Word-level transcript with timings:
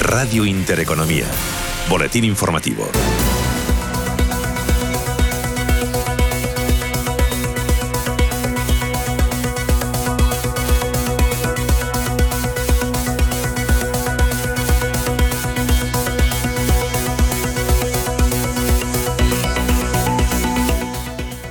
Radio 0.00 0.46
Intereconomía. 0.46 1.26
Boletín 1.88 2.24
informativo. 2.24 2.88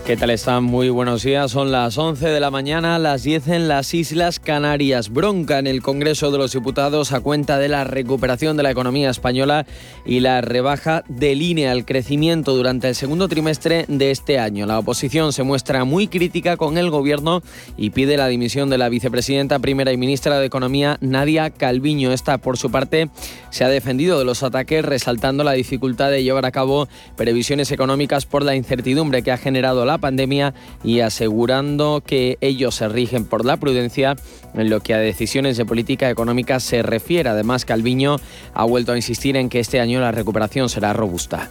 ¿Qué 0.09 0.17
tal 0.17 0.31
están? 0.31 0.63
Muy 0.63 0.89
buenos 0.89 1.21
días. 1.21 1.51
Son 1.51 1.71
las 1.71 1.95
11 1.95 2.29
de 2.29 2.39
la 2.39 2.49
mañana, 2.49 2.97
las 2.97 3.21
10 3.21 3.47
en 3.49 3.67
las 3.67 3.93
Islas 3.93 4.39
Canarias. 4.39 5.09
Bronca 5.09 5.59
en 5.59 5.67
el 5.67 5.83
Congreso 5.83 6.31
de 6.31 6.39
los 6.39 6.53
Diputados 6.53 7.11
a 7.11 7.21
cuenta 7.21 7.59
de 7.59 7.67
la 7.67 7.83
recuperación 7.83 8.57
de 8.57 8.63
la 8.63 8.71
economía 8.71 9.11
española 9.11 9.67
y 10.07 10.21
la 10.21 10.41
rebaja 10.41 11.03
de 11.09 11.35
línea 11.35 11.71
al 11.71 11.85
crecimiento 11.85 12.55
durante 12.55 12.87
el 12.87 12.95
segundo 12.95 13.27
trimestre 13.27 13.85
de 13.87 14.09
este 14.09 14.39
año. 14.39 14.65
La 14.65 14.79
oposición 14.79 15.31
se 15.31 15.43
muestra 15.43 15.83
muy 15.83 16.07
crítica 16.07 16.57
con 16.57 16.79
el 16.79 16.89
gobierno 16.89 17.43
y 17.77 17.91
pide 17.91 18.17
la 18.17 18.29
dimisión 18.29 18.71
de 18.71 18.79
la 18.79 18.89
vicepresidenta 18.89 19.59
primera 19.59 19.93
y 19.93 19.97
ministra 19.97 20.39
de 20.39 20.47
Economía, 20.47 20.97
Nadia 21.01 21.51
Calviño. 21.51 22.11
Esta, 22.13 22.39
por 22.39 22.57
su 22.57 22.71
parte, 22.71 23.11
se 23.51 23.63
ha 23.63 23.69
defendido 23.69 24.17
de 24.17 24.25
los 24.25 24.41
ataques, 24.41 24.83
resaltando 24.83 25.43
la 25.43 25.51
dificultad 25.51 26.09
de 26.09 26.23
llevar 26.23 26.47
a 26.47 26.51
cabo 26.51 26.87
previsiones 27.15 27.71
económicas 27.71 28.25
por 28.25 28.41
la 28.41 28.55
incertidumbre 28.55 29.21
que 29.21 29.31
ha 29.31 29.37
generado 29.37 29.85
la 29.85 29.98
pandemia 29.99 30.53
y 30.83 31.01
asegurando 31.01 32.01
que 32.05 32.37
ellos 32.41 32.75
se 32.75 32.87
rigen 32.89 33.25
por 33.25 33.45
la 33.45 33.57
prudencia 33.57 34.15
en 34.53 34.69
lo 34.69 34.79
que 34.79 34.93
a 34.93 34.97
decisiones 34.97 35.57
de 35.57 35.65
política 35.65 36.09
económica 36.09 36.59
se 36.59 36.81
refiere. 36.81 37.29
Además, 37.29 37.65
Calviño 37.65 38.17
ha 38.53 38.63
vuelto 38.63 38.93
a 38.93 38.95
insistir 38.95 39.37
en 39.37 39.49
que 39.49 39.59
este 39.59 39.79
año 39.79 39.99
la 39.99 40.11
recuperación 40.11 40.69
será 40.69 40.93
robusta. 40.93 41.49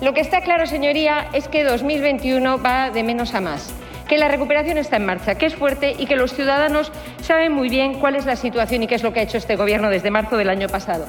Lo 0.00 0.14
que 0.14 0.20
está 0.20 0.40
claro, 0.40 0.66
señoría, 0.66 1.28
es 1.34 1.48
que 1.48 1.62
2021 1.62 2.62
va 2.62 2.90
de 2.90 3.02
menos 3.02 3.34
a 3.34 3.40
más 3.40 3.72
que 4.10 4.18
la 4.18 4.26
recuperación 4.26 4.76
está 4.76 4.96
en 4.96 5.06
marcha, 5.06 5.36
que 5.36 5.46
es 5.46 5.54
fuerte 5.54 5.94
y 5.96 6.06
que 6.06 6.16
los 6.16 6.34
ciudadanos 6.34 6.90
saben 7.22 7.52
muy 7.52 7.68
bien 7.68 7.94
cuál 8.00 8.16
es 8.16 8.26
la 8.26 8.34
situación 8.34 8.82
y 8.82 8.88
qué 8.88 8.96
es 8.96 9.04
lo 9.04 9.12
que 9.12 9.20
ha 9.20 9.22
hecho 9.22 9.38
este 9.38 9.54
Gobierno 9.54 9.88
desde 9.88 10.10
marzo 10.10 10.36
del 10.36 10.50
año 10.50 10.68
pasado. 10.68 11.06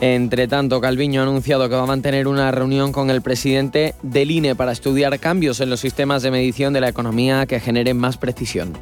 Entre 0.00 0.46
tanto, 0.46 0.80
Calviño 0.80 1.20
ha 1.20 1.24
anunciado 1.24 1.68
que 1.68 1.74
va 1.74 1.82
a 1.82 1.86
mantener 1.86 2.28
una 2.28 2.52
reunión 2.52 2.92
con 2.92 3.10
el 3.10 3.20
presidente 3.20 3.94
del 4.02 4.30
INE 4.30 4.54
para 4.54 4.70
estudiar 4.70 5.18
cambios 5.18 5.60
en 5.60 5.70
los 5.70 5.80
sistemas 5.80 6.22
de 6.22 6.30
medición 6.30 6.72
de 6.72 6.80
la 6.80 6.88
economía 6.88 7.46
que 7.46 7.58
generen 7.58 7.96
más 7.96 8.16
precisión. 8.16 8.78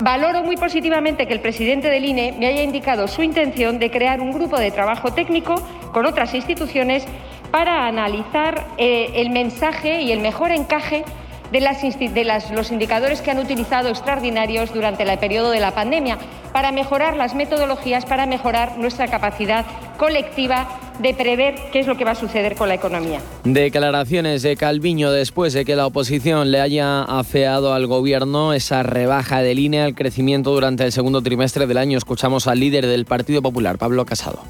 Valoro 0.00 0.42
muy 0.42 0.56
positivamente 0.56 1.26
que 1.26 1.32
el 1.32 1.40
presidente 1.40 1.88
del 1.88 2.04
INE 2.04 2.34
me 2.38 2.46
haya 2.46 2.62
indicado 2.62 3.08
su 3.08 3.22
intención 3.22 3.78
de 3.78 3.90
crear 3.90 4.20
un 4.20 4.32
grupo 4.32 4.58
de 4.58 4.70
trabajo 4.70 5.12
técnico 5.12 5.54
con 5.92 6.04
otras 6.04 6.34
instituciones 6.34 7.04
para 7.50 7.86
analizar 7.86 8.66
eh, 8.76 9.10
el 9.14 9.30
mensaje 9.30 10.02
y 10.02 10.12
el 10.12 10.20
mejor 10.20 10.52
encaje 10.52 11.04
de, 11.52 11.60
las, 11.60 11.82
de 11.82 12.24
las, 12.24 12.50
los 12.50 12.70
indicadores 12.70 13.20
que 13.20 13.30
han 13.30 13.38
utilizado 13.38 13.88
extraordinarios 13.88 14.72
durante 14.72 15.02
el 15.02 15.18
periodo 15.18 15.50
de 15.50 15.60
la 15.60 15.74
pandemia 15.74 16.18
para 16.52 16.72
mejorar 16.72 17.16
las 17.16 17.34
metodologías, 17.34 18.04
para 18.04 18.26
mejorar 18.26 18.78
nuestra 18.78 19.08
capacidad 19.08 19.64
colectiva 19.96 20.68
de 20.98 21.14
prever 21.14 21.54
qué 21.72 21.80
es 21.80 21.86
lo 21.86 21.96
que 21.96 22.04
va 22.04 22.12
a 22.12 22.14
suceder 22.16 22.56
con 22.56 22.68
la 22.68 22.74
economía. 22.74 23.20
Declaraciones 23.44 24.42
de 24.42 24.56
Calviño 24.56 25.12
después 25.12 25.52
de 25.52 25.64
que 25.64 25.76
la 25.76 25.86
oposición 25.86 26.50
le 26.50 26.60
haya 26.60 27.02
afeado 27.02 27.72
al 27.72 27.86
gobierno 27.86 28.52
esa 28.52 28.82
rebaja 28.82 29.40
de 29.40 29.54
línea 29.54 29.84
al 29.84 29.94
crecimiento 29.94 30.52
durante 30.52 30.84
el 30.84 30.92
segundo 30.92 31.22
trimestre 31.22 31.66
del 31.66 31.78
año. 31.78 31.98
Escuchamos 31.98 32.48
al 32.48 32.58
líder 32.58 32.86
del 32.86 33.04
Partido 33.04 33.42
Popular, 33.42 33.78
Pablo 33.78 34.04
Casado. 34.04 34.40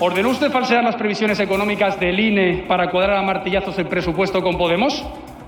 ¿Ordenó 0.00 0.30
usted 0.30 0.50
falsear 0.50 0.82
las 0.82 0.96
previsiones 0.96 1.38
económicas 1.38 2.00
del 2.00 2.18
INE 2.18 2.64
para 2.66 2.90
cuadrar 2.90 3.16
a 3.16 3.22
martillazos 3.22 3.78
el 3.78 3.86
presupuesto 3.86 4.42
con 4.42 4.58
Podemos? 4.58 5.04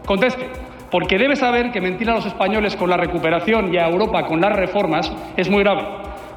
Conteste, 0.06 0.48
porque 0.90 1.18
debe 1.18 1.34
saber 1.34 1.72
que 1.72 1.80
mentir 1.80 2.08
a 2.08 2.14
los 2.14 2.26
españoles 2.26 2.76
con 2.76 2.88
la 2.88 2.96
recuperación 2.96 3.74
y 3.74 3.76
a 3.76 3.88
Europa 3.88 4.24
con 4.24 4.40
las 4.40 4.54
reformas 4.54 5.12
es 5.36 5.50
muy 5.50 5.64
grave. 5.64 5.82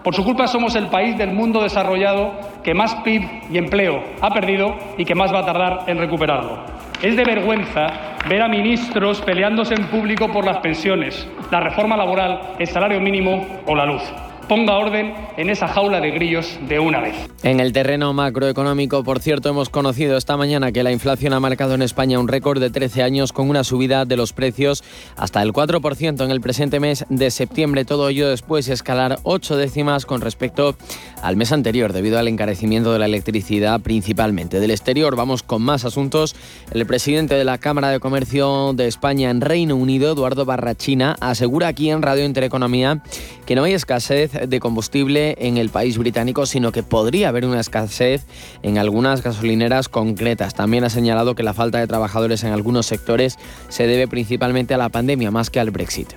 Por 0.03 0.15
su 0.15 0.23
culpa 0.23 0.47
somos 0.47 0.75
el 0.75 0.87
país 0.87 1.17
del 1.17 1.33
mundo 1.33 1.61
desarrollado 1.61 2.31
que 2.63 2.73
más 2.73 2.95
PIB 3.03 3.21
y 3.51 3.57
empleo 3.57 4.01
ha 4.21 4.33
perdido 4.33 4.75
y 4.97 5.05
que 5.05 5.13
más 5.13 5.31
va 5.31 5.39
a 5.39 5.45
tardar 5.45 5.83
en 5.87 5.99
recuperarlo. 5.99 6.63
Es 7.01 7.15
de 7.15 7.23
vergüenza 7.23 8.15
ver 8.27 8.41
a 8.41 8.47
ministros 8.47 9.21
peleándose 9.21 9.75
en 9.75 9.85
público 9.87 10.31
por 10.31 10.45
las 10.45 10.57
pensiones, 10.59 11.29
la 11.51 11.59
reforma 11.59 11.95
laboral, 11.95 12.55
el 12.57 12.67
salario 12.67 12.99
mínimo 12.99 13.45
o 13.67 13.75
la 13.75 13.85
luz 13.85 14.03
ponga 14.49 14.77
orden 14.77 15.13
en 15.37 15.49
esa 15.51 15.67
jaula 15.67 16.01
de 16.01 16.09
grillos 16.09 16.59
de 16.67 16.79
una 16.79 16.99
vez. 16.99 17.15
En 17.43 17.59
el 17.59 17.71
terreno 17.71 18.11
macroeconómico, 18.13 19.03
por 19.03 19.19
cierto, 19.19 19.49
hemos 19.49 19.69
conocido 19.69 20.17
esta 20.17 20.35
mañana 20.35 20.71
que 20.71 20.83
la 20.83 20.91
inflación 20.91 21.33
ha 21.33 21.39
marcado 21.39 21.75
en 21.75 21.83
España 21.83 22.19
un 22.19 22.27
récord 22.27 22.59
de 22.59 22.71
13 22.71 23.03
años 23.03 23.31
con 23.31 23.47
una 23.49 23.63
subida 23.63 24.05
de 24.05 24.17
los 24.17 24.33
precios 24.33 24.83
hasta 25.15 25.41
el 25.43 25.53
4% 25.53 26.25
en 26.25 26.31
el 26.31 26.41
presente 26.41 26.79
mes 26.79 27.05
de 27.09 27.29
septiembre. 27.29 27.85
Todo 27.85 28.09
ello 28.09 28.27
después 28.27 28.65
de 28.65 28.73
escalar 28.73 29.19
8 29.23 29.55
décimas 29.55 30.07
con 30.07 30.19
respecto 30.19 30.75
al 31.21 31.37
mes 31.37 31.51
anterior 31.51 31.93
debido 31.93 32.17
al 32.17 32.27
encarecimiento 32.27 32.91
de 32.91 32.99
la 32.99 33.05
electricidad 33.05 33.79
principalmente. 33.79 34.59
Del 34.59 34.71
exterior 34.71 35.15
vamos 35.15 35.43
con 35.43 35.61
más 35.61 35.85
asuntos. 35.85 36.35
El 36.71 36.87
presidente 36.87 37.35
de 37.35 37.45
la 37.45 37.59
Cámara 37.59 37.89
de 37.89 37.99
Comercio 37.99 38.73
de 38.73 38.87
España 38.87 39.29
en 39.29 39.41
Reino 39.41 39.75
Unido, 39.75 40.11
Eduardo 40.11 40.45
Barrachina, 40.45 41.15
asegura 41.21 41.67
aquí 41.67 41.91
en 41.91 42.01
Radio 42.01 42.25
Intereconomía 42.25 43.03
que 43.45 43.55
no 43.55 43.63
hay 43.63 43.73
escasez 43.73 44.31
de 44.47 44.59
combustible 44.59 45.35
en 45.39 45.57
el 45.57 45.69
país 45.69 45.97
británico, 45.97 46.45
sino 46.45 46.71
que 46.71 46.83
podría 46.83 47.29
haber 47.29 47.45
una 47.45 47.59
escasez 47.59 48.25
en 48.63 48.77
algunas 48.77 49.23
gasolineras 49.23 49.89
concretas. 49.89 50.53
También 50.53 50.83
ha 50.83 50.89
señalado 50.89 51.35
que 51.35 51.43
la 51.43 51.53
falta 51.53 51.79
de 51.79 51.87
trabajadores 51.87 52.43
en 52.43 52.53
algunos 52.53 52.85
sectores 52.85 53.37
se 53.69 53.87
debe 53.87 54.07
principalmente 54.07 54.73
a 54.73 54.77
la 54.77 54.89
pandemia 54.89 55.31
más 55.31 55.49
que 55.49 55.59
al 55.59 55.71
Brexit. 55.71 56.09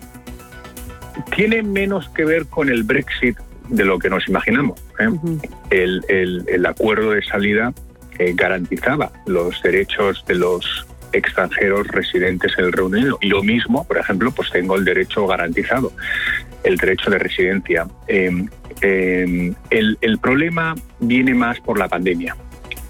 Tiene 1.34 1.62
menos 1.62 2.08
que 2.10 2.24
ver 2.24 2.46
con 2.46 2.68
el 2.68 2.82
Brexit 2.82 3.36
de 3.68 3.84
lo 3.84 3.98
que 3.98 4.10
nos 4.10 4.28
imaginamos. 4.28 4.80
¿eh? 4.98 5.08
el, 5.70 6.66
acuerdo 6.66 7.12
de 7.12 7.22
salida 7.22 7.72
eh, 8.18 8.32
garantizaba 8.34 9.12
los 9.26 9.60
derechos 9.62 10.24
de 10.26 10.34
los 10.34 10.86
extranjeros 11.12 11.86
residentes 11.88 12.52
en 12.58 12.66
el 12.66 12.72
Reino 12.72 12.88
Unido. 12.88 13.18
Yo 13.22 13.42
mismo, 13.42 13.84
por 13.84 13.98
ejemplo, 13.98 14.30
pues 14.30 14.50
tengo 14.50 14.76
el 14.76 14.84
derecho 14.84 15.26
garantizado 15.26 15.92
el 16.64 16.76
derecho 16.76 17.10
de 17.10 17.18
residencia. 17.18 17.86
Em, 18.06 18.48
em, 18.80 19.54
el, 19.70 19.98
el, 20.00 20.18
problema 20.18 20.74
viene 21.00 21.34
más 21.34 21.60
por 21.60 21.78
la 21.78 21.88
pandemia, 21.88 22.36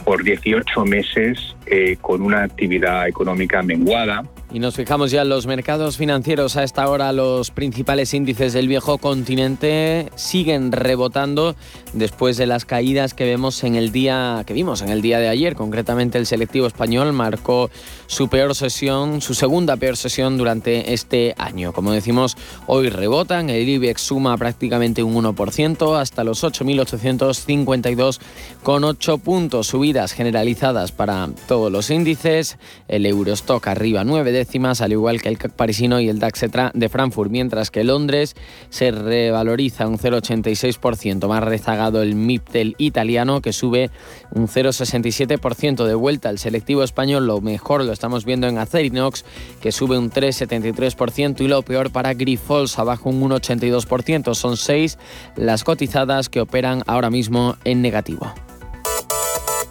por 0.05 0.23
18 0.23 0.85
meses 0.85 1.57
eh, 1.67 1.97
con 2.01 2.23
una 2.23 2.45
actividad 2.45 3.09
económica 3.09 3.63
menguada, 3.63 4.23
y 4.53 4.59
nos 4.59 4.75
fijamos 4.75 5.11
ya 5.11 5.23
en 5.23 5.31
los 5.31 5.47
mercados 5.47 5.97
financieros. 5.97 6.57
A 6.57 6.63
esta 6.63 6.89
hora 6.89 7.13
los 7.13 7.51
principales 7.51 8.13
índices 8.13 8.53
del 8.53 8.69
viejo 8.69 8.99
continente 8.99 10.11
siguen 10.15 10.73
rebotando 10.73 11.57
después 11.95 12.37
de 12.37 12.47
las 12.47 12.67
caídas 12.67 13.15
que 13.15 13.25
vemos 13.25 13.65
en 13.65 13.77
el 13.77 13.93
día 13.93 14.43
que 14.47 14.53
vimos 14.53 14.83
en 14.83 14.91
el 14.91 15.01
día 15.01 15.19
de 15.19 15.29
ayer. 15.29 15.55
Concretamente 15.55 16.19
el 16.19 16.27
selectivo 16.27 16.67
español 16.67 17.13
marcó 17.13 17.71
su 18.07 18.29
peor 18.29 18.55
sesión, 18.55 19.23
su 19.23 19.33
segunda 19.33 19.77
peor 19.77 19.97
sesión 19.97 20.37
durante 20.37 20.93
este 20.93 21.35
año. 21.39 21.73
Como 21.73 21.93
decimos, 21.93 22.37
hoy 22.67 22.91
rebotan, 22.91 23.49
el 23.49 23.67
IBEX 23.67 24.03
suma 24.03 24.37
prácticamente 24.37 25.03
un 25.03 25.15
1% 25.15 25.99
hasta 25.99 26.25
los 26.25 26.45
8.852 26.45 28.19
con 28.63 28.85
8 28.85 29.19
puntos, 29.19 29.69
subidas 29.69 30.13
generalizadas 30.13 30.93
para 30.93 31.31
todos 31.49 31.73
los 31.73 31.89
índices. 31.89 32.59
El 32.89 33.07
Eurostock 33.07 33.67
arriba 33.69 34.05
9 34.05 34.42
al 34.81 34.93
igual 34.93 35.21
que 35.23 35.29
el 35.29 35.39
CAC 35.39 35.53
parisino 35.53 36.01
y 36.01 36.09
el 36.09 36.19
DAX 36.19 36.47
de 36.75 36.89
Frankfurt, 36.89 37.31
mientras 37.31 37.71
que 37.71 37.85
Londres 37.85 38.35
se 38.71 38.91
revaloriza 38.91 39.87
un 39.87 39.99
0,86%, 39.99 41.29
más 41.29 41.43
rezagado 41.43 42.03
el 42.03 42.15
MIPTEL 42.15 42.75
italiano 42.79 43.41
que 43.41 43.53
sube 43.53 43.91
un 44.33 44.49
0,67% 44.49 45.85
de 45.85 45.95
vuelta. 45.95 46.31
El 46.31 46.39
selectivo 46.39 46.83
español 46.83 47.27
lo 47.27 47.41
mejor 47.41 47.85
lo 47.85 47.93
estamos 47.93 48.25
viendo 48.25 48.47
en 48.49 48.59
Acerinox, 48.59 49.25
que 49.61 49.73
sube 49.73 49.99
un 49.99 50.11
3,73% 50.11 51.41
y 51.41 51.49
lo 51.49 51.63
peor 51.63 51.91
para 51.91 52.15
Grifols, 52.15 52.79
abajo 52.79 53.11
un 53.11 53.23
1,82%. 53.23 54.35
Son 54.35 54.57
seis 54.57 54.99
las 55.37 55.65
cotizadas 55.65 56.29
que 56.29 56.41
operan 56.41 56.83
ahora 56.87 57.11
mismo 57.11 57.57
en 57.65 57.83
negativo. 57.83 58.33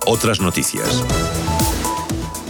Otras 0.05 0.41
noticias. 0.41 1.03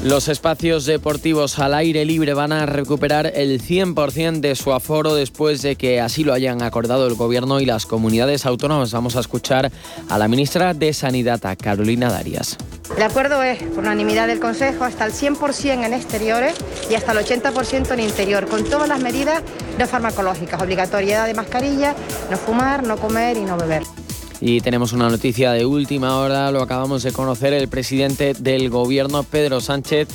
Los 0.03 0.29
espacios 0.29 0.87
deportivos 0.87 1.59
al 1.59 1.75
aire 1.75 2.05
libre 2.05 2.33
van 2.33 2.51
a 2.51 2.65
recuperar 2.65 3.31
el 3.35 3.61
100% 3.61 4.39
de 4.39 4.55
su 4.55 4.73
aforo 4.73 5.13
después 5.13 5.61
de 5.61 5.75
que 5.75 6.01
así 6.01 6.23
lo 6.23 6.33
hayan 6.33 6.63
acordado 6.63 7.05
el 7.05 7.13
Gobierno 7.13 7.59
y 7.59 7.65
las 7.65 7.85
comunidades 7.85 8.47
autónomas. 8.47 8.91
Vamos 8.93 9.15
a 9.15 9.19
escuchar 9.19 9.71
a 10.09 10.17
la 10.17 10.27
ministra 10.27 10.73
de 10.73 10.91
Sanidad, 10.93 11.45
a 11.45 11.55
Carolina 11.55 12.09
Darias. 12.09 12.57
El 12.97 13.03
acuerdo 13.03 13.43
es, 13.43 13.61
por 13.61 13.83
unanimidad 13.83 14.25
del 14.25 14.39
Consejo, 14.39 14.85
hasta 14.85 15.05
el 15.05 15.13
100% 15.13 15.85
en 15.85 15.93
exteriores 15.93 16.55
y 16.89 16.95
hasta 16.95 17.11
el 17.11 17.19
80% 17.19 17.91
en 17.91 17.99
interior, 17.99 18.47
con 18.47 18.63
todas 18.63 18.89
las 18.89 18.99
medidas 18.99 19.43
no 19.77 19.87
farmacológicas, 19.87 20.59
obligatoriedad 20.59 21.27
de 21.27 21.35
mascarilla, 21.35 21.95
no 22.31 22.37
fumar, 22.37 22.81
no 22.81 22.97
comer 22.97 23.37
y 23.37 23.41
no 23.41 23.55
beber. 23.55 23.83
Y 24.41 24.59
tenemos 24.61 24.91
una 24.91 25.07
noticia 25.07 25.51
de 25.51 25.67
última 25.67 26.17
hora, 26.17 26.51
lo 26.51 26.63
acabamos 26.63 27.03
de 27.03 27.11
conocer, 27.11 27.53
el 27.53 27.67
presidente 27.67 28.33
del 28.33 28.71
gobierno, 28.71 29.21
Pedro 29.21 29.61
Sánchez, 29.61 30.07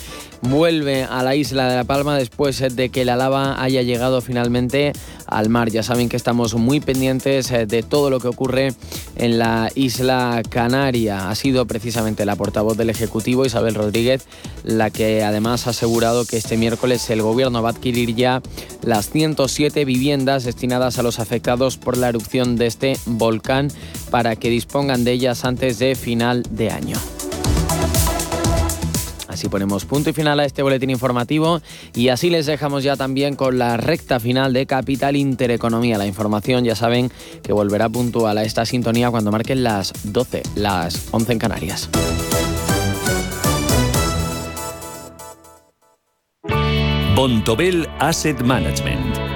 vuelve 0.51 1.05
a 1.05 1.23
la 1.23 1.35
isla 1.35 1.69
de 1.69 1.77
La 1.77 1.85
Palma 1.85 2.17
después 2.17 2.59
de 2.75 2.89
que 2.89 3.05
la 3.05 3.17
lava 3.17 3.63
haya 3.63 3.83
llegado 3.83 4.21
finalmente 4.21 4.93
al 5.27 5.49
mar. 5.49 5.71
Ya 5.71 5.83
saben 5.83 6.09
que 6.09 6.17
estamos 6.17 6.55
muy 6.55 6.81
pendientes 6.81 7.51
eh, 7.51 7.67
de 7.67 7.83
todo 7.83 8.11
lo 8.11 8.21
que 8.21 8.29
ocurre 8.29 8.75
en 9.17 9.39
la 9.39 9.71
isla 9.75 10.43
Canaria. 10.49 11.29
Ha 11.29 11.35
sido 11.35 11.67
precisamente 11.67 12.25
la 12.25 12.37
portavoz 12.37 12.77
del 12.77 12.91
Ejecutivo, 12.91 13.45
Isabel 13.45 13.75
Rodríguez, 13.75 14.27
la 14.65 14.91
que 14.91 15.25
además 15.25 15.67
ha 15.67 15.71
asegurado 15.71 16.25
que 16.25 16.37
este 16.37 16.57
miércoles 16.57 17.09
el 17.11 17.23
gobierno 17.23 17.63
va 17.63 17.71
a 17.71 17.73
adquirir 17.73 18.15
ya 18.15 18.43
las 18.83 19.11
107 19.11 19.85
viviendas 19.85 20.45
destinadas 20.45 20.99
a 20.99 21.03
los 21.03 21.19
afectados 21.19 21.77
por 21.77 21.97
la 21.97 22.09
erupción 22.09 22.57
de 22.57 22.67
este 22.67 22.97
volcán 23.07 23.69
para 24.11 24.37
que 24.37 24.51
dispongan 24.51 25.05
de 25.05 25.13
ellas 25.13 25.45
antes 25.45 25.79
de 25.79 25.95
final 25.95 26.43
de 26.51 26.71
año. 26.71 27.16
Así 29.37 29.51
ponemos 29.51 29.85
punto 29.85 30.09
y 30.09 30.13
final 30.15 30.41
a 30.41 30.47
este 30.47 30.63
boletín 30.63 30.89
informativo 30.89 31.61
y 31.95 32.09
así 32.09 32.31
les 32.31 32.47
dejamos 32.47 32.83
ya 32.83 32.97
también 32.97 33.37
con 33.37 33.59
la 33.59 33.77
recta 33.77 34.19
final 34.19 34.55
de 34.55 34.65
Capital 34.65 35.15
Intereconomía. 35.15 35.99
La 35.99 36.07
información 36.07 36.65
ya 36.65 36.75
saben 36.75 37.13
que 37.43 37.53
volverá 37.53 37.91
puntual 37.91 38.39
a 38.39 38.45
esta 38.45 38.65
sintonía 38.65 39.11
cuando 39.11 39.31
marquen 39.31 39.63
las 39.63 39.93
12, 40.05 40.43
las 40.55 41.09
11 41.11 41.33
en 41.35 41.39
Canarias. 41.39 41.91
Bontobel 47.15 47.87
Asset 47.99 48.41
Management. 48.41 49.16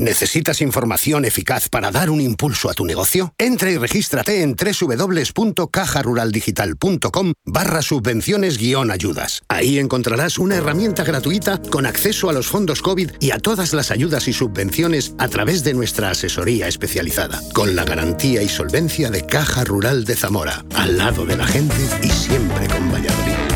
¿Necesitas 0.00 0.60
información 0.62 1.26
eficaz 1.26 1.68
para 1.68 1.90
dar 1.90 2.08
un 2.08 2.22
impulso 2.22 2.70
a 2.70 2.72
tu 2.72 2.86
negocio? 2.86 3.34
Entra 3.36 3.70
y 3.70 3.76
regístrate 3.76 4.40
en 4.40 4.56
www.cajaruraldigital.com 4.56 7.34
barra 7.44 7.82
subvenciones 7.82 8.56
guion 8.56 8.90
ayudas. 8.90 9.42
Ahí 9.48 9.78
encontrarás 9.78 10.38
una 10.38 10.56
herramienta 10.56 11.04
gratuita 11.04 11.60
con 11.60 11.84
acceso 11.84 12.30
a 12.30 12.32
los 12.32 12.46
fondos 12.46 12.80
COVID 12.80 13.10
y 13.20 13.32
a 13.32 13.38
todas 13.38 13.74
las 13.74 13.90
ayudas 13.90 14.26
y 14.26 14.32
subvenciones 14.32 15.14
a 15.18 15.28
través 15.28 15.64
de 15.64 15.74
nuestra 15.74 16.08
asesoría 16.08 16.66
especializada, 16.66 17.38
con 17.52 17.76
la 17.76 17.84
garantía 17.84 18.42
y 18.42 18.48
solvencia 18.48 19.10
de 19.10 19.26
Caja 19.26 19.64
Rural 19.64 20.06
de 20.06 20.16
Zamora, 20.16 20.64
al 20.76 20.96
lado 20.96 21.26
de 21.26 21.36
la 21.36 21.46
gente 21.46 21.76
y 22.02 22.08
siempre 22.08 22.68
con 22.68 22.90
Valladolid. 22.90 23.49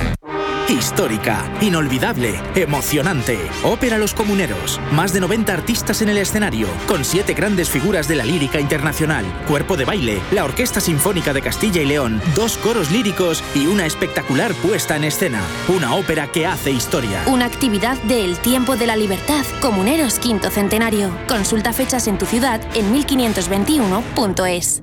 Histórica, 0.75 1.49
inolvidable, 1.61 2.35
emocionante. 2.56 3.38
Ópera 3.62 3.97
Los 3.97 4.12
Comuneros. 4.12 4.81
Más 4.91 5.12
de 5.12 5.21
90 5.21 5.53
artistas 5.53 6.03
en 6.03 6.09
el 6.09 6.19
escenario, 6.19 6.67
con 6.88 7.05
siete 7.05 7.32
grandes 7.32 7.71
figuras 7.71 8.09
de 8.09 8.17
la 8.17 8.25
lírica 8.25 8.59
internacional. 8.59 9.25
Cuerpo 9.47 9.76
de 9.76 9.85
baile, 9.85 10.21
la 10.32 10.44
Orquesta 10.44 10.81
Sinfónica 10.81 11.32
de 11.32 11.43
Castilla 11.43 11.81
y 11.81 11.87
León, 11.87 12.21
dos 12.35 12.56
coros 12.56 12.91
líricos 12.91 13.44
y 13.55 13.69
una 13.69 13.87
espectacular 13.87 14.53
puesta 14.55 14.97
en 14.97 15.05
escena. 15.05 15.43
Una 15.69 15.94
ópera 15.94 16.32
que 16.32 16.44
hace 16.44 16.73
historia. 16.73 17.23
Una 17.29 17.47
actividad 17.47 17.97
de 18.03 18.25
El 18.25 18.37
Tiempo 18.38 18.75
de 18.75 18.88
la 18.88 18.97
Libertad, 18.97 19.44
Comuneros 19.61 20.19
Quinto 20.19 20.50
Centenario. 20.50 21.17
Consulta 21.29 21.73
fechas 21.73 22.09
en 22.09 22.19
tu 22.19 22.27
ciudad 22.27 22.61
en 22.75 22.93
1521.es. 22.93 24.82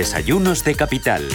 Desayunos 0.00 0.64
de 0.64 0.74
capital. 0.74 1.28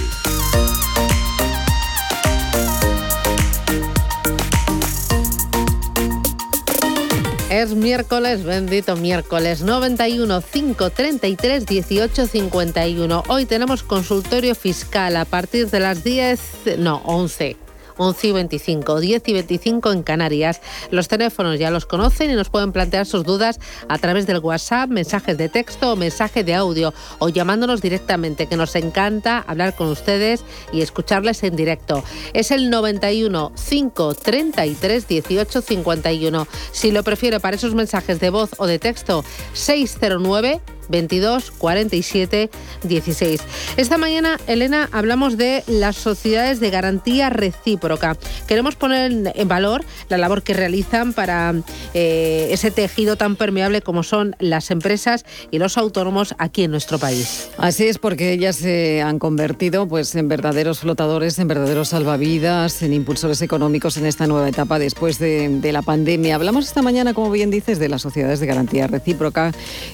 Es 7.52 7.76
miércoles, 7.76 8.44
bendito 8.44 8.96
miércoles, 8.96 9.62
91 9.62 10.42
533 10.42 11.68
18 11.68 12.26
51. 12.26 13.24
Hoy 13.28 13.46
tenemos 13.46 13.84
consultorio 13.84 14.56
fiscal 14.56 15.16
a 15.16 15.26
partir 15.26 15.70
de 15.70 15.80
las 15.80 16.04
10, 16.04 16.80
no, 16.80 17.04
11 17.06 17.65
11 17.98 18.28
y 18.28 18.32
25, 18.32 19.00
10 19.00 19.28
y 19.28 19.34
25 19.34 19.92
en 19.92 20.04
Canarias. 20.04 20.62
Los 20.92 21.08
teléfonos 21.08 21.60
ya 21.60 21.72
los 21.72 21.86
conocen 21.86 22.32
y 22.32 22.36
nos 22.36 22.50
pueden 22.50 22.72
plantear 22.72 23.06
sus 23.06 23.24
dudas 23.24 23.60
a 23.88 23.98
través 23.98 24.28
del 24.28 24.40
WhatsApp, 24.40 24.90
mensajes 24.90 25.38
de 25.38 25.50
texto 25.50 25.94
o 25.94 25.96
mensaje 25.96 26.44
de 26.44 26.54
audio 26.54 26.94
o 27.20 27.30
llamándonos 27.30 27.82
directamente, 27.82 28.48
que 28.48 28.58
nos 28.58 28.76
encanta 28.76 29.44
hablar 29.48 29.76
con 29.76 29.88
ustedes 29.88 30.44
y 30.72 30.82
escucharles 30.82 31.44
en 31.44 31.56
directo. 31.56 32.04
Es 32.34 32.52
el 32.52 32.70
91 32.70 33.52
533 33.56 35.08
18 35.08 35.62
51. 35.62 36.48
Si 36.72 36.92
lo 36.92 37.04
prefiere 37.04 37.40
para 37.40 37.56
esos 37.56 37.76
mensajes 37.76 38.20
de 38.20 38.30
voz 38.30 38.52
o 38.58 38.68
de 38.68 38.80
texto, 38.80 39.24
609 39.54 40.62
22 40.90 41.52
47 41.52 42.50
16. 42.84 43.42
Esta 43.78 43.98
mañana, 43.98 44.38
Elena, 44.48 44.90
hablamos 44.92 45.38
de 45.38 45.64
las 45.68 45.96
sociedades 45.96 46.60
de 46.60 46.70
garantía 46.70 47.30
recíproca. 47.30 48.18
Queremos 48.48 48.76
poner 48.76 49.12
en 49.36 49.48
valor 49.48 49.84
la 50.10 50.18
labor 50.18 50.44
que 50.44 50.54
realizan 50.54 51.14
para 51.14 51.54
eh, 51.94 52.50
ese 52.52 52.72
tejido 52.72 53.16
tan 53.16 53.36
permeable 53.36 53.82
como 53.82 54.04
son 54.04 54.36
las 54.40 54.72
empresas 54.72 55.26
y 55.52 55.60
los 55.60 55.78
autónomos 55.78 56.36
aquí 56.38 56.64
en 56.64 56.72
nuestro 56.72 57.00
país. 57.00 57.50
Así 57.58 57.86
es, 57.88 57.98
porque 57.98 58.34
ellas 58.34 58.58
se 58.58 59.02
han 59.02 59.20
convertido 59.20 59.88
pues, 59.88 60.16
en 60.16 60.28
verdaderos 60.28 60.80
flotadores, 60.80 61.40
en 61.40 61.48
verdaderos 61.48 61.90
salvavidas, 61.90 62.82
en 62.82 62.94
impulsores 62.94 63.42
económicos 63.42 63.98
en 63.98 64.06
esta 64.06 64.28
nueva 64.28 64.50
etapa 64.50 64.80
después 64.80 65.20
de, 65.20 65.50
de 65.50 65.72
la 65.72 65.82
pandemia. 65.82 66.36
Hablamos 66.36 66.66
esta 66.66 66.82
mañana, 66.82 67.14
como 67.14 67.32
bien 67.32 67.50
dices, 67.50 67.80
de 67.80 67.90
las 67.90 68.02
sociedades 68.02 68.40
de 68.40 68.46
garantía 68.46 68.88
recíproca 68.88 69.52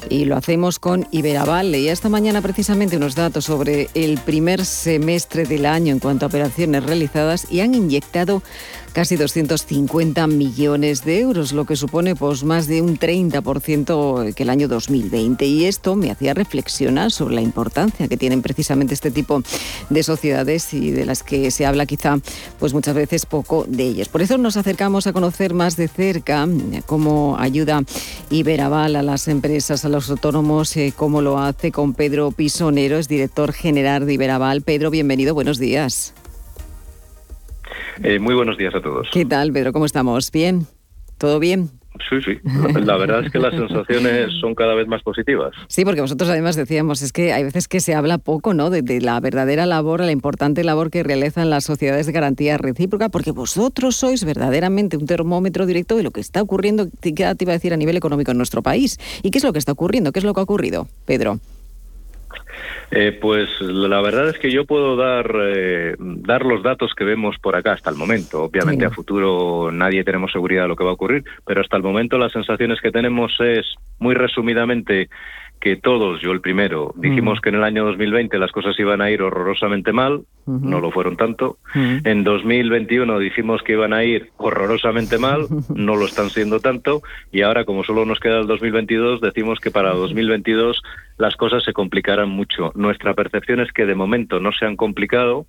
y 0.09 0.25
lo 0.25 0.35
hacemos 0.35 0.79
con 0.81 1.07
Iberaval. 1.11 1.71
Leía 1.71 1.93
esta 1.93 2.09
mañana 2.09 2.41
precisamente 2.41 2.97
unos 2.97 3.15
datos 3.15 3.45
sobre 3.45 3.89
el 3.93 4.17
primer 4.17 4.65
semestre 4.65 5.45
del 5.45 5.65
año 5.65 5.93
en 5.93 5.99
cuanto 5.99 6.25
a 6.25 6.27
operaciones 6.27 6.83
realizadas 6.83 7.47
y 7.49 7.61
han 7.61 7.75
inyectado 7.75 8.41
casi 8.93 9.15
250 9.15 10.27
millones 10.27 11.03
de 11.05 11.19
euros, 11.19 11.53
lo 11.53 11.65
que 11.65 11.75
supone 11.75 12.15
pues, 12.15 12.43
más 12.43 12.67
de 12.67 12.81
un 12.81 12.97
30% 12.97 14.33
que 14.33 14.43
el 14.43 14.49
año 14.49 14.67
2020. 14.67 15.45
Y 15.45 15.65
esto 15.65 15.95
me 15.95 16.11
hacía 16.11 16.33
reflexionar 16.33 17.11
sobre 17.11 17.35
la 17.35 17.41
importancia 17.41 18.07
que 18.07 18.17
tienen 18.17 18.41
precisamente 18.41 18.93
este 18.93 19.11
tipo 19.11 19.41
de 19.89 20.03
sociedades 20.03 20.73
y 20.73 20.91
de 20.91 21.05
las 21.05 21.23
que 21.23 21.51
se 21.51 21.65
habla 21.65 21.85
quizá 21.85 22.19
pues 22.59 22.73
muchas 22.73 22.95
veces 22.95 23.25
poco 23.25 23.65
de 23.67 23.83
ellas. 23.83 24.09
Por 24.09 24.21
eso 24.21 24.37
nos 24.37 24.57
acercamos 24.57 25.07
a 25.07 25.13
conocer 25.13 25.53
más 25.53 25.75
de 25.77 25.87
cerca 25.87 26.47
eh, 26.71 26.81
cómo 26.85 27.37
ayuda 27.39 27.83
Iberaval 28.29 28.95
a 28.95 29.03
las 29.03 29.27
empresas, 29.27 29.85
a 29.85 29.89
los 29.89 30.09
autónomos, 30.09 30.75
eh, 30.77 30.93
cómo 30.95 31.21
lo 31.21 31.39
hace 31.39 31.71
con 31.71 31.93
Pedro 31.93 32.31
Pisonero, 32.31 32.97
es 32.97 33.07
director 33.07 33.53
general 33.53 34.05
de 34.05 34.13
Iberaval. 34.13 34.61
Pedro, 34.61 34.89
bienvenido, 34.89 35.33
buenos 35.33 35.57
días. 35.57 36.13
Eh, 38.03 38.19
muy 38.19 38.35
buenos 38.35 38.57
días 38.57 38.73
a 38.75 38.81
todos. 38.81 39.07
¿Qué 39.11 39.25
tal, 39.25 39.51
Pedro? 39.51 39.73
¿Cómo 39.73 39.85
estamos? 39.85 40.31
¿Bien? 40.31 40.67
¿Todo 41.17 41.39
bien? 41.39 41.69
Sí, 42.09 42.17
sí. 42.23 42.39
La 42.83 42.97
verdad 42.97 43.25
es 43.25 43.31
que 43.31 43.39
las 43.39 43.53
sensaciones 43.53 44.31
son 44.39 44.55
cada 44.55 44.73
vez 44.73 44.87
más 44.87 45.03
positivas. 45.03 45.53
Sí, 45.67 45.85
porque 45.85 46.01
vosotros 46.01 46.29
además 46.29 46.55
decíamos, 46.55 47.01
es 47.01 47.11
que 47.11 47.33
hay 47.33 47.43
veces 47.43 47.67
que 47.67 47.79
se 47.79 47.93
habla 47.93 48.17
poco, 48.17 48.53
¿no? 48.53 48.69
De, 48.69 49.01
la 49.01 49.19
verdadera 49.19 49.65
labor, 49.65 50.01
la 50.01 50.11
importante 50.11 50.63
labor 50.63 50.89
que 50.89 51.03
realizan 51.03 51.49
las 51.49 51.65
sociedades 51.65 52.05
de 52.05 52.11
garantía 52.11 52.57
recíproca, 52.57 53.09
porque 53.09 53.31
vosotros 53.31 53.95
sois 53.95 54.23
verdaderamente 54.23 54.97
un 54.97 55.05
termómetro 55.05 55.65
directo 55.65 55.95
de 55.95 56.03
lo 56.03 56.11
que 56.11 56.21
está 56.21 56.41
ocurriendo, 56.41 56.87
¿qué 57.01 57.11
te 57.11 57.43
iba 57.43 57.51
a 57.51 57.55
decir, 57.55 57.73
a 57.73 57.77
nivel 57.77 57.97
económico 57.97 58.31
en 58.31 58.37
nuestro 58.37 58.61
país? 58.61 58.97
¿Y 59.21 59.31
qué 59.31 59.37
es 59.37 59.43
lo 59.43 59.53
que 59.53 59.59
está 59.59 59.73
ocurriendo? 59.73 60.11
¿Qué 60.11 60.19
es 60.19 60.25
lo 60.25 60.33
que 60.33 60.39
ha 60.39 60.43
ocurrido, 60.43 60.87
Pedro? 61.05 61.39
Eh, 62.91 63.17
pues 63.19 63.49
la 63.61 64.01
verdad 64.01 64.29
es 64.29 64.37
que 64.37 64.51
yo 64.51 64.65
puedo 64.65 64.95
dar, 64.95 65.31
eh, 65.41 65.95
dar 65.97 66.45
los 66.45 66.61
datos 66.61 66.93
que 66.93 67.05
vemos 67.05 67.37
por 67.39 67.55
acá 67.55 67.73
hasta 67.73 67.89
el 67.89 67.95
momento. 67.95 68.43
Obviamente 68.43 68.85
a 68.85 68.89
futuro 68.89 69.71
nadie 69.71 70.03
tenemos 70.03 70.31
seguridad 70.31 70.63
de 70.63 70.67
lo 70.67 70.75
que 70.75 70.83
va 70.83 70.91
a 70.91 70.95
ocurrir, 70.95 71.23
pero 71.45 71.61
hasta 71.61 71.77
el 71.77 71.83
momento 71.83 72.17
las 72.17 72.33
sensaciones 72.33 72.81
que 72.81 72.91
tenemos 72.91 73.33
es, 73.39 73.65
muy 73.99 74.13
resumidamente, 74.13 75.09
que 75.61 75.75
todos, 75.75 76.19
yo 76.21 76.31
el 76.31 76.41
primero, 76.41 76.91
dijimos 76.97 77.39
que 77.39 77.49
en 77.49 77.55
el 77.55 77.63
año 77.63 77.85
2020 77.85 78.39
las 78.39 78.51
cosas 78.51 78.77
iban 78.79 78.99
a 78.99 79.11
ir 79.11 79.21
horrorosamente 79.21 79.93
mal, 79.93 80.23
no 80.47 80.79
lo 80.79 80.89
fueron 80.89 81.15
tanto. 81.17 81.59
En 81.75 82.23
2021 82.23 83.19
dijimos 83.19 83.61
que 83.61 83.73
iban 83.73 83.93
a 83.93 84.03
ir 84.03 84.31
horrorosamente 84.37 85.19
mal, 85.19 85.45
no 85.75 85.95
lo 85.95 86.05
están 86.05 86.31
siendo 86.31 86.59
tanto. 86.59 87.03
Y 87.31 87.43
ahora, 87.43 87.63
como 87.63 87.83
solo 87.83 88.05
nos 88.05 88.19
queda 88.19 88.39
el 88.39 88.47
2022, 88.47 89.21
decimos 89.21 89.59
que 89.59 89.69
para 89.69 89.91
2022 89.91 90.81
las 91.21 91.35
cosas 91.35 91.63
se 91.63 91.71
complicarán 91.71 92.29
mucho. 92.29 92.71
Nuestra 92.73 93.13
percepción 93.13 93.59
es 93.59 93.71
que 93.71 93.85
de 93.85 93.93
momento 93.93 94.39
no 94.39 94.51
se 94.51 94.65
han 94.65 94.75
complicado 94.75 95.45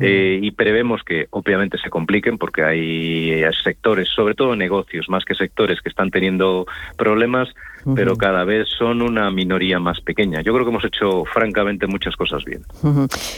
eh, 0.00 0.40
y 0.42 0.50
prevemos 0.50 1.04
que 1.04 1.28
obviamente 1.30 1.78
se 1.78 1.90
compliquen 1.90 2.38
porque 2.38 2.64
hay 2.64 3.44
sectores, 3.62 4.08
sobre 4.08 4.34
todo 4.34 4.56
negocios, 4.56 5.08
más 5.08 5.24
que 5.24 5.36
sectores 5.36 5.80
que 5.80 5.90
están 5.90 6.10
teniendo 6.10 6.66
problemas, 6.96 7.48
pero 7.94 8.16
cada 8.16 8.42
vez 8.44 8.66
son 8.76 9.00
una 9.00 9.30
minoría 9.30 9.78
más 9.78 10.00
pequeña. 10.00 10.40
Yo 10.42 10.52
creo 10.52 10.64
que 10.64 10.70
hemos 10.70 10.84
hecho 10.84 11.24
francamente 11.32 11.86
muchas 11.86 12.16
cosas 12.16 12.44
bien. 12.44 12.62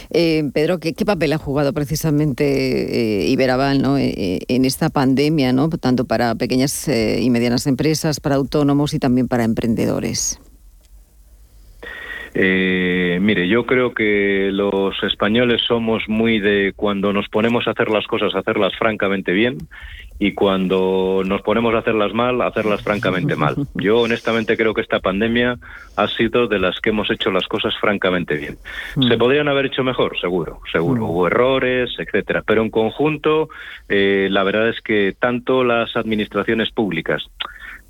Eh, 0.09 0.43
Pedro, 0.55 0.79
¿qué, 0.79 0.93
papel 1.05 1.33
ha 1.33 1.37
jugado 1.37 1.71
precisamente 1.71 2.45
eh, 2.45 3.27
Iberaval 3.27 3.83
¿no? 3.83 3.97
en 3.99 4.65
esta 4.65 4.89
pandemia, 4.89 5.53
¿no? 5.53 5.69
tanto 5.69 6.05
para 6.05 6.33
pequeñas 6.33 6.87
y 6.87 7.29
medianas 7.29 7.67
empresas, 7.67 8.19
para 8.19 8.35
autónomos 8.35 8.95
y 8.95 8.99
también 8.99 9.27
para 9.27 9.43
emprendedores? 9.43 10.39
Eh, 12.37 13.17
mire, 13.21 13.47
yo 13.47 13.65
creo 13.65 13.93
que 13.93 14.49
los 14.51 15.01
españoles 15.03 15.61
somos 15.65 16.03
muy 16.09 16.39
de 16.39 16.73
cuando 16.75 17.13
nos 17.13 17.29
ponemos 17.29 17.65
a 17.65 17.71
hacer 17.71 17.89
las 17.89 18.05
cosas, 18.07 18.35
hacerlas 18.35 18.75
francamente 18.77 19.31
bien 19.31 19.57
y 20.19 20.33
cuando 20.33 21.23
nos 21.25 21.41
ponemos 21.43 21.73
a 21.73 21.77
hacerlas 21.77 22.13
mal, 22.13 22.41
hacerlas 22.41 22.81
francamente 22.81 23.37
mal. 23.37 23.55
Yo 23.75 24.01
honestamente 24.01 24.57
creo 24.57 24.73
que 24.73 24.81
esta 24.81 24.99
pandemia 24.99 25.57
ha 25.95 26.07
sido 26.09 26.47
de 26.47 26.59
las 26.59 26.81
que 26.81 26.89
hemos 26.89 27.09
hecho 27.09 27.31
las 27.31 27.47
cosas 27.47 27.73
francamente 27.79 28.35
bien. 28.35 28.57
Mm. 28.97 29.07
¿Se 29.07 29.17
podrían 29.17 29.47
haber 29.47 29.67
hecho 29.67 29.85
mejor? 29.85 30.19
Seguro, 30.19 30.59
seguro. 30.69 31.03
Mm. 31.03 31.09
Hubo 31.09 31.27
errores, 31.27 31.95
etcétera. 31.97 32.43
Pero 32.45 32.63
en 32.63 32.69
conjunto, 32.69 33.47
eh, 33.87 34.27
la 34.29 34.43
verdad 34.43 34.67
es 34.67 34.81
que 34.81 35.15
tanto 35.17 35.63
las 35.63 35.95
administraciones 35.95 36.69
públicas, 36.71 37.23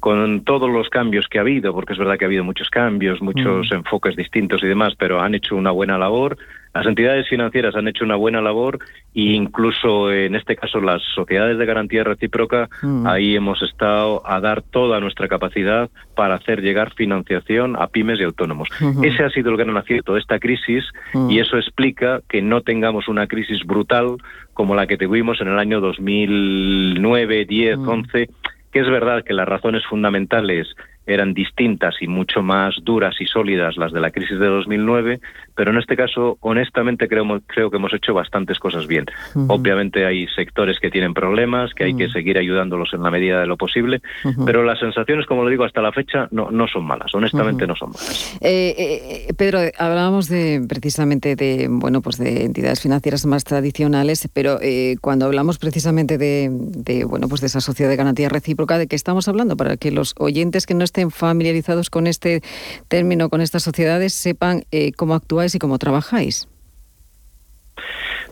con 0.05 0.43
todos 0.43 0.69
los 0.69 0.87
cambios 0.89 1.27
que 1.27 1.39
ha 1.39 1.41
habido, 1.41 1.73
porque 1.73 1.93
es 1.93 1.97
verdad 1.97 2.19
que 2.19 2.25
ha 2.25 2.27
habido 2.27 2.43
muchos 2.43 2.69
cambios, 2.69 3.23
muchos 3.23 3.71
mm. 3.71 3.73
enfoques 3.73 4.15
distintos 4.15 4.61
y 4.61 4.67
demás, 4.67 4.93
pero 4.99 5.19
han 5.19 5.33
hecho 5.33 5.55
una 5.55 5.71
buena 5.71 5.97
labor. 5.97 6.37
Las 6.75 6.85
entidades 6.85 7.27
financieras 7.27 7.75
han 7.75 7.87
hecho 7.87 8.05
una 8.05 8.15
buena 8.15 8.39
labor 8.39 8.77
e 9.15 9.33
incluso 9.33 10.13
en 10.13 10.35
este 10.35 10.55
caso 10.55 10.79
las 10.79 11.01
sociedades 11.15 11.57
de 11.57 11.65
garantía 11.65 12.03
recíproca, 12.03 12.69
mm. 12.83 13.07
ahí 13.07 13.35
hemos 13.35 13.63
estado 13.63 14.21
a 14.29 14.39
dar 14.39 14.61
toda 14.61 14.99
nuestra 14.99 15.27
capacidad 15.27 15.89
para 16.13 16.35
hacer 16.35 16.61
llegar 16.61 16.93
financiación 16.93 17.75
a 17.75 17.87
pymes 17.87 18.19
y 18.19 18.25
autónomos. 18.25 18.69
Ese 19.01 19.23
ha 19.23 19.31
sido 19.31 19.49
el 19.49 19.57
gran 19.57 19.75
acierto 19.75 20.13
de 20.13 20.19
esta 20.19 20.37
crisis 20.37 20.83
mm. 21.15 21.31
y 21.31 21.39
eso 21.39 21.57
explica 21.57 22.21
que 22.29 22.43
no 22.43 22.61
tengamos 22.61 23.07
una 23.07 23.25
crisis 23.25 23.65
brutal 23.65 24.17
como 24.53 24.75
la 24.75 24.85
que 24.85 24.97
tuvimos 24.97 25.41
en 25.41 25.47
el 25.47 25.57
año 25.57 25.81
2009, 25.81 27.45
10, 27.45 27.77
11 27.79 28.29
que 28.75 28.81
es 28.81 28.89
verdad 28.89 29.23
que 29.23 29.33
las 29.33 29.47
razones 29.47 29.85
fundamentales 29.85 30.67
eran 31.05 31.33
distintas 31.33 31.95
y 32.01 32.07
mucho 32.07 32.41
más 32.41 32.75
duras 32.83 33.15
y 33.19 33.25
sólidas 33.25 33.77
las 33.77 33.91
de 33.91 33.99
la 33.99 34.11
crisis 34.11 34.39
de 34.39 34.47
2009, 34.47 35.19
pero 35.55 35.71
en 35.71 35.77
este 35.77 35.95
caso, 35.95 36.37
honestamente, 36.41 37.07
creo, 37.07 37.25
creo 37.47 37.69
que 37.69 37.77
hemos 37.77 37.93
hecho 37.93 38.13
bastantes 38.13 38.59
cosas 38.59 38.87
bien. 38.87 39.05
Obviamente 39.47 40.05
hay 40.05 40.27
sectores 40.27 40.79
que 40.79 40.89
tienen 40.89 41.13
problemas, 41.13 41.73
que 41.73 41.85
hay 41.85 41.95
que 41.95 42.09
seguir 42.09 42.37
ayudándolos 42.37 42.93
en 42.93 43.03
la 43.03 43.11
medida 43.11 43.39
de 43.39 43.47
lo 43.47 43.57
posible, 43.57 44.01
pero 44.45 44.63
las 44.63 44.79
sensaciones, 44.79 45.25
como 45.25 45.43
lo 45.43 45.49
digo, 45.49 45.63
hasta 45.63 45.81
la 45.81 45.91
fecha 45.91 46.27
no, 46.31 46.51
no 46.51 46.67
son 46.67 46.85
malas, 46.85 47.13
honestamente 47.13 47.67
no 47.67 47.75
son 47.75 47.89
malas. 47.89 48.37
Eh, 48.41 48.75
eh, 48.77 49.33
Pedro, 49.37 49.59
hablábamos 49.77 50.27
de 50.29 50.65
precisamente 50.67 51.35
de, 51.35 51.67
bueno, 51.69 52.01
pues 52.01 52.17
de 52.17 52.45
entidades 52.45 52.81
financieras 52.81 53.25
más 53.25 53.43
tradicionales, 53.43 54.27
pero 54.33 54.59
eh, 54.61 54.95
cuando 55.01 55.25
hablamos 55.25 55.57
precisamente 55.57 56.17
de, 56.17 56.49
de, 56.51 57.05
bueno, 57.05 57.27
pues 57.27 57.41
de 57.41 57.47
esa 57.47 57.61
sociedad 57.61 57.89
de 57.89 57.95
garantía 57.95 58.29
recíproca, 58.29 58.77
¿de 58.77 58.87
qué 58.87 58.95
estamos 58.95 59.27
hablando? 59.27 59.57
Para 59.57 59.77
que 59.77 59.91
los 59.91 60.13
oyentes 60.17 60.65
que 60.65 60.73
no 60.73 60.83
estén 60.95 61.11
familiarizados 61.11 61.89
con 61.89 62.07
este 62.07 62.41
término, 62.87 63.29
con 63.29 63.41
estas 63.41 63.63
sociedades, 63.63 64.13
sepan 64.13 64.63
cómo 64.95 65.13
actuar 65.13 65.49
y 65.53 65.59
cómo 65.59 65.77
trabajáis? 65.77 66.47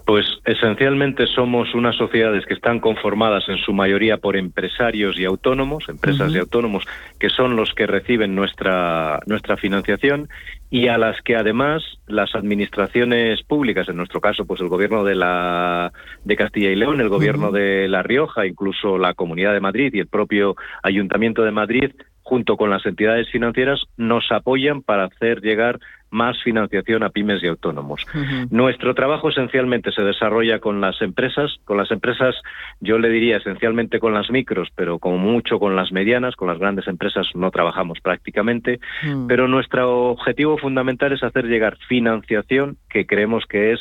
Pues 0.06 0.26
esencialmente 0.46 1.28
somos 1.28 1.74
unas 1.76 1.96
sociedades 1.96 2.46
que 2.46 2.54
están 2.54 2.80
conformadas 2.80 3.48
en 3.48 3.58
su 3.58 3.74
mayoría 3.74 4.18
por 4.18 4.36
empresarios 4.36 5.18
y 5.18 5.26
autónomos, 5.26 5.88
empresas 5.88 6.34
y 6.34 6.40
autónomos, 6.40 6.84
que 7.20 7.30
son 7.30 7.56
los 7.56 7.74
que 7.74 7.86
reciben 7.86 8.36
nuestra, 8.36 9.20
nuestra 9.26 9.56
financiación 9.58 10.30
y 10.70 10.88
a 10.88 10.98
las 10.98 11.22
que 11.22 11.36
además 11.36 11.84
las 12.08 12.36
administraciones 12.36 13.44
públicas, 13.44 13.88
en 13.88 13.98
nuestro 13.98 14.20
caso, 14.20 14.46
pues 14.46 14.60
el 14.60 14.70
gobierno 14.70 15.04
de 15.04 15.16
la 15.16 15.94
de 16.24 16.36
Castilla 16.36 16.72
y 16.72 16.76
León, 16.76 17.00
el 17.00 17.10
gobierno 17.10 17.52
de 17.52 17.88
La 17.88 18.04
Rioja, 18.04 18.46
incluso 18.46 18.98
la 18.98 19.14
Comunidad 19.14 19.54
de 19.54 19.62
Madrid 19.62 19.94
y 19.94 20.00
el 20.00 20.08
propio 20.08 20.56
Ayuntamiento 20.82 21.44
de 21.44 21.52
Madrid, 21.52 21.92
junto 22.24 22.58
con 22.58 22.70
las 22.70 22.86
entidades 22.86 23.30
financieras, 23.30 23.84
nos 23.98 24.32
apoyan 24.32 24.82
para 24.82 25.06
hacer 25.06 25.42
llegar 25.42 25.80
más 26.14 26.42
financiación 26.44 27.04
a 27.04 27.10
pymes 27.10 27.44
y 27.44 27.48
autónomos. 27.48 28.06
Nuestro 28.52 28.94
trabajo 28.94 29.30
esencialmente 29.30 29.92
se 29.92 30.04
desarrolla 30.04 30.60
con 30.60 30.80
las 30.80 31.02
empresas, 31.02 31.58
con 31.66 31.76
las 31.78 31.90
empresas 31.92 32.36
yo 32.80 33.00
le 33.00 33.10
diría 33.10 33.38
esencialmente 33.38 34.00
con 34.00 34.14
las 34.14 34.30
micros, 34.30 34.70
pero 34.76 35.00
como 35.00 35.18
mucho 35.18 35.60
con 35.60 35.76
las 35.76 35.92
medianas, 35.92 36.36
con 36.36 36.48
las 36.48 36.60
grandes 36.60 36.88
empresas 36.88 37.28
no 37.34 37.50
trabajamos 37.50 38.00
prácticamente, 38.00 38.80
mm. 39.04 39.28
pero 39.28 39.48
nuestro 39.48 40.12
objetivo 40.12 40.58
fundamental 40.58 41.12
es 41.14 41.24
hacer 41.24 41.46
llegar 41.46 41.78
financiación 41.88 42.78
que 42.90 43.08
creemos 43.08 43.46
que 43.48 43.74
es 43.74 43.80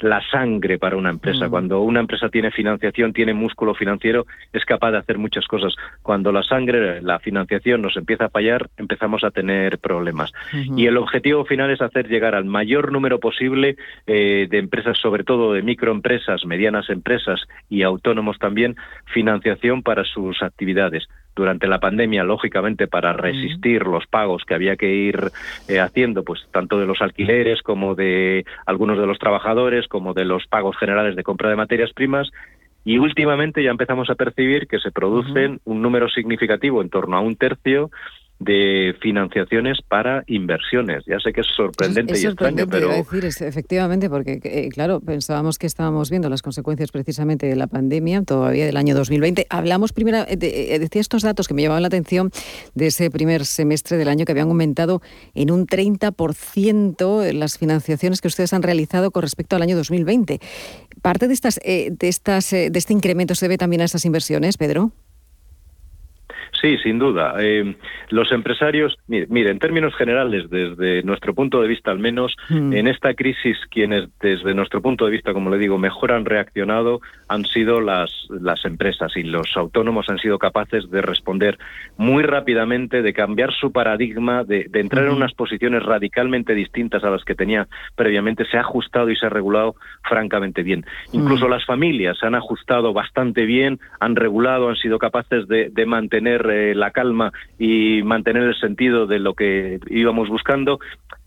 la 0.00 0.22
sangre 0.30 0.78
para 0.78 0.96
una 0.96 1.10
empresa. 1.10 1.46
Mm. 1.46 1.50
Cuando 1.50 1.80
una 1.80 2.00
empresa 2.00 2.28
tiene 2.28 2.50
financiación, 2.50 3.12
tiene 3.12 3.34
músculo 3.34 3.74
financiero, 3.74 4.26
es 4.52 4.64
capaz 4.64 4.92
de 4.92 4.98
hacer 4.98 5.18
muchas 5.18 5.46
cosas. 5.46 5.74
Cuando 6.02 6.32
la 6.32 6.42
sangre, 6.42 7.02
la 7.02 7.18
financiación 7.18 7.82
nos 7.82 7.96
empieza 7.96 8.26
a 8.26 8.30
fallar, 8.30 8.68
empezamos 8.76 9.24
a 9.24 9.30
tener 9.30 9.78
problemas. 9.78 10.32
Y 10.52 10.86
el 10.86 10.96
objetivo 10.96 11.44
final 11.44 11.70
es 11.70 11.80
hacer 11.80 12.08
llegar 12.08 12.34
al 12.34 12.44
mayor 12.44 12.92
número 12.92 13.18
posible 13.18 13.76
eh, 14.06 14.46
de 14.48 14.58
empresas, 14.58 14.98
sobre 14.98 15.24
todo 15.24 15.52
de 15.52 15.62
microempresas, 15.62 16.44
medianas 16.44 16.90
empresas 16.90 17.40
y 17.68 17.82
autónomos 17.82 18.38
también, 18.38 18.76
financiación 19.06 19.82
para 19.82 20.04
sus 20.04 20.42
actividades 20.42 21.08
durante 21.38 21.68
la 21.68 21.78
pandemia, 21.78 22.24
lógicamente, 22.24 22.88
para 22.88 23.12
resistir 23.12 23.86
los 23.86 24.08
pagos 24.08 24.42
que 24.44 24.54
había 24.54 24.74
que 24.74 24.92
ir 24.92 25.30
eh, 25.68 25.78
haciendo, 25.78 26.24
pues 26.24 26.40
tanto 26.50 26.80
de 26.80 26.86
los 26.86 27.00
alquileres 27.00 27.62
como 27.62 27.94
de 27.94 28.44
algunos 28.66 28.98
de 28.98 29.06
los 29.06 29.20
trabajadores, 29.20 29.86
como 29.86 30.14
de 30.14 30.24
los 30.24 30.48
pagos 30.48 30.76
generales 30.76 31.14
de 31.14 31.22
compra 31.22 31.48
de 31.48 31.54
materias 31.54 31.92
primas. 31.92 32.28
Y 32.84 32.98
últimamente 32.98 33.62
ya 33.62 33.70
empezamos 33.70 34.10
a 34.10 34.16
percibir 34.16 34.66
que 34.66 34.80
se 34.80 34.90
producen 34.90 35.60
un 35.64 35.80
número 35.80 36.08
significativo, 36.08 36.82
en 36.82 36.90
torno 36.90 37.16
a 37.16 37.20
un 37.20 37.36
tercio, 37.36 37.90
de 38.40 38.94
financiaciones 39.00 39.78
para 39.86 40.22
inversiones. 40.28 41.04
Ya 41.06 41.18
sé 41.18 41.32
que 41.32 41.40
es 41.40 41.46
sorprendente 41.56 42.18
y 42.18 42.24
extraño, 42.24 42.66
pero... 42.68 42.88
decir, 42.88 43.24
efectivamente, 43.24 44.08
porque, 44.08 44.40
eh, 44.44 44.68
claro, 44.68 45.00
pensábamos 45.00 45.58
que 45.58 45.66
estábamos 45.66 46.08
viendo 46.08 46.28
las 46.28 46.42
consecuencias 46.42 46.92
precisamente 46.92 47.46
de 47.46 47.56
la 47.56 47.66
pandemia, 47.66 48.22
todavía 48.22 48.66
del 48.66 48.76
año 48.76 48.94
2020. 48.94 49.46
Hablamos 49.50 49.92
primero, 49.92 50.18
eh, 50.18 50.38
eh, 50.40 50.78
decía 50.78 51.00
estos 51.00 51.22
datos 51.22 51.48
que 51.48 51.54
me 51.54 51.62
llamaban 51.62 51.82
la 51.82 51.88
atención 51.88 52.30
de 52.74 52.86
ese 52.86 53.10
primer 53.10 53.44
semestre 53.44 53.96
del 53.96 54.08
año 54.08 54.24
que 54.24 54.32
habían 54.32 54.48
aumentado 54.48 55.02
en 55.34 55.50
un 55.50 55.66
30% 55.66 57.32
las 57.32 57.58
financiaciones 57.58 58.20
que 58.20 58.28
ustedes 58.28 58.52
han 58.52 58.62
realizado 58.62 59.10
con 59.10 59.22
respecto 59.22 59.56
al 59.56 59.62
año 59.62 59.76
2020. 59.76 60.38
¿Parte 61.02 61.26
de, 61.26 61.34
estas, 61.34 61.60
de, 61.64 61.96
estas, 62.02 62.50
de 62.50 62.70
este 62.72 62.92
incremento 62.92 63.34
se 63.34 63.46
debe 63.46 63.58
también 63.58 63.82
a 63.82 63.84
estas 63.84 64.04
inversiones, 64.04 64.56
Pedro? 64.56 64.92
Sí, 66.60 66.76
sin 66.78 66.98
duda. 66.98 67.34
Eh, 67.38 67.76
los 68.10 68.32
empresarios, 68.32 68.96
mire, 69.06 69.50
en 69.50 69.60
términos 69.60 69.94
generales, 69.94 70.50
desde 70.50 71.02
nuestro 71.04 71.32
punto 71.32 71.62
de 71.62 71.68
vista 71.68 71.92
al 71.92 72.00
menos, 72.00 72.36
hmm. 72.48 72.72
en 72.72 72.88
esta 72.88 73.14
crisis 73.14 73.56
quienes 73.70 74.08
desde 74.20 74.54
nuestro 74.54 74.82
punto 74.82 75.04
de 75.04 75.12
vista, 75.12 75.32
como 75.32 75.50
le 75.50 75.58
digo, 75.58 75.78
mejor 75.78 76.12
han 76.12 76.24
reaccionado 76.24 77.00
han 77.28 77.44
sido 77.44 77.80
las, 77.80 78.10
las 78.28 78.64
empresas 78.64 79.16
y 79.16 79.22
los 79.22 79.56
autónomos 79.56 80.08
han 80.08 80.18
sido 80.18 80.38
capaces 80.38 80.90
de 80.90 81.02
responder 81.02 81.58
muy 81.96 82.22
rápidamente, 82.22 83.02
de 83.02 83.12
cambiar 83.12 83.52
su 83.52 83.70
paradigma, 83.70 84.42
de, 84.44 84.68
entrar 84.72 85.06
en 85.06 85.12
unas 85.12 85.34
posiciones 85.34 85.82
radicalmente 85.84 86.54
distintas 86.54 87.04
a 87.04 87.10
las 87.10 87.24
que 87.24 87.34
tenía 87.34 87.68
previamente. 87.94 88.44
Se 88.46 88.56
ha 88.56 88.60
ajustado 88.60 89.10
y 89.10 89.16
se 89.16 89.26
ha 89.26 89.30
regulado 89.30 89.76
francamente 90.02 90.62
bien. 90.62 90.84
Incluso 91.12 91.48
las 91.48 91.64
familias 91.64 92.18
se 92.18 92.26
han 92.26 92.34
ajustado 92.34 92.92
bastante 92.92 93.44
bien, 93.44 93.78
han 94.00 94.16
regulado, 94.16 94.68
han 94.68 94.76
sido 94.76 94.98
capaces 94.98 95.46
de 95.46 95.86
mantener 95.86 96.47
la 96.48 96.90
calma 96.90 97.32
y 97.58 98.02
mantener 98.02 98.44
el 98.44 98.58
sentido 98.58 99.06
de 99.06 99.18
lo 99.18 99.34
que 99.34 99.78
íbamos 99.88 100.28
buscando. 100.28 100.78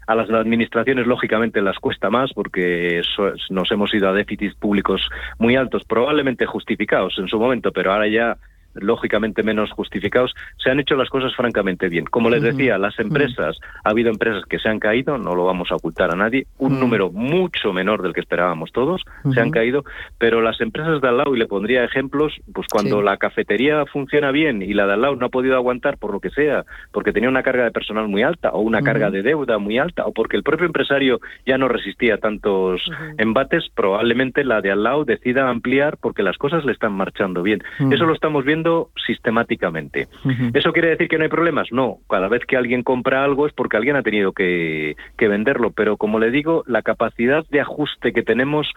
A 0.08 0.16
las 0.16 0.30
administraciones, 0.30 1.08
lógicamente, 1.08 1.62
las 1.62 1.78
cuesta 1.78 2.10
más 2.10 2.34
porque 2.34 3.02
nos 3.50 3.72
hemos 3.72 3.94
ido 3.94 4.10
a 4.10 4.14
déficits 4.14 4.56
públicos 4.56 5.08
muy 5.38 5.56
altos, 5.56 5.84
probablemente 5.86 6.46
justificados 6.46 7.18
en 7.18 7.28
su 7.28 7.40
momento, 7.40 7.72
pero 7.72 7.94
ahora 7.94 8.08
ya 8.08 8.38
lógicamente 8.74 9.44
menos 9.44 9.72
justificados, 9.72 10.34
se 10.58 10.70
han 10.70 10.80
hecho 10.80 10.96
las 10.96 11.10
cosas 11.10 11.36
francamente 11.36 11.90
bien. 11.90 12.06
Como 12.06 12.30
les 12.30 12.42
decía, 12.42 12.78
las 12.78 12.98
empresas, 13.00 13.60
ha 13.84 13.90
habido 13.90 14.10
empresas 14.10 14.44
que 14.46 14.60
se 14.60 14.70
han 14.70 14.80
caído, 14.80 15.18
no 15.18 15.36
lo 15.36 15.46
vamos 15.46 15.72
a 15.72 15.76
ocultar 15.76 16.12
a 16.12 16.16
nadie, 16.16 16.48
un 16.58 16.80
número 16.80 17.12
mucho 17.12 17.74
menor 17.74 18.02
del 18.02 18.14
que 18.14 18.22
esperábamos 18.22 18.72
todos, 18.72 19.04
se 19.34 19.40
han 19.40 19.52
caído, 19.52 19.84
pero 20.18 20.42
las 20.42 20.60
empresas 20.62 21.02
de 21.02 21.08
al 21.08 21.18
lado, 21.18 21.36
y 21.36 21.40
le 21.40 21.48
pondría 21.48 21.84
ejemplos, 21.84 22.34
pues 22.54 22.68
cuando 22.68 23.02
la 23.02 23.18
cafetería 23.18 23.86
funciona 23.86 24.32
bien 24.32 24.62
y 24.62 24.74
la 24.74 24.88
de 24.88 24.94
al 24.94 25.02
lado 25.02 25.16
no 25.16 25.26
ha 25.26 25.30
podido 25.30 25.56
aguantar 25.56 25.98
por 25.98 26.12
lo 26.12 26.20
que 26.20 26.30
sea, 26.30 26.66
porque 26.92 27.14
tenía 27.14 27.30
una 27.30 27.44
carga 27.44 27.64
de 27.64 27.72
personal 27.72 28.08
muy 28.08 28.24
alta 28.24 28.50
o 28.52 28.62
una 28.62 28.82
carga 28.82 29.10
de 29.10 29.22
deuda 29.22 29.58
muy 29.58 29.78
alta 29.78 30.06
o 30.06 30.12
porque 30.12 30.38
el 30.38 30.44
propio 30.44 30.66
empresario 30.66 31.20
ya 31.46 31.58
no 31.58 31.68
resistía 31.68 32.18
tantos 32.18 32.82
embates, 33.18 33.70
probablemente 33.74 34.44
la 34.44 34.62
de 34.62 34.72
al 34.72 34.84
lado 34.84 35.06
decida 35.06 35.50
ampliar 35.50 35.98
porque 35.98 36.24
las 36.24 36.38
cosas 36.38 36.66
le 36.66 36.72
están 36.72 36.94
marchando 36.94 37.44
bien. 37.44 37.64
Eso 37.92 38.06
lo 38.06 38.14
estamos 38.14 38.46
viendo 38.46 38.61
sistemáticamente. 39.06 40.08
¿Eso 40.54 40.72
quiere 40.72 40.90
decir 40.90 41.08
que 41.08 41.18
no 41.18 41.24
hay 41.24 41.30
problemas? 41.30 41.68
No, 41.72 41.98
cada 42.10 42.28
vez 42.28 42.46
que 42.46 42.58
alguien 42.58 42.84
compra 42.84 43.24
algo 43.24 43.48
es 43.48 43.54
porque 43.54 43.78
alguien 43.78 43.96
ha 43.96 44.04
tenido 44.04 44.32
que, 44.34 44.96
venderlo, 45.18 45.72
pero 45.72 45.98
como 45.98 46.20
le 46.20 46.32
digo, 46.32 46.64
la 46.68 46.82
capacidad 46.82 47.46
de 47.50 47.62
ajuste 47.62 48.12
que 48.12 48.24
tenemos 48.24 48.68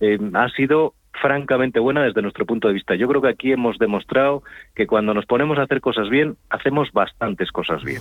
eh, 0.00 0.18
ha 0.34 0.48
sido 0.50 0.94
francamente 1.20 1.78
buena 1.78 2.02
desde 2.02 2.22
nuestro 2.22 2.44
punto 2.44 2.68
de 2.68 2.74
vista. 2.74 2.94
Yo 2.94 3.06
creo 3.06 3.22
que 3.22 3.28
aquí 3.28 3.52
hemos 3.52 3.78
demostrado 3.78 4.42
que 4.74 4.86
cuando 4.86 5.14
nos 5.14 5.26
ponemos 5.26 5.58
a 5.58 5.62
hacer 5.62 5.80
cosas 5.80 6.08
bien, 6.08 6.36
hacemos 6.50 6.90
bastantes 6.92 7.50
cosas 7.52 7.82
bien. 7.84 8.00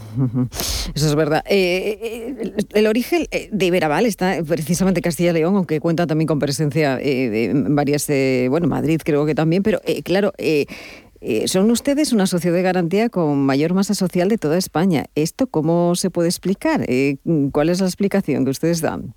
Eso 0.49 1.07
es 1.07 1.15
verdad. 1.15 1.43
Eh, 1.49 1.99
eh, 2.01 2.53
el 2.73 2.87
origen 2.87 3.27
de 3.51 3.65
Iberaval 3.65 4.05
está 4.05 4.37
precisamente 4.47 5.01
Castilla 5.01 5.31
y 5.31 5.33
León, 5.33 5.55
aunque 5.55 5.79
cuenta 5.79 6.07
también 6.07 6.27
con 6.27 6.39
presencia 6.39 6.99
en 6.99 7.75
varias, 7.75 8.09
bueno, 8.49 8.67
Madrid 8.67 9.01
creo 9.03 9.25
que 9.25 9.35
también, 9.35 9.61
pero 9.61 9.79
claro, 10.03 10.31
eh, 11.21 11.47
son 11.47 11.69
ustedes 11.69 12.13
una 12.13 12.25
sociedad 12.25 12.55
de 12.55 12.63
garantía 12.63 13.09
con 13.09 13.45
mayor 13.45 13.73
masa 13.73 13.93
social 13.93 14.27
de 14.27 14.37
toda 14.37 14.57
España. 14.57 15.05
¿Esto 15.13 15.47
cómo 15.47 15.95
se 15.95 16.09
puede 16.09 16.29
explicar? 16.29 16.83
Eh, 16.87 17.17
¿Cuál 17.51 17.69
es 17.69 17.79
la 17.79 17.85
explicación 17.87 18.43
que 18.43 18.51
ustedes 18.51 18.81
dan? 18.81 19.13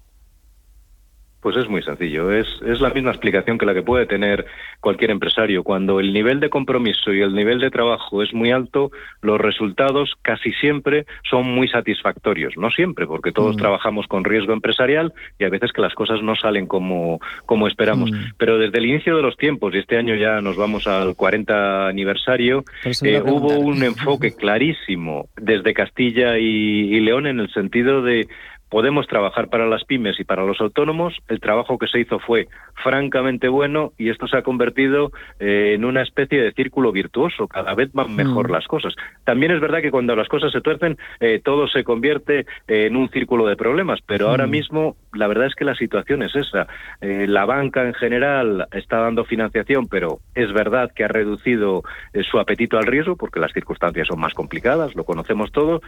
Pues 1.44 1.58
es 1.58 1.68
muy 1.68 1.82
sencillo, 1.82 2.32
es, 2.32 2.46
es 2.66 2.80
la 2.80 2.88
misma 2.88 3.10
explicación 3.10 3.58
que 3.58 3.66
la 3.66 3.74
que 3.74 3.82
puede 3.82 4.06
tener 4.06 4.46
cualquier 4.80 5.10
empresario. 5.10 5.62
Cuando 5.62 6.00
el 6.00 6.14
nivel 6.14 6.40
de 6.40 6.48
compromiso 6.48 7.12
y 7.12 7.20
el 7.20 7.34
nivel 7.34 7.58
de 7.58 7.70
trabajo 7.70 8.22
es 8.22 8.32
muy 8.32 8.50
alto, 8.50 8.90
los 9.20 9.38
resultados 9.38 10.14
casi 10.22 10.52
siempre 10.52 11.04
son 11.28 11.46
muy 11.46 11.68
satisfactorios. 11.68 12.56
No 12.56 12.70
siempre, 12.70 13.06
porque 13.06 13.30
todos 13.30 13.56
mm. 13.56 13.58
trabajamos 13.58 14.06
con 14.06 14.24
riesgo 14.24 14.54
empresarial 14.54 15.12
y 15.38 15.44
a 15.44 15.50
veces 15.50 15.70
que 15.72 15.82
las 15.82 15.92
cosas 15.92 16.22
no 16.22 16.34
salen 16.34 16.66
como, 16.66 17.20
como 17.44 17.68
esperamos. 17.68 18.10
Mm. 18.10 18.32
Pero 18.38 18.56
desde 18.56 18.78
el 18.78 18.86
inicio 18.86 19.14
de 19.14 19.22
los 19.22 19.36
tiempos, 19.36 19.74
y 19.74 19.80
este 19.80 19.98
año 19.98 20.14
ya 20.14 20.40
nos 20.40 20.56
vamos 20.56 20.86
al 20.86 21.14
40 21.14 21.88
aniversario, 21.88 22.64
eh, 23.02 23.20
hubo 23.22 23.58
un 23.58 23.82
enfoque 23.82 24.32
clarísimo 24.34 25.28
desde 25.36 25.74
Castilla 25.74 26.38
y 26.38 26.98
León 27.00 27.26
en 27.26 27.38
el 27.38 27.52
sentido 27.52 28.00
de 28.00 28.28
podemos 28.74 29.06
trabajar 29.06 29.50
para 29.50 29.68
las 29.68 29.84
pymes 29.84 30.18
y 30.18 30.24
para 30.24 30.44
los 30.44 30.60
autónomos. 30.60 31.14
El 31.28 31.38
trabajo 31.38 31.78
que 31.78 31.86
se 31.86 32.00
hizo 32.00 32.18
fue 32.18 32.48
francamente 32.82 33.46
bueno 33.46 33.92
y 33.96 34.10
esto 34.10 34.26
se 34.26 34.36
ha 34.36 34.42
convertido 34.42 35.12
eh, 35.38 35.74
en 35.76 35.84
una 35.84 36.02
especie 36.02 36.42
de 36.42 36.52
círculo 36.54 36.90
virtuoso. 36.90 37.46
Cada 37.46 37.72
vez 37.76 37.92
van 37.92 38.16
mejor 38.16 38.48
mm. 38.48 38.52
las 38.52 38.66
cosas. 38.66 38.92
También 39.22 39.52
es 39.52 39.60
verdad 39.60 39.80
que 39.80 39.92
cuando 39.92 40.16
las 40.16 40.26
cosas 40.26 40.50
se 40.50 40.60
tuercen, 40.60 40.98
eh, 41.20 41.40
todo 41.44 41.68
se 41.68 41.84
convierte 41.84 42.46
eh, 42.66 42.86
en 42.86 42.96
un 42.96 43.08
círculo 43.10 43.46
de 43.46 43.54
problemas, 43.54 44.00
pero 44.04 44.28
ahora 44.28 44.48
mm. 44.48 44.50
mismo 44.50 44.96
la 45.12 45.28
verdad 45.28 45.46
es 45.46 45.54
que 45.54 45.64
la 45.64 45.76
situación 45.76 46.24
es 46.24 46.34
esa. 46.34 46.66
la 47.00 47.44
banca 47.44 47.86
en 47.86 47.94
general 47.94 48.66
está 48.72 48.98
dando 48.98 49.24
financiación, 49.24 49.86
pero 49.86 50.18
es 50.34 50.52
verdad 50.52 50.90
que 50.92 51.04
ha 51.04 51.08
reducido 51.08 51.84
su 52.28 52.40
apetito 52.40 52.76
al 52.76 52.86
riesgo 52.86 53.14
porque 53.14 53.38
las 53.38 53.52
circunstancias 53.52 54.08
son 54.08 54.18
más 54.18 54.34
complicadas, 54.34 54.96
lo 54.96 55.04
conocemos 55.04 55.52
todo, 55.52 55.80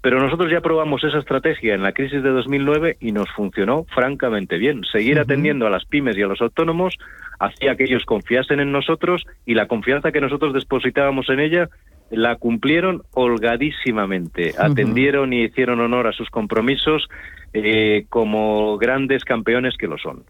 pero 0.00 0.18
nosotros 0.18 0.50
ya 0.50 0.60
probamos 0.60 1.04
esa 1.04 1.18
estrategia 1.18 1.76
en 1.76 1.82
la 1.84 1.92
crisis 1.92 2.24
de 2.24 2.31
2009 2.32 2.96
y 3.00 3.12
nos 3.12 3.30
funcionó 3.30 3.84
francamente 3.94 4.58
bien. 4.58 4.82
Seguir 4.90 5.18
atendiendo 5.18 5.66
a 5.66 5.70
las 5.70 5.84
pymes 5.84 6.16
y 6.16 6.22
a 6.22 6.26
los 6.26 6.40
autónomos 6.40 6.98
hacía 7.38 7.76
que 7.76 7.84
ellos 7.84 8.04
confiasen 8.04 8.60
en 8.60 8.72
nosotros 8.72 9.24
y 9.46 9.54
la 9.54 9.66
confianza 9.66 10.12
que 10.12 10.20
nosotros 10.20 10.52
depositábamos 10.54 11.28
en 11.28 11.40
ella 11.40 11.68
la 12.10 12.36
cumplieron 12.36 13.02
holgadísimamente, 13.12 14.52
atendieron 14.58 15.32
y 15.32 15.44
hicieron 15.44 15.80
honor 15.80 16.06
a 16.06 16.12
sus 16.12 16.28
compromisos 16.28 17.08
eh, 17.54 18.04
como 18.10 18.76
grandes 18.76 19.24
campeones 19.24 19.76
que 19.78 19.86
lo 19.86 19.96
son. 19.96 20.24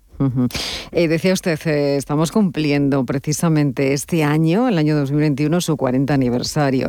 Eh, 0.93 1.09
decía 1.09 1.33
usted, 1.33 1.59
eh, 1.67 1.97
estamos 1.97 2.33
cumpliendo 2.33 3.05
precisamente 3.05 3.93
este 3.93 4.25
año, 4.25 4.69
el 4.69 4.79
año 4.79 4.97
2021, 4.97 5.61
su 5.61 5.77
40 5.77 6.13
aniversario. 6.13 6.89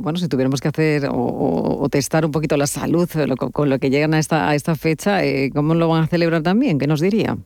bueno, 0.00 0.18
si 0.18 0.28
tuviéramos 0.28 0.60
que 0.60 0.68
hacer 0.68 1.08
o, 1.10 1.88
testar 1.90 2.24
un 2.24 2.30
poquito 2.30 2.56
la 2.56 2.66
salud 2.66 3.08
con 3.52 3.68
lo 3.68 3.78
que 3.78 3.90
llegan 3.90 4.14
a 4.14 4.18
esta, 4.18 4.48
a 4.48 4.54
esta 4.54 4.74
fecha, 4.74 5.20
¿cómo 5.54 5.74
lo 5.74 5.88
van 5.88 6.04
a 6.04 6.06
celebrar 6.06 6.42
también? 6.42 6.78
¿Qué 6.78 6.86
nos 6.86 7.00
diría? 7.00 7.36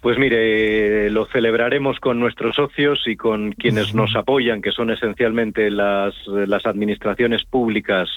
Pues 0.00 0.18
mire, 0.18 1.10
lo 1.10 1.26
celebraremos 1.26 1.98
con 1.98 2.20
nuestros 2.20 2.54
socios 2.54 3.02
y 3.06 3.16
con 3.16 3.50
quienes 3.52 3.92
nos 3.92 4.14
apoyan, 4.14 4.62
que 4.62 4.70
son 4.70 4.90
esencialmente 4.90 5.68
las, 5.68 6.14
las 6.28 6.64
administraciones 6.64 7.44
públicas 7.44 8.08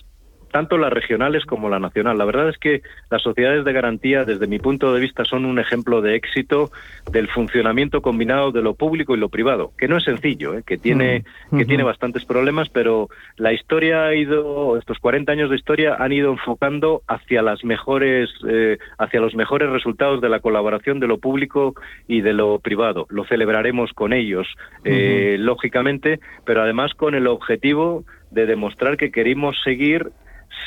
tanto 0.50 0.78
las 0.78 0.92
regionales 0.92 1.46
como 1.46 1.70
la 1.70 1.80
nacional. 1.80 2.18
La 2.18 2.26
verdad 2.26 2.50
es 2.50 2.58
que 2.58 2.82
las 3.10 3.22
sociedades 3.22 3.66
de 3.66 3.74
garantía, 3.74 4.26
desde 4.26 4.48
mi 4.48 4.60
punto 4.60 4.94
de 4.94 5.00
vista, 5.00 5.26
son 5.26 5.46
un 5.46 5.60
ejemplo 5.60 6.02
de 6.02 6.16
éxito 6.16 6.72
del 7.12 7.28
funcionamiento 7.28 8.02
combinado 8.02 8.52
de 8.52 8.62
lo 8.62 8.74
público 8.74 9.16
y 9.16 9.20
lo 9.20 9.30
privado, 9.30 9.72
que 9.78 9.88
no 9.88 9.98
es 9.98 10.04
sencillo, 10.04 10.56
¿eh? 10.58 10.64
que 10.66 10.78
tiene 10.78 11.24
mm. 11.52 11.58
que 11.58 11.66
tiene 11.66 11.84
bastantes 11.84 12.26
problemas, 12.26 12.70
pero 12.70 13.10
la 13.38 13.54
historia 13.54 14.06
ha 14.06 14.16
ido, 14.16 14.78
estos 14.78 15.00
40 15.00 15.32
años 15.32 15.50
de 15.50 15.56
historia 15.56 15.96
han 16.00 16.12
ido 16.12 16.32
enfocando 16.32 17.02
hacia 17.08 17.42
las 17.42 17.64
mejores, 17.64 18.30
eh, 18.48 18.78
hacia 18.98 19.20
los 19.20 19.36
mejores 19.36 19.70
resultados 19.70 20.22
de 20.22 20.30
la 20.30 20.40
colaboración 20.40 21.00
de 21.00 21.08
lo 21.08 21.18
público 21.18 21.76
y 22.08 22.22
de 22.22 22.34
lo 22.34 22.60
privado. 22.60 23.08
Lo 23.10 23.26
celebraremos 23.26 23.94
con 23.94 24.14
ellos, 24.14 24.48
eh, 24.84 25.38
lógicamente, 25.40 26.20
pero 26.46 26.62
además 26.62 26.94
con 26.94 27.16
el 27.16 27.28
objetivo 27.28 28.04
de 28.32 28.46
demostrar 28.46 28.98
que 28.98 29.12
queremos 29.12 29.56
seguir 29.64 30.12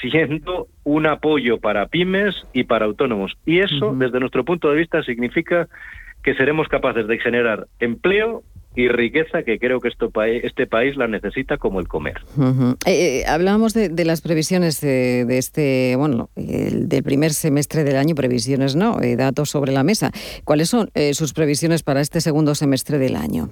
siendo 0.01 0.68
un 0.85 1.07
apoyo 1.07 1.59
para 1.59 1.87
pymes 1.87 2.35
y 2.53 2.64
para 2.64 2.87
autónomos. 2.87 3.33
Y 3.47 3.61
eso, 3.61 3.95
desde 3.95 4.21
nuestro 4.21 4.45
punto 4.45 4.71
de 4.71 4.77
vista, 4.77 5.03
significa 5.03 5.68
que 6.23 6.35
seremos 6.35 6.68
capaces 6.68 7.07
de 7.07 7.18
generar 7.18 7.66
empleo 7.81 8.42
y 8.75 8.88
riqueza 8.88 9.42
que 9.42 9.59
creo 9.59 9.81
que 9.81 9.88
esto, 9.88 10.11
este 10.25 10.66
país 10.66 10.97
la 10.97 11.07
necesita 11.07 11.59
como 11.59 11.81
el 11.81 11.88
comer. 11.88 12.23
Eh, 12.87 13.21
eh, 13.21 13.25
hablábamos 13.27 13.75
de, 13.75 14.05
las 14.05 14.23
previsiones 14.23 14.81
de, 14.81 15.27
este, 15.37 15.95
bueno, 15.97 16.31
del 16.37 17.03
primer 17.03 17.33
semestre 17.33 17.85
del 17.85 17.97
año, 17.97 18.14
previsiones 18.14 18.77
no, 18.77 19.01
eh, 19.03 19.16
datos 19.16 19.51
sobre 19.51 19.73
la 19.73 19.83
mesa. 19.83 20.11
¿Cuáles 20.45 20.68
son 20.71 20.90
sus 21.12 21.33
previsiones 21.35 21.83
para 21.83 22.01
este 22.01 22.21
segundo 22.21 22.55
semestre 22.55 22.99
del 22.99 23.16
año? 23.16 23.51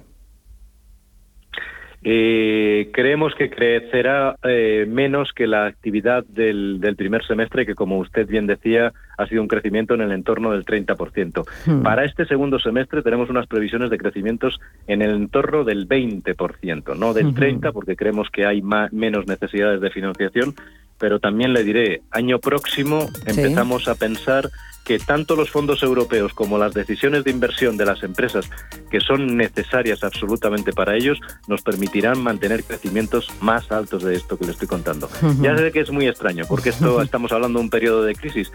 Eh, 2.03 2.89
creemos 2.91 3.35
que 3.35 3.51
crecerá 3.51 4.35
eh, 4.43 4.87
menos 4.89 5.33
que 5.33 5.45
la 5.45 5.67
actividad 5.67 6.25
del, 6.25 6.79
primer 6.97 7.23
semestre, 7.25 7.65
que 7.65 7.75
como 7.75 7.99
usted 7.99 8.27
bien 8.27 8.47
decía, 8.47 8.91
ha 9.17 9.27
sido 9.27 9.41
un 9.43 9.47
crecimiento 9.47 9.93
en 9.93 10.01
el 10.01 10.11
entorno 10.11 10.51
del 10.51 10.65
30%. 10.65 11.45
Hmm. 11.67 11.83
Para 11.83 12.05
este 12.05 12.25
segundo 12.25 12.59
semestre 12.59 13.03
tenemos 13.03 13.29
unas 13.29 13.45
previsiones 13.45 13.91
de 13.91 13.99
crecimientos 13.99 14.59
en 14.87 15.03
el 15.03 15.11
entorno 15.11 15.63
del 15.63 15.87
20%, 15.87 16.97
no 16.97 17.13
del 17.13 17.35
30%, 17.35 17.71
porque 17.71 17.95
creemos 17.95 18.29
que 18.31 18.47
hay 18.47 18.63
menos 18.63 19.27
necesidades 19.27 19.79
de 19.79 19.91
financiación, 19.91 20.55
pero 21.01 21.19
también 21.19 21.51
le 21.51 21.63
diré, 21.63 22.03
año 22.11 22.37
próximo 22.37 23.09
empezamos 23.25 23.87
a 23.87 23.95
pensar 23.95 24.51
que 24.83 24.99
tanto 24.99 25.35
los 25.35 25.49
fondos 25.49 25.81
europeos 25.81 26.33
como 26.33 26.59
las 26.59 26.75
decisiones 26.75 27.23
de 27.23 27.31
inversión 27.31 27.75
de 27.75 27.85
las 27.85 28.03
empresas, 28.03 28.49
que 28.91 28.99
son 28.99 29.35
necesarias 29.35 30.03
absolutamente 30.03 30.73
para 30.73 30.95
ellos, 30.95 31.19
nos 31.47 31.63
permitirán 31.63 32.21
mantener 32.21 32.63
crecimientos 32.63 33.29
más 33.41 33.71
altos 33.71 34.03
de 34.03 34.15
esto 34.15 34.37
que 34.37 34.45
le 34.45 34.51
estoy 34.51 34.67
contando. 34.67 35.09
Ya 35.41 35.57
sé 35.57 35.71
que 35.71 35.79
es 35.79 35.89
muy 35.89 36.07
extraño, 36.07 36.45
porque 36.47 36.69
esto 36.69 37.01
estamos 37.03 37.31
hablando 37.31 37.57
de 37.57 37.65
un 37.65 37.71
periodo 37.71 38.03
de 38.03 38.13
crisis, 38.13 38.51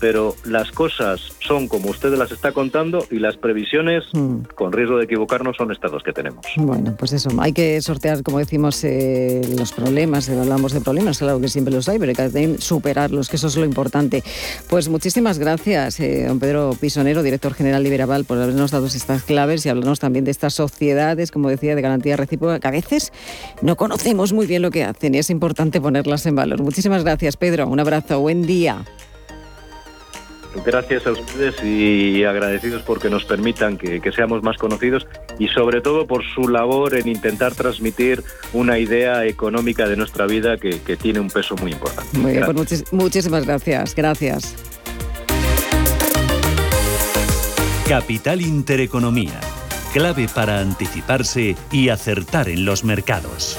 pero 0.00 0.34
las 0.44 0.72
cosas 0.72 1.20
son 1.40 1.68
como 1.68 1.90
usted 1.90 2.16
las 2.16 2.32
está 2.32 2.52
contando 2.52 3.04
y 3.10 3.18
las 3.18 3.36
previsiones, 3.36 4.04
mm. 4.12 4.54
con 4.54 4.72
riesgo 4.72 4.98
de 4.98 5.04
equivocarnos, 5.04 5.56
son 5.56 5.72
estas 5.72 5.90
dos 5.90 6.02
que 6.02 6.12
tenemos. 6.12 6.44
Bueno, 6.56 6.94
pues 6.98 7.12
eso, 7.12 7.30
hay 7.38 7.52
que 7.52 7.80
sortear, 7.80 8.22
como 8.22 8.38
decimos, 8.38 8.82
eh, 8.84 9.42
los 9.56 9.72
problemas, 9.72 10.28
eh, 10.28 10.38
hablamos 10.38 10.72
de 10.72 10.80
problemas, 10.80 11.18
claro 11.18 11.40
que 11.40 11.48
siempre 11.48 11.72
los 11.72 11.88
hay, 11.88 11.98
pero 11.98 12.12
hay 12.16 12.30
que 12.30 12.58
superarlos, 12.58 13.28
que 13.28 13.36
eso 13.36 13.46
es 13.46 13.56
lo 13.56 13.64
importante. 13.64 14.22
Pues 14.68 14.88
muchísimas 14.88 15.38
gracias, 15.38 16.00
eh, 16.00 16.26
don 16.26 16.38
Pedro 16.38 16.74
Pisonero, 16.80 17.22
director 17.22 17.54
general 17.54 17.82
Liberaval, 17.82 18.24
por 18.24 18.38
habernos 18.38 18.70
dado 18.70 18.86
estas 18.86 19.22
claves 19.22 19.64
y 19.66 19.68
hablarnos 19.68 19.98
también 19.98 20.24
de 20.24 20.30
estas 20.30 20.54
sociedades, 20.54 21.30
como 21.30 21.48
decía, 21.48 21.74
de 21.74 21.82
garantía 21.82 22.16
recíproca, 22.16 22.60
que 22.60 22.68
a 22.68 22.72
veces 22.72 23.12
no 23.62 23.76
conocemos 23.76 24.32
muy 24.32 24.46
bien 24.46 24.62
lo 24.62 24.70
que 24.70 24.84
hacen 24.84 25.14
y 25.14 25.18
es 25.18 25.30
importante 25.30 25.80
ponerlas 25.80 26.26
en 26.26 26.34
valor. 26.34 26.62
Muchísimas 26.62 27.04
gracias, 27.04 27.36
Pedro. 27.36 27.66
Un 27.68 27.80
abrazo, 27.80 28.20
buen 28.20 28.42
día. 28.42 28.84
Gracias 30.64 31.06
a 31.06 31.12
ustedes 31.12 31.62
y 31.62 32.24
agradecidos 32.24 32.82
porque 32.82 33.10
nos 33.10 33.24
permitan 33.24 33.78
que, 33.78 34.00
seamos 34.14 34.42
más 34.42 34.56
conocidos 34.56 35.06
y 35.38 35.48
sobre 35.48 35.80
todo 35.80 36.06
por 36.06 36.24
su 36.24 36.48
labor 36.48 36.96
en 36.96 37.08
intentar 37.08 37.54
transmitir 37.54 38.22
una 38.52 38.78
idea 38.78 39.26
económica 39.26 39.86
de 39.86 39.96
nuestra 39.96 40.26
vida 40.26 40.56
que, 40.56 40.78
tiene 40.96 41.20
un 41.20 41.28
peso 41.28 41.54
muy 41.56 41.72
importante. 41.72 42.18
Muy 42.18 42.32
bien, 42.32 42.44
pues 42.44 42.92
muchísimas 42.92 43.46
gracias. 43.46 43.94
Gracias. 43.94 44.54
Capital 47.88 48.42
Intereconomía, 48.42 49.40
clave 49.92 50.28
para 50.28 50.60
anticiparse 50.60 51.56
y 51.70 51.88
acertar 51.88 52.48
en 52.48 52.64
los 52.64 52.84
mercados. 52.84 53.58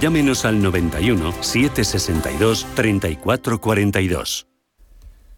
llámenos 0.01 0.45
al 0.45 0.61
91 0.61 1.31
762 1.41 2.65
3442. 2.75 4.47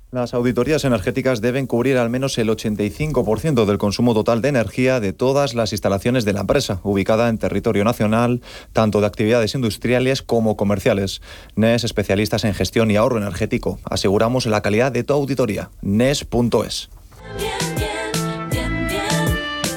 Las 0.10 0.34
auditorías 0.36 0.86
energéticas 0.86 1.42
deben 1.42 1.66
cubrir 1.66 1.98
al 1.98 2.10
menos 2.10 2.38
el 2.38 2.48
85% 2.48 3.66
del 3.66 3.80
consumo 3.80 4.14
total 4.14 4.42
de 4.42 4.50
energía 4.50 5.00
de 5.00 5.12
todas 5.12 5.56
las 5.56 5.72
instalaciones 5.72 6.24
de 6.24 6.34
la 6.34 6.42
empresa, 6.42 6.80
ubicada 6.84 7.30
en 7.30 7.40
territorio 7.40 7.84
nacional, 7.84 8.42
tanto 8.74 9.02
de 9.02 9.08
actividades 9.08 9.56
industriales 9.56 10.22
como 10.22 10.56
comerciales. 10.56 11.22
NES, 11.56 11.84
especialistas 11.84 12.44
en 12.44 12.54
gestión 12.54 12.92
y 12.92 12.96
ahorro 12.96 13.18
energético. 13.18 13.80
Aseguramos 13.86 14.46
la 14.46 14.62
calidad 14.62 14.92
de 14.92 15.04
tu 15.04 15.14
auditoría. 15.14 15.72
NES.es. 15.82 16.90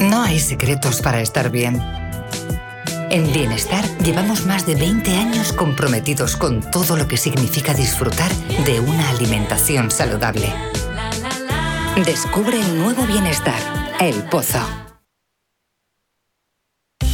No 0.00 0.22
hay 0.22 0.38
secretos 0.38 1.00
para 1.00 1.22
estar 1.22 1.50
bien. 1.50 1.80
En 3.10 3.32
Bienestar 3.32 3.84
llevamos 3.98 4.46
más 4.46 4.66
de 4.66 4.74
20 4.74 5.10
años 5.16 5.52
comprometidos 5.52 6.36
con 6.36 6.60
todo 6.70 6.96
lo 6.96 7.06
que 7.06 7.16
significa 7.16 7.72
disfrutar 7.72 8.32
de 8.64 8.80
una 8.80 9.08
alimentación 9.10 9.90
saludable. 9.90 10.52
Descubre 12.04 12.60
el 12.60 12.78
nuevo 12.78 13.06
Bienestar, 13.06 13.60
El 14.00 14.22
Pozo. 14.24 14.85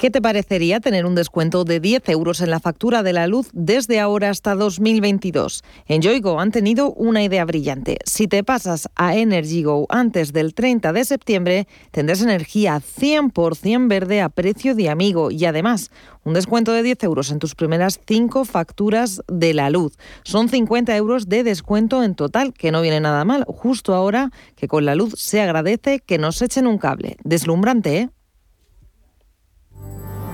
¿Qué 0.00 0.10
te 0.10 0.22
parecería 0.22 0.80
tener 0.80 1.04
un 1.04 1.14
descuento 1.14 1.64
de 1.64 1.78
10 1.78 2.08
euros 2.08 2.40
en 2.40 2.48
la 2.48 2.58
factura 2.58 3.02
de 3.02 3.12
la 3.12 3.26
luz 3.26 3.50
desde 3.52 4.00
ahora 4.00 4.30
hasta 4.30 4.54
2022? 4.54 5.62
En 5.88 6.02
Joygo 6.02 6.40
han 6.40 6.52
tenido 6.52 6.90
una 6.94 7.22
idea 7.22 7.44
brillante. 7.44 7.98
Si 8.06 8.26
te 8.26 8.42
pasas 8.42 8.88
a 8.94 9.14
EnergyGo 9.14 9.84
antes 9.90 10.32
del 10.32 10.54
30 10.54 10.94
de 10.94 11.04
septiembre, 11.04 11.68
tendrás 11.90 12.22
energía 12.22 12.80
100% 12.80 13.88
verde 13.88 14.22
a 14.22 14.30
precio 14.30 14.74
de 14.74 14.88
amigo 14.88 15.30
y 15.30 15.44
además 15.44 15.90
un 16.24 16.32
descuento 16.32 16.72
de 16.72 16.82
10 16.82 17.04
euros 17.04 17.30
en 17.30 17.38
tus 17.38 17.54
primeras 17.54 18.00
5 18.06 18.46
facturas 18.46 19.20
de 19.28 19.52
la 19.52 19.68
luz. 19.68 19.98
Son 20.22 20.48
50 20.48 20.96
euros 20.96 21.28
de 21.28 21.44
descuento 21.44 22.02
en 22.02 22.14
total, 22.14 22.54
que 22.54 22.72
no 22.72 22.80
viene 22.80 23.00
nada 23.00 23.26
mal, 23.26 23.44
justo 23.46 23.92
ahora 23.92 24.30
que 24.56 24.66
con 24.66 24.86
la 24.86 24.94
luz 24.94 25.12
se 25.18 25.42
agradece 25.42 26.00
que 26.00 26.16
nos 26.16 26.40
echen 26.40 26.66
un 26.66 26.78
cable. 26.78 27.18
Deslumbrante, 27.22 27.98
¿eh? 27.98 28.10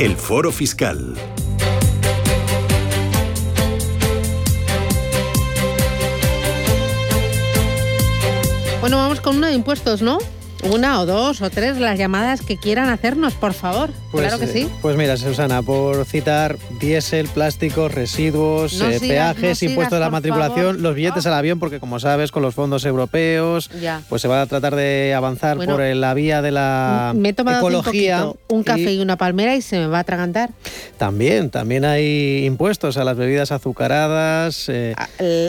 El 0.00 0.16
Foro 0.16 0.50
Fiscal. 0.50 1.14
Bueno, 8.80 8.96
vamos 8.96 9.20
con 9.20 9.36
uno 9.36 9.48
de 9.48 9.52
impuestos, 9.52 10.00
¿no? 10.00 10.16
Una 10.62 11.00
o 11.00 11.06
dos 11.06 11.40
o 11.40 11.48
tres 11.48 11.78
las 11.78 11.98
llamadas 11.98 12.42
que 12.42 12.58
quieran 12.58 12.90
hacernos, 12.90 13.32
por 13.32 13.54
favor. 13.54 13.90
Pues, 14.12 14.26
claro 14.26 14.38
que 14.38 14.46
sí. 14.46 14.68
Pues 14.82 14.94
mira, 14.96 15.16
Susana, 15.16 15.62
por 15.62 16.04
citar 16.04 16.58
diésel, 16.78 17.28
plásticos, 17.28 17.92
residuos, 17.92 18.78
eh, 18.80 18.98
peajes, 19.00 19.62
impuestos 19.62 19.96
de 19.96 20.04
la 20.04 20.10
matriculación, 20.10 20.82
los 20.82 20.94
billetes 20.94 21.24
al 21.24 21.32
avión, 21.32 21.58
porque 21.58 21.80
como 21.80 21.98
sabes, 21.98 22.30
con 22.30 22.42
los 22.42 22.54
fondos 22.54 22.84
europeos, 22.84 23.70
pues 24.08 24.20
se 24.20 24.28
va 24.28 24.42
a 24.42 24.46
tratar 24.46 24.76
de 24.76 25.14
avanzar 25.14 25.56
por 25.56 25.80
la 25.80 26.14
vía 26.14 26.42
de 26.42 26.50
la 26.50 27.12
me 27.16 27.30
he 27.30 27.32
tomado 27.32 27.58
ecología. 27.58 28.26
Un, 28.26 28.36
un 28.48 28.62
café 28.62 28.92
y... 28.92 29.00
una 29.00 29.16
palmera 29.16 29.56
y 29.56 29.62
se 29.62 29.78
me 29.78 29.86
va 29.86 29.98
a 29.98 30.00
atragantar. 30.00 30.50
También, 30.98 31.50
también 31.50 31.86
hay 31.86 32.44
impuestos 32.44 32.98
a 32.98 33.04
las 33.04 33.16
bebidas 33.16 33.50
azucaradas. 33.50 34.68
Eh, 34.68 34.94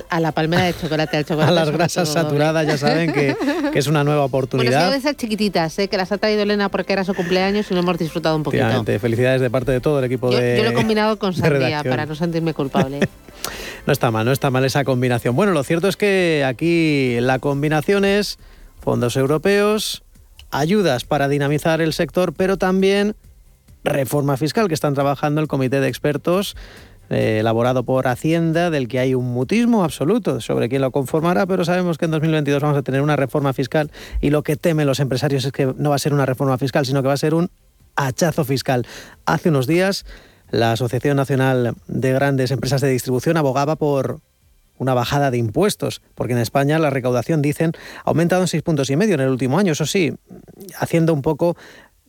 a, 0.09 0.19
la 0.19 0.31
palmera 0.31 0.63
de 0.63 0.73
chocolate, 0.73 1.17
al 1.17 1.25
chocolate. 1.25 1.51
a 1.51 1.55
las 1.55 1.69
grasas 1.71 2.09
saturadas, 2.09 2.65
ya 2.65 2.77
saben 2.77 3.11
que, 3.11 3.35
que, 3.73 3.79
es 3.79 3.87
una 3.87 4.03
nueva 4.03 4.23
oportunidad 4.23 5.00
esas 5.01 5.17
chiquititas, 5.17 5.77
¿eh? 5.79 5.87
que 5.87 5.97
las 5.97 6.11
ha 6.11 6.17
traído 6.17 6.41
Elena 6.43 6.69
porque 6.69 6.93
era 6.93 7.03
su 7.03 7.13
cumpleaños 7.13 7.69
y 7.69 7.73
lo 7.73 7.81
hemos 7.81 7.97
disfrutado 7.97 8.35
un 8.35 8.43
poquito. 8.43 8.83
Felicidades 8.99 9.41
de 9.41 9.49
parte 9.49 9.71
de 9.71 9.81
todo 9.81 9.99
el 9.99 10.05
equipo 10.05 10.29
de. 10.29 10.57
Yo 10.57 10.63
lo 10.63 10.69
he 10.69 10.73
combinado 10.73 11.17
con 11.19 11.33
sandía 11.33 11.83
para 11.83 12.05
no 12.05 12.15
sentirme 12.15 12.53
culpable. 12.53 12.99
no 13.85 13.93
está 13.93 14.11
mal, 14.11 14.25
no 14.25 14.31
está 14.31 14.49
mal 14.49 14.65
esa 14.65 14.83
combinación. 14.83 15.35
Bueno, 15.35 15.51
lo 15.51 15.63
cierto 15.63 15.87
es 15.87 15.97
que 15.97 16.43
aquí 16.45 17.17
la 17.19 17.39
combinación 17.39 18.05
es 18.05 18.39
fondos 18.79 19.15
europeos, 19.15 20.03
ayudas 20.51 21.03
para 21.03 21.27
dinamizar 21.27 21.81
el 21.81 21.93
sector, 21.93 22.33
pero 22.33 22.57
también 22.57 23.15
reforma 23.83 24.37
fiscal 24.37 24.67
que 24.67 24.73
están 24.73 24.93
trabajando 24.93 25.41
el 25.41 25.47
comité 25.47 25.79
de 25.79 25.87
expertos 25.87 26.55
eh, 27.11 27.39
elaborado 27.39 27.83
por 27.83 28.07
Hacienda, 28.07 28.69
del 28.69 28.87
que 28.87 28.97
hay 28.97 29.13
un 29.13 29.33
mutismo 29.33 29.83
absoluto 29.83 30.39
sobre 30.39 30.69
quién 30.69 30.81
lo 30.81 30.91
conformará, 30.91 31.45
pero 31.45 31.65
sabemos 31.65 31.97
que 31.97 32.05
en 32.05 32.11
2022 32.11 32.63
vamos 32.63 32.77
a 32.77 32.83
tener 32.83 33.01
una 33.01 33.17
reforma 33.17 33.51
fiscal 33.51 33.91
y 34.21 34.29
lo 34.29 34.43
que 34.43 34.55
temen 34.55 34.87
los 34.87 35.01
empresarios 35.01 35.43
es 35.43 35.51
que 35.51 35.73
no 35.77 35.89
va 35.89 35.97
a 35.97 35.99
ser 35.99 36.13
una 36.13 36.25
reforma 36.25 36.57
fiscal, 36.57 36.85
sino 36.85 37.01
que 37.01 37.09
va 37.09 37.13
a 37.13 37.17
ser 37.17 37.33
un 37.33 37.51
hachazo 37.97 38.45
fiscal. 38.45 38.87
Hace 39.25 39.49
unos 39.49 39.67
días 39.67 40.05
la 40.51 40.71
Asociación 40.71 41.17
Nacional 41.17 41.75
de 41.87 42.13
Grandes 42.13 42.49
Empresas 42.51 42.79
de 42.79 42.89
Distribución 42.89 43.35
abogaba 43.35 43.75
por 43.75 44.21
una 44.77 44.93
bajada 44.93 45.31
de 45.31 45.37
impuestos, 45.37 46.01
porque 46.15 46.31
en 46.31 46.39
España 46.39 46.79
la 46.79 46.89
recaudación, 46.91 47.41
dicen, 47.41 47.73
ha 48.05 48.09
aumentado 48.09 48.41
en 48.43 48.47
seis 48.47 48.63
puntos 48.63 48.89
y 48.89 48.95
medio 48.95 49.15
en 49.15 49.19
el 49.21 49.29
último 49.29 49.59
año, 49.59 49.73
eso 49.73 49.85
sí, 49.85 50.13
haciendo 50.79 51.13
un 51.13 51.21
poco 51.21 51.57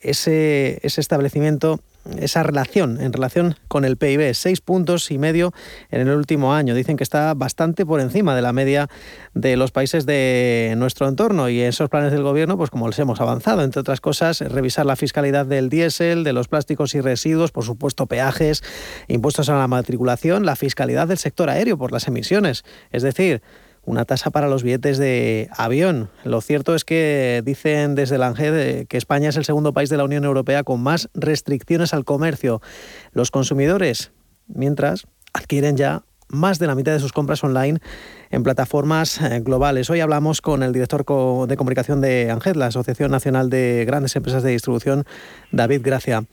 ese, 0.00 0.78
ese 0.82 1.00
establecimiento 1.00 1.80
esa 2.18 2.42
relación 2.42 3.00
en 3.00 3.12
relación 3.12 3.56
con 3.68 3.84
el 3.84 3.96
PIB, 3.96 4.34
seis 4.34 4.60
puntos 4.60 5.10
y 5.10 5.18
medio 5.18 5.52
en 5.90 6.00
el 6.02 6.16
último 6.16 6.54
año. 6.54 6.74
Dicen 6.74 6.96
que 6.96 7.04
está 7.04 7.34
bastante 7.34 7.86
por 7.86 8.00
encima 8.00 8.34
de 8.34 8.42
la 8.42 8.52
media 8.52 8.88
de 9.34 9.56
los 9.56 9.70
países 9.70 10.06
de 10.06 10.74
nuestro 10.76 11.08
entorno. 11.08 11.48
Y 11.48 11.60
esos 11.60 11.88
planes 11.88 12.12
del 12.12 12.22
gobierno, 12.22 12.56
pues 12.56 12.70
como 12.70 12.88
les 12.88 12.98
hemos 12.98 13.20
avanzado, 13.20 13.62
entre 13.62 13.80
otras 13.80 14.00
cosas, 14.00 14.40
revisar 14.40 14.86
la 14.86 14.96
fiscalidad 14.96 15.46
del 15.46 15.68
diésel, 15.68 16.24
de 16.24 16.32
los 16.32 16.48
plásticos 16.48 16.94
y 16.94 17.00
residuos, 17.00 17.52
por 17.52 17.64
supuesto 17.64 18.06
peajes, 18.06 18.62
impuestos 19.08 19.48
a 19.48 19.56
la 19.56 19.68
matriculación, 19.68 20.44
la 20.44 20.56
fiscalidad 20.56 21.08
del 21.08 21.18
sector 21.18 21.50
aéreo 21.50 21.78
por 21.78 21.92
las 21.92 22.08
emisiones, 22.08 22.64
es 22.90 23.02
decir, 23.02 23.42
una 23.84 24.04
tasa 24.04 24.30
para 24.30 24.48
los 24.48 24.62
billetes 24.62 24.98
de 24.98 25.48
avión. 25.56 26.10
Lo 26.24 26.40
cierto 26.40 26.74
es 26.74 26.84
que 26.84 27.42
dicen 27.44 27.94
desde 27.94 28.18
la 28.18 28.28
ANGED 28.28 28.54
eh, 28.54 28.86
que 28.86 28.96
España 28.96 29.28
es 29.28 29.36
el 29.36 29.44
segundo 29.44 29.72
país 29.72 29.90
de 29.90 29.96
la 29.96 30.04
Unión 30.04 30.24
Europea 30.24 30.62
con 30.62 30.82
más 30.82 31.08
restricciones 31.14 31.92
al 31.92 32.04
comercio. 32.04 32.60
Los 33.12 33.30
consumidores, 33.30 34.12
mientras, 34.46 35.06
adquieren 35.32 35.76
ya 35.76 36.04
más 36.28 36.58
de 36.58 36.66
la 36.66 36.74
mitad 36.74 36.92
de 36.92 37.00
sus 37.00 37.12
compras 37.12 37.44
online 37.44 37.78
en 38.30 38.42
plataformas 38.42 39.20
eh, 39.20 39.40
globales. 39.40 39.90
Hoy 39.90 40.00
hablamos 40.00 40.40
con 40.40 40.62
el 40.62 40.72
director 40.72 41.04
de 41.46 41.56
comunicación 41.56 42.00
de 42.00 42.30
ANGED, 42.30 42.56
la 42.56 42.66
Asociación 42.66 43.10
Nacional 43.10 43.50
de 43.50 43.84
Grandes 43.86 44.16
Empresas 44.16 44.42
de 44.42 44.50
Distribución, 44.50 45.04
David 45.50 45.82
Gracia. 45.84 46.24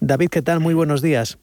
David, 0.00 0.28
¿qué 0.30 0.42
tal? 0.42 0.60
Muy 0.60 0.74
buenos 0.74 1.02
días. 1.02 1.38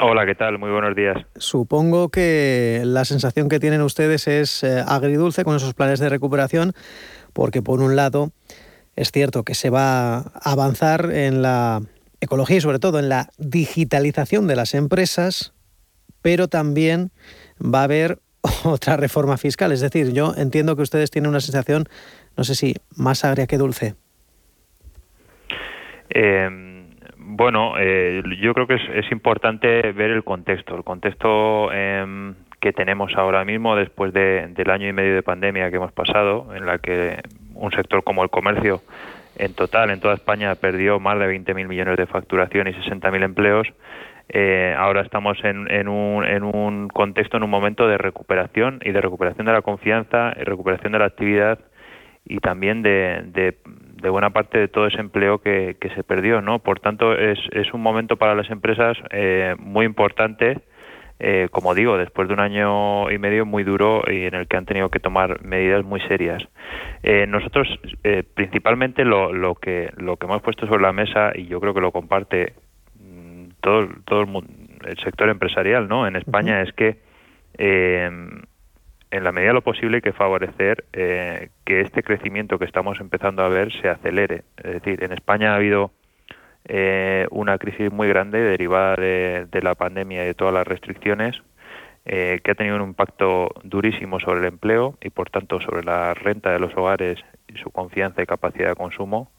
Hola, 0.00 0.26
¿qué 0.26 0.34
tal? 0.34 0.58
Muy 0.58 0.70
buenos 0.70 0.96
días. 0.96 1.16
Supongo 1.36 2.08
que 2.08 2.82
la 2.84 3.04
sensación 3.04 3.48
que 3.48 3.60
tienen 3.60 3.80
ustedes 3.80 4.26
es 4.26 4.64
eh, 4.64 4.82
agridulce 4.84 5.44
con 5.44 5.54
esos 5.54 5.74
planes 5.74 6.00
de 6.00 6.08
recuperación, 6.08 6.72
porque 7.32 7.62
por 7.62 7.80
un 7.80 7.94
lado 7.94 8.32
es 8.96 9.12
cierto 9.12 9.44
que 9.44 9.54
se 9.54 9.70
va 9.70 10.16
a 10.16 10.30
avanzar 10.42 11.10
en 11.12 11.42
la 11.42 11.80
ecología 12.20 12.56
y 12.56 12.60
sobre 12.60 12.80
todo 12.80 12.98
en 12.98 13.08
la 13.08 13.28
digitalización 13.38 14.48
de 14.48 14.56
las 14.56 14.74
empresas, 14.74 15.54
pero 16.22 16.48
también 16.48 17.12
va 17.62 17.80
a 17.80 17.84
haber 17.84 18.18
otra 18.64 18.96
reforma 18.96 19.36
fiscal. 19.36 19.70
Es 19.70 19.80
decir, 19.80 20.12
yo 20.12 20.34
entiendo 20.36 20.74
que 20.74 20.82
ustedes 20.82 21.12
tienen 21.12 21.30
una 21.30 21.40
sensación, 21.40 21.84
no 22.36 22.42
sé 22.42 22.56
si 22.56 22.74
más 22.96 23.24
agria 23.24 23.46
que 23.46 23.58
dulce. 23.58 23.94
Eh 26.10 26.73
bueno, 27.26 27.74
eh, 27.78 28.22
yo 28.40 28.52
creo 28.52 28.66
que 28.66 28.74
es, 28.74 29.10
importante 29.10 29.92
ver 29.92 30.10
el 30.10 30.24
contexto, 30.24 30.76
el 30.76 30.84
contexto 30.84 31.72
em, 31.72 32.34
que 32.60 32.72
tenemos 32.72 33.14
ahora 33.16 33.44
mismo 33.44 33.76
después 33.76 34.12
del 34.12 34.70
año 34.70 34.88
y 34.88 34.92
medio 34.92 35.14
de 35.14 35.22
pandemia 35.22 35.70
que 35.70 35.76
hemos 35.76 35.92
pasado, 35.92 36.54
en 36.54 36.66
la 36.66 36.78
que 36.78 37.22
un 37.54 37.72
sector 37.72 38.04
como 38.04 38.22
el 38.22 38.30
comercio 38.30 38.82
en 39.36 39.54
total 39.54 39.90
en 39.90 40.00
toda 40.00 40.14
España 40.14 40.54
perdió 40.54 41.00
más 41.00 41.18
de 41.18 41.26
20.000 41.26 41.66
millones 41.66 41.96
de 41.96 42.06
facturación 42.06 42.68
y 42.68 42.72
60.000 42.72 43.24
empleos. 43.24 43.68
Eh, 44.28 44.74
ahora 44.78 45.02
estamos 45.02 45.42
en, 45.44 45.70
en, 45.70 45.88
un, 45.88 46.24
en 46.24 46.42
un 46.42 46.88
contexto, 46.88 47.36
en 47.36 47.42
un 47.42 47.50
momento 47.50 47.88
de 47.88 47.98
recuperación 47.98 48.80
y 48.84 48.92
de 48.92 49.00
recuperación 49.00 49.46
de 49.46 49.52
la 49.52 49.62
confianza 49.62 50.34
y 50.38 50.44
recuperación 50.44 50.92
de 50.92 50.98
la 50.98 51.06
actividad 51.06 51.58
y 52.24 52.38
también 52.38 52.82
de, 52.82 53.22
de 53.26 53.58
buena 54.10 54.30
parte 54.30 54.58
de 54.58 54.68
todo 54.68 54.86
ese 54.86 55.00
empleo 55.00 55.38
que, 55.38 55.76
que 55.80 55.90
se 55.90 56.02
perdió, 56.02 56.40
¿no? 56.40 56.58
Por 56.58 56.80
tanto, 56.80 57.14
es, 57.14 57.38
es 57.52 57.72
un 57.72 57.82
momento 57.82 58.16
para 58.16 58.34
las 58.34 58.50
empresas 58.50 58.96
eh, 59.10 59.54
muy 59.58 59.86
importante, 59.86 60.60
eh, 61.20 61.48
como 61.50 61.74
digo, 61.74 61.96
después 61.96 62.28
de 62.28 62.34
un 62.34 62.40
año 62.40 63.10
y 63.10 63.18
medio 63.18 63.46
muy 63.46 63.64
duro 63.64 64.02
y 64.06 64.24
en 64.24 64.34
el 64.34 64.48
que 64.48 64.56
han 64.56 64.66
tenido 64.66 64.90
que 64.90 65.00
tomar 65.00 65.42
medidas 65.44 65.84
muy 65.84 66.00
serias. 66.02 66.42
Eh, 67.02 67.26
nosotros, 67.26 67.68
principalmente, 68.34 69.04
lo, 69.04 69.32
lo, 69.32 69.54
que, 69.54 69.90
lo 69.96 70.16
que 70.16 70.26
hemos 70.26 70.42
puesto 70.42 70.66
sobre 70.66 70.82
la 70.82 70.92
mesa, 70.92 71.32
y 71.34 71.46
yo 71.46 71.60
creo 71.60 71.74
que 71.74 71.80
lo 71.80 71.92
comparte 71.92 72.54
mm, 72.98 73.46
todo, 73.60 73.88
todo 74.04 74.22
el, 74.22 74.28
el 74.86 74.98
sector 74.98 75.28
empresarial, 75.28 75.88
¿no? 75.88 76.06
En 76.06 76.16
España, 76.16 76.62
es 76.62 76.72
que 76.72 76.98
en 79.14 79.22
la 79.22 79.30
medida 79.30 79.50
de 79.50 79.54
lo 79.54 79.62
posible 79.62 79.98
hay 79.98 80.02
que 80.02 80.12
favorecer 80.12 80.84
eh, 80.92 81.50
que 81.64 81.82
este 81.82 82.02
crecimiento 82.02 82.58
que 82.58 82.64
estamos 82.64 82.98
empezando 82.98 83.44
a 83.44 83.48
ver 83.48 83.72
se 83.80 83.88
acelere. 83.88 84.42
Es 84.56 84.72
decir, 84.72 85.04
en 85.04 85.12
España 85.12 85.52
ha 85.52 85.56
habido 85.56 85.92
eh, 86.64 87.28
una 87.30 87.56
crisis 87.58 87.92
muy 87.92 88.08
grande 88.08 88.40
derivada 88.40 88.96
de, 88.96 89.60
la 89.62 89.76
pandemia 89.76 90.24
y 90.24 90.26
de 90.26 90.34
todas 90.34 90.52
las 90.52 90.66
restricciones 90.66 91.40
eh, 92.06 92.40
que 92.42 92.50
ha 92.50 92.54
tenido 92.56 92.74
un 92.76 92.82
impacto 92.82 93.50
durísimo 93.62 94.18
sobre 94.18 94.40
el 94.40 94.46
empleo 94.46 94.98
y 95.00 95.10
por 95.10 95.30
tanto 95.30 95.60
sobre 95.60 95.84
la 95.84 96.12
renta 96.14 96.50
de 96.50 96.58
los 96.58 96.76
hogares 96.76 97.24
y 97.46 97.56
su 97.58 97.70
confianza 97.70 98.20
y 98.20 98.26
capacidad 98.26 98.70
de 98.70 98.74
consumo. 98.74 99.30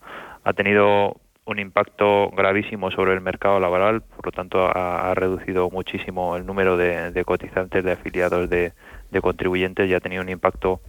Ha 0.45 0.53
tenido 0.53 1.17
un 1.43 1.59
impacto 1.59 2.31
gravísimo 2.31 2.91
sobre 2.91 3.13
el 3.13 3.19
mercado 3.19 3.59
laboral, 3.59 4.01
por 4.01 4.27
lo 4.27 4.31
tanto 4.31 4.71
ha, 4.73 5.13
reducido 5.15 5.69
muchísimo 5.69 6.37
el 6.37 6.45
número 6.45 6.75
de 6.75 7.23
cotizantes, 7.25 7.83
de 7.83 7.91
afiliados 7.91 8.49
de, 8.49 8.73
de 9.15 9.21
contribuyentes 9.21 9.89
ya 9.89 9.97
ha 9.97 10.01
tenido 10.01 10.21
un 10.21 10.29
impacto 10.29 10.81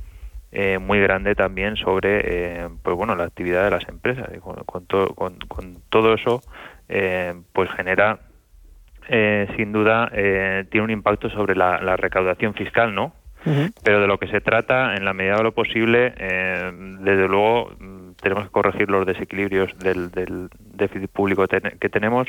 eh, 0.52 0.78
muy 0.78 1.00
grande 1.00 1.34
también 1.34 1.76
sobre 1.76 2.20
eh, 2.24 2.68
pues 2.82 2.96
bueno 2.96 3.14
la 3.16 3.24
actividad 3.24 3.64
de 3.64 3.70
las 3.70 3.88
empresas. 3.88 4.28
Y 4.34 4.38
con, 4.38 4.64
con, 4.64 5.82
todo 5.88 6.14
eso 6.14 6.42
eh, 6.88 7.34
pues 7.52 7.70
genera 7.72 8.20
sin 9.56 9.70
duda 9.70 10.10
tiene 10.10 10.82
un 10.82 10.90
impacto 10.90 11.30
sobre 11.30 11.54
la, 11.54 11.96
recaudación 11.96 12.54
fiscal 12.54 12.92
no 12.92 13.12
pero 13.84 14.00
de 14.00 14.08
lo 14.08 14.18
que 14.18 14.26
se 14.26 14.40
trata 14.40 14.96
en 14.96 15.04
la 15.04 15.12
medida 15.12 15.36
de 15.36 15.44
lo 15.44 15.52
posible 15.52 16.10
desde 16.10 17.28
luego 17.28 17.70
mm, 17.78 18.14
tenemos 18.20 18.44
que 18.46 18.50
corregir 18.50 18.90
los 18.90 19.06
desequilibrios 19.06 19.78
del, 19.78 20.10
del 20.10 20.48
déficit 20.58 21.08
público 21.08 21.46
que 21.46 21.88
tenemos 21.88 22.26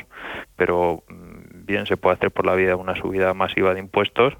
pero 0.54 1.02
mm, 1.08 1.66
bien 1.66 1.84
se 1.86 1.96
puede 1.96 2.14
hacer 2.14 2.30
por 2.30 2.46
la 2.46 2.54
vía 2.54 2.68
de 2.68 2.74
una 2.74 2.94
subida 2.94 3.34
masiva 3.34 3.74
de 3.74 3.80
impuestos 3.80 4.34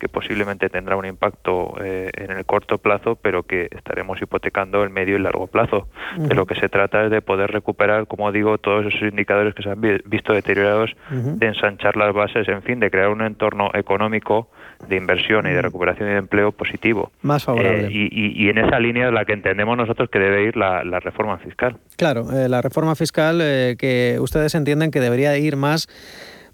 que 0.00 0.08
posiblemente 0.08 0.70
tendrá 0.70 0.96
un 0.96 1.04
impacto 1.04 1.74
eh, 1.84 2.10
en 2.14 2.30
el 2.30 2.46
corto 2.46 2.78
plazo, 2.78 3.16
pero 3.16 3.42
que 3.42 3.68
estaremos 3.70 4.20
hipotecando 4.20 4.82
el 4.82 4.88
medio 4.88 5.16
y 5.16 5.18
largo 5.20 5.46
plazo. 5.46 5.88
De 6.16 6.34
lo 6.34 6.46
que 6.46 6.54
se 6.54 6.70
trata 6.70 7.04
es 7.04 7.10
de 7.10 7.20
poder 7.20 7.50
recuperar, 7.52 8.06
como 8.06 8.32
digo, 8.32 8.56
todos 8.56 8.86
esos 8.86 9.02
indicadores 9.02 9.54
que 9.54 9.62
se 9.62 9.70
han 9.70 9.80
visto 9.80 10.32
deteriorados, 10.32 10.96
de 11.10 11.46
ensanchar 11.46 11.96
las 11.96 12.14
bases, 12.14 12.48
en 12.48 12.62
fin, 12.62 12.80
de 12.80 12.90
crear 12.90 13.10
un 13.10 13.20
entorno 13.20 13.70
económico 13.74 14.48
de 14.88 14.96
inversión 14.96 15.46
y 15.46 15.50
de 15.50 15.60
recuperación 15.60 16.08
y 16.08 16.12
de 16.12 16.18
empleo 16.18 16.52
positivo. 16.52 17.12
Más 17.20 17.44
favorable. 17.44 17.88
Eh, 17.88 18.08
y, 18.10 18.48
en 18.48 18.56
esa 18.56 18.80
línea 18.80 19.08
es 19.08 19.12
la 19.12 19.26
que 19.26 19.34
entendemos 19.34 19.76
nosotros 19.76 20.08
que 20.10 20.18
debe 20.18 20.44
ir 20.44 20.56
la, 20.56 20.82
reforma 21.00 21.36
fiscal. 21.38 21.76
Claro, 21.98 22.32
eh, 22.32 22.48
la 22.48 22.62
reforma 22.62 22.94
fiscal 22.94 23.38
que 23.76 24.16
ustedes 24.18 24.54
entienden 24.54 24.90
que 24.90 25.00
debería 25.00 25.36
ir 25.36 25.56
más 25.56 25.88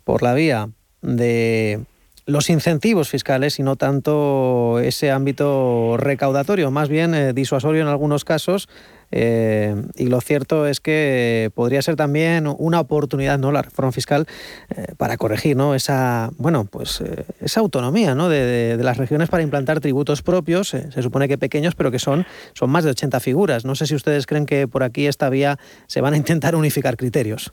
por 0.03 0.23
la 0.23 0.35
vía 0.35 0.69
de 1.01 1.81
los 2.27 2.51
incentivos 2.51 3.09
fiscales 3.09 3.59
y 3.61 3.63
no 3.63 3.77
tanto 3.77 4.81
ese 4.81 5.13
ámbito 5.13 5.97
recaudatorio, 5.97 6.73
más 6.73 6.89
bien 6.89 7.15
eh, 7.15 7.33
disuasorio 7.33 7.83
en 7.83 7.89
algunos 7.89 8.25
casos. 8.25 8.69
Eh, 9.13 9.77
y 9.95 10.09
lo 10.09 10.21
cierto 10.21 10.67
es 10.67 10.81
que 10.81 11.53
podría 11.55 11.81
ser 11.81 11.95
también 11.95 12.53
una 12.59 12.81
oportunidad, 12.81 13.39
¿no? 13.39 13.53
La 13.53 13.63
reforma 13.63 13.93
fiscal 13.93 14.27
eh, 14.69 14.95
para 14.97 15.17
corregir, 15.17 15.57
¿no? 15.57 15.77
Esa, 15.77 16.31
bueno, 16.39 16.65
pues 16.65 17.05
esa 17.41 17.61
autonomía, 17.61 18.17
¿no? 18.17 18.29
De, 18.29 18.77
las 18.81 18.97
regiones 18.97 19.29
para 19.29 19.45
implantar 19.45 19.79
tributos 19.79 20.23
propios. 20.23 20.71
se 20.71 21.03
supone 21.03 21.29
que 21.29 21.39
pequeños, 21.39 21.77
pero 21.77 21.93
que 21.93 22.01
son, 22.01 22.27
son 22.55 22.71
más 22.71 22.83
de 22.83 22.91
80 22.91 23.21
figuras. 23.21 23.65
No 23.65 23.77
sé 23.77 23.87
si 23.87 23.95
ustedes 23.95 24.27
creen 24.27 24.47
que 24.47 24.67
por 24.67 24.83
aquí 24.83 25.07
esta 25.07 25.31
vía 25.31 25.57
se 25.87 26.01
van 26.01 26.15
a 26.15 26.17
intentar 26.17 26.57
unificar 26.57 26.97
criterios. 26.97 27.53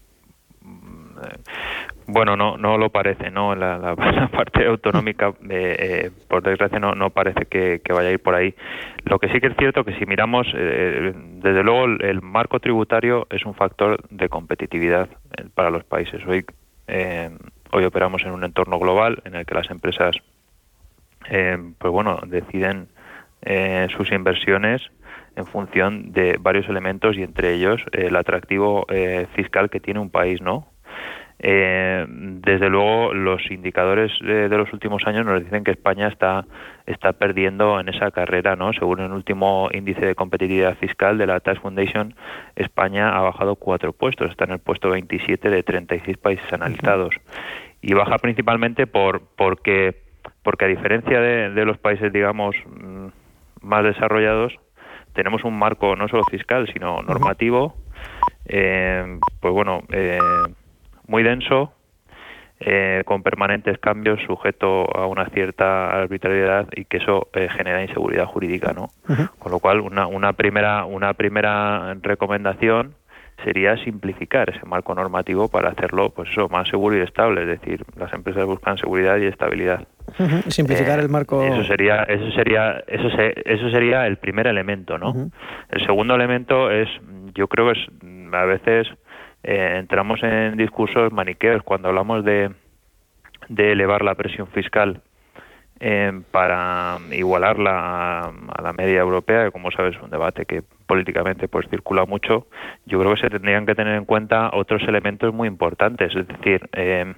Bueno, 2.08 2.36
no, 2.36 2.58
no 2.58 2.78
lo 2.78 2.90
parece, 2.90 3.32
¿no? 3.32 3.56
La, 3.56 3.96
parte 4.32 4.66
autonómica, 4.66 5.30
eh, 5.50 5.76
eh, 5.80 6.12
por 6.28 6.44
desgracia, 6.44 6.80
no, 6.80 6.96
no 6.96 7.10
parece 7.10 7.46
que, 7.46 7.82
vaya 7.90 8.10
a 8.10 8.12
ir 8.12 8.20
por 8.20 8.36
ahí. 8.36 8.54
Lo 9.06 9.20
que 9.20 9.30
sí 9.30 9.40
que 9.40 9.48
es 9.48 9.58
cierto 9.58 9.84
que 9.84 9.98
si 9.98 10.06
miramos, 10.06 10.48
eh, 10.56 11.14
desde 11.16 11.64
luego, 11.64 11.86
el, 11.86 12.22
marco 12.22 12.60
tributario 12.60 13.28
es 13.30 13.46
un 13.46 13.54
factor 13.54 14.02
de 14.10 14.30
competitividad 14.30 15.10
para 15.54 15.70
los 15.70 15.84
países. 15.84 16.22
Hoy, 16.26 16.46
hoy 17.72 17.86
operamos 17.86 18.24
en 18.24 18.32
un 18.32 18.44
entorno 18.44 18.80
global 18.80 19.22
en 19.26 19.36
el 19.36 19.46
que 19.46 19.56
las 19.56 19.70
empresas, 19.70 20.16
pues 21.28 21.92
bueno, 21.92 22.20
deciden 22.26 22.88
sus 23.90 24.12
inversiones 24.12 24.90
en 25.36 25.46
función 25.46 26.12
de 26.12 26.38
varios 26.40 26.68
elementos 26.70 27.18
y 27.18 27.24
entre 27.24 27.54
ellos 27.54 27.84
el 27.92 28.16
atractivo 28.16 28.86
eh, 28.90 29.28
fiscal 29.34 29.70
que 29.70 29.80
tiene 29.80 30.00
un 30.00 30.10
país, 30.10 30.42
¿no? 30.42 30.68
Eh, 31.40 32.06
desde 32.08 32.70
luego, 32.70 33.14
los 33.14 33.50
indicadores 33.52 34.12
de, 34.22 34.48
los 34.50 34.72
últimos 34.72 35.06
años 35.06 35.26
nos 35.26 35.44
dicen 35.44 35.64
que 35.64 35.72
España 35.72 36.08
está, 36.08 36.46
está 36.86 37.14
perdiendo 37.14 37.80
en 37.80 37.90
esa 37.90 38.12
carrera, 38.12 38.56
¿no? 38.56 38.72
Según 38.74 39.00
el 39.02 39.12
último 39.12 39.70
índice 39.74 40.06
de 40.06 40.16
competitividad 40.16 40.78
fiscal 40.78 41.18
de 41.18 41.28
la 41.28 41.40
Tax 41.40 41.60
Foundation, 41.60 42.16
España 42.56 43.18
ha 43.18 43.22
bajado 43.22 43.56
cuatro 43.56 43.94
puestos, 43.94 44.32
está 44.32 44.46
en 44.46 44.52
el 44.52 44.60
puesto 44.60 44.90
27 44.90 45.50
de 45.50 45.64
36 45.64 46.18
países 46.18 46.54
analizados. 46.54 47.16
Y 47.82 47.94
baja 47.94 48.18
principalmente 48.18 48.88
por 48.88 49.22
porque, 49.36 50.04
porque 50.44 50.66
a 50.66 50.70
diferencia 50.70 51.20
de, 51.20 51.66
los 51.66 51.78
países, 51.78 52.14
digamos, 52.14 52.56
mm, 52.66 53.08
más 53.62 53.84
desarrollados, 53.84 54.54
tenemos 55.14 55.44
un 55.44 55.60
marco 55.60 55.96
no 55.96 56.08
solo 56.08 56.24
fiscal, 56.32 56.72
sino 56.72 57.02
normativo, 57.02 57.76
eh, 58.46 59.20
pues 59.42 59.54
bueno, 59.54 59.84
eh, 59.92 60.20
muy 61.08 61.24
denso, 61.24 61.74
eh, 62.60 63.04
con 63.06 63.24
permanentes 63.24 63.78
cambios, 63.78 64.22
sujeto 64.26 64.96
a 64.96 65.06
una 65.08 65.26
cierta 65.30 65.92
arbitrariedad 65.92 66.68
y 66.76 66.86
que 66.86 66.98
eso 66.98 67.28
eh, 67.34 67.50
genera 67.50 67.82
inseguridad 67.82 68.26
jurídica, 68.26 68.74
¿no? 68.74 68.90
Con 69.40 69.52
lo 69.52 69.60
cual, 69.60 69.82
una, 69.82 70.08
una 70.08 70.34
primera 70.34 70.86
una 70.86 71.14
primera 71.14 71.94
recomendación 72.02 72.96
sería 73.44 73.76
simplificar 73.84 74.50
ese 74.50 74.66
marco 74.66 74.96
normativo 74.96 75.50
para 75.50 75.70
hacerlo, 75.70 76.12
pues 76.12 76.30
eso, 76.30 76.48
más 76.48 76.70
seguro 76.70 76.98
y 76.98 77.02
estable. 77.02 77.42
Es 77.42 77.60
decir, 77.60 77.84
las 77.98 78.14
empresas 78.14 78.46
buscan 78.46 78.78
seguridad 78.78 79.18
y 79.18 79.26
estabilidad. 79.26 79.86
Simplificar 80.48 81.00
el 81.00 81.10
marco. 81.10 81.44
Eso 81.44 81.64
sería, 81.66 82.04
eso 82.04 82.32
sería, 82.32 82.84
eso 82.88 83.10
eso 83.18 83.70
sería 83.72 84.08
el 84.08 84.18
primer 84.18 84.48
elemento, 84.48 84.98
¿no? 84.98 85.30
El 85.70 85.86
segundo 85.86 86.16
elemento 86.16 86.72
es, 86.72 86.88
yo 87.34 87.48
creo 87.48 87.74
que 87.74 87.80
es 87.80 87.88
a 88.34 88.46
veces 88.46 88.88
eh, 89.44 89.76
entramos 89.80 90.24
en 90.24 90.58
discursos 90.58 91.12
maniqueos. 91.12 91.62
Cuando 91.64 91.90
hablamos 91.90 92.24
de, 92.24 92.52
de 93.50 93.72
elevar 93.74 94.04
la 94.04 94.16
presión 94.16 94.48
fiscal 94.48 95.02
eh, 95.80 96.22
para 96.32 96.98
igualarla 97.12 98.32
a, 98.48 98.62
la 98.62 98.74
media 98.74 99.02
europea, 99.02 99.46
que 99.46 99.52
como 99.52 99.70
sabes 99.72 99.98
es 99.98 100.02
un 100.02 100.10
debate 100.10 100.46
que 100.46 100.64
políticamente 100.88 101.50
pues 101.50 101.68
circula 101.70 102.06
mucho, 102.06 102.48
yo 102.86 103.00
creo 103.00 103.16
que 103.16 103.22
se 103.22 103.30
tendrían 103.30 103.66
que 103.66 103.76
tener 103.76 103.96
en 103.96 104.06
cuenta 104.06 104.50
otros 104.54 104.82
elementos 104.88 105.34
muy 105.34 105.50
importantes, 105.50 106.16
es 106.16 106.28
decir, 106.28 106.70
eh, 106.72 107.14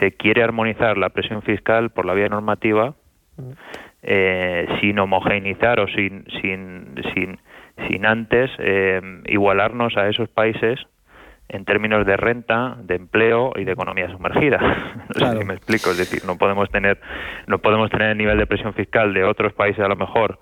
se 0.00 0.12
quiere 0.12 0.42
armonizar 0.42 0.98
la 0.98 1.10
presión 1.10 1.42
fiscal 1.42 1.90
por 1.90 2.06
la 2.06 2.14
vía 2.14 2.28
normativa 2.28 2.94
sin 4.80 4.98
homogeneizar 4.98 5.80
o 5.80 5.88
sin, 5.88 6.24
sin, 6.40 6.94
sin 7.14 7.38
sin 7.86 8.06
antes 8.06 8.50
eh, 8.58 9.00
igualarnos 9.26 9.96
a 9.96 10.08
esos 10.08 10.28
países 10.28 10.80
en 11.48 11.64
términos 11.64 12.04
de 12.04 12.16
renta, 12.16 12.76
de 12.82 12.96
empleo 12.96 13.52
y 13.56 13.64
de 13.64 13.72
economía 13.72 14.10
sumergida. 14.10 14.58
No 15.18 15.26
sé 15.26 15.38
si 15.38 15.44
me 15.44 15.54
explico, 15.54 15.90
es 15.90 15.98
decir, 15.98 16.24
no 16.26 16.36
podemos 16.36 16.70
tener 16.70 17.00
no 17.46 17.58
podemos 17.58 17.90
tener 17.90 18.10
el 18.10 18.18
nivel 18.18 18.36
de 18.36 18.46
presión 18.46 18.74
fiscal 18.74 19.14
de 19.14 19.24
otros 19.24 19.54
países 19.54 19.82
a 19.82 19.88
lo 19.88 19.96
mejor 19.96 20.38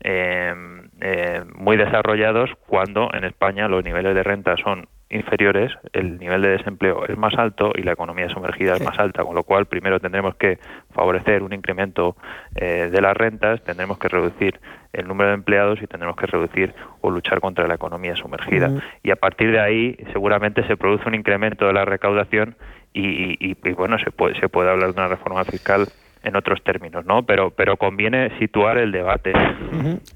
eh, 0.00 0.54
eh, 1.00 1.44
muy 1.54 1.76
desarrollados 1.76 2.50
cuando 2.66 3.10
en 3.12 3.24
España 3.24 3.68
los 3.68 3.84
niveles 3.84 4.14
de 4.14 4.22
renta 4.22 4.56
son 4.56 4.88
inferiores, 5.08 5.72
el 5.92 6.18
nivel 6.18 6.42
de 6.42 6.48
desempleo 6.48 7.06
es 7.06 7.16
más 7.16 7.34
alto 7.34 7.72
y 7.74 7.82
la 7.82 7.92
economía 7.92 8.28
sumergida 8.28 8.74
es 8.74 8.82
más 8.82 8.98
alta, 8.98 9.24
con 9.24 9.36
lo 9.36 9.44
cual 9.44 9.66
primero 9.66 10.00
tendremos 10.00 10.34
que 10.34 10.58
favorecer 10.92 11.42
un 11.42 11.52
incremento 11.52 12.16
eh, 12.56 12.88
de 12.90 13.00
las 13.00 13.16
rentas, 13.16 13.62
tendremos 13.62 13.98
que 13.98 14.08
reducir 14.08 14.58
el 14.92 15.06
número 15.06 15.28
de 15.28 15.34
empleados 15.34 15.80
y 15.80 15.86
tendremos 15.86 16.16
que 16.16 16.26
reducir 16.26 16.74
o 17.02 17.10
luchar 17.10 17.40
contra 17.40 17.68
la 17.68 17.74
economía 17.74 18.16
sumergida. 18.16 18.70
Y 19.02 19.10
a 19.10 19.16
partir 19.16 19.52
de 19.52 19.60
ahí 19.60 19.96
seguramente 20.12 20.66
se 20.66 20.76
produce 20.76 21.08
un 21.08 21.14
incremento 21.14 21.66
de 21.66 21.72
la 21.72 21.84
recaudación 21.84 22.56
y, 22.92 23.36
y 23.38 23.72
bueno, 23.72 23.98
se 23.98 24.10
puede, 24.10 24.40
se 24.40 24.48
puede 24.48 24.70
hablar 24.70 24.94
de 24.94 25.00
una 25.00 25.08
reforma 25.08 25.44
fiscal 25.44 25.86
en 26.26 26.34
otros 26.34 26.58
términos, 26.64 27.06
¿no? 27.06 27.24
Pero, 27.24 27.52
pero 27.52 27.76
conviene 27.76 28.36
situar 28.40 28.78
el 28.78 28.90
debate. 28.90 29.32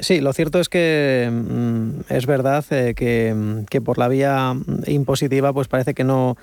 Sí, 0.00 0.20
lo 0.20 0.32
cierto 0.32 0.58
es 0.58 0.68
que 0.68 1.30
mm, 1.30 2.12
es 2.12 2.26
verdad 2.26 2.64
eh, 2.70 2.94
que, 2.94 3.80
por 3.80 3.96
la 3.96 4.08
vía 4.08 4.52
impositiva 4.86 5.52
pues 5.52 5.68
parece 5.68 5.94
que 5.94 6.04
no 6.04 6.36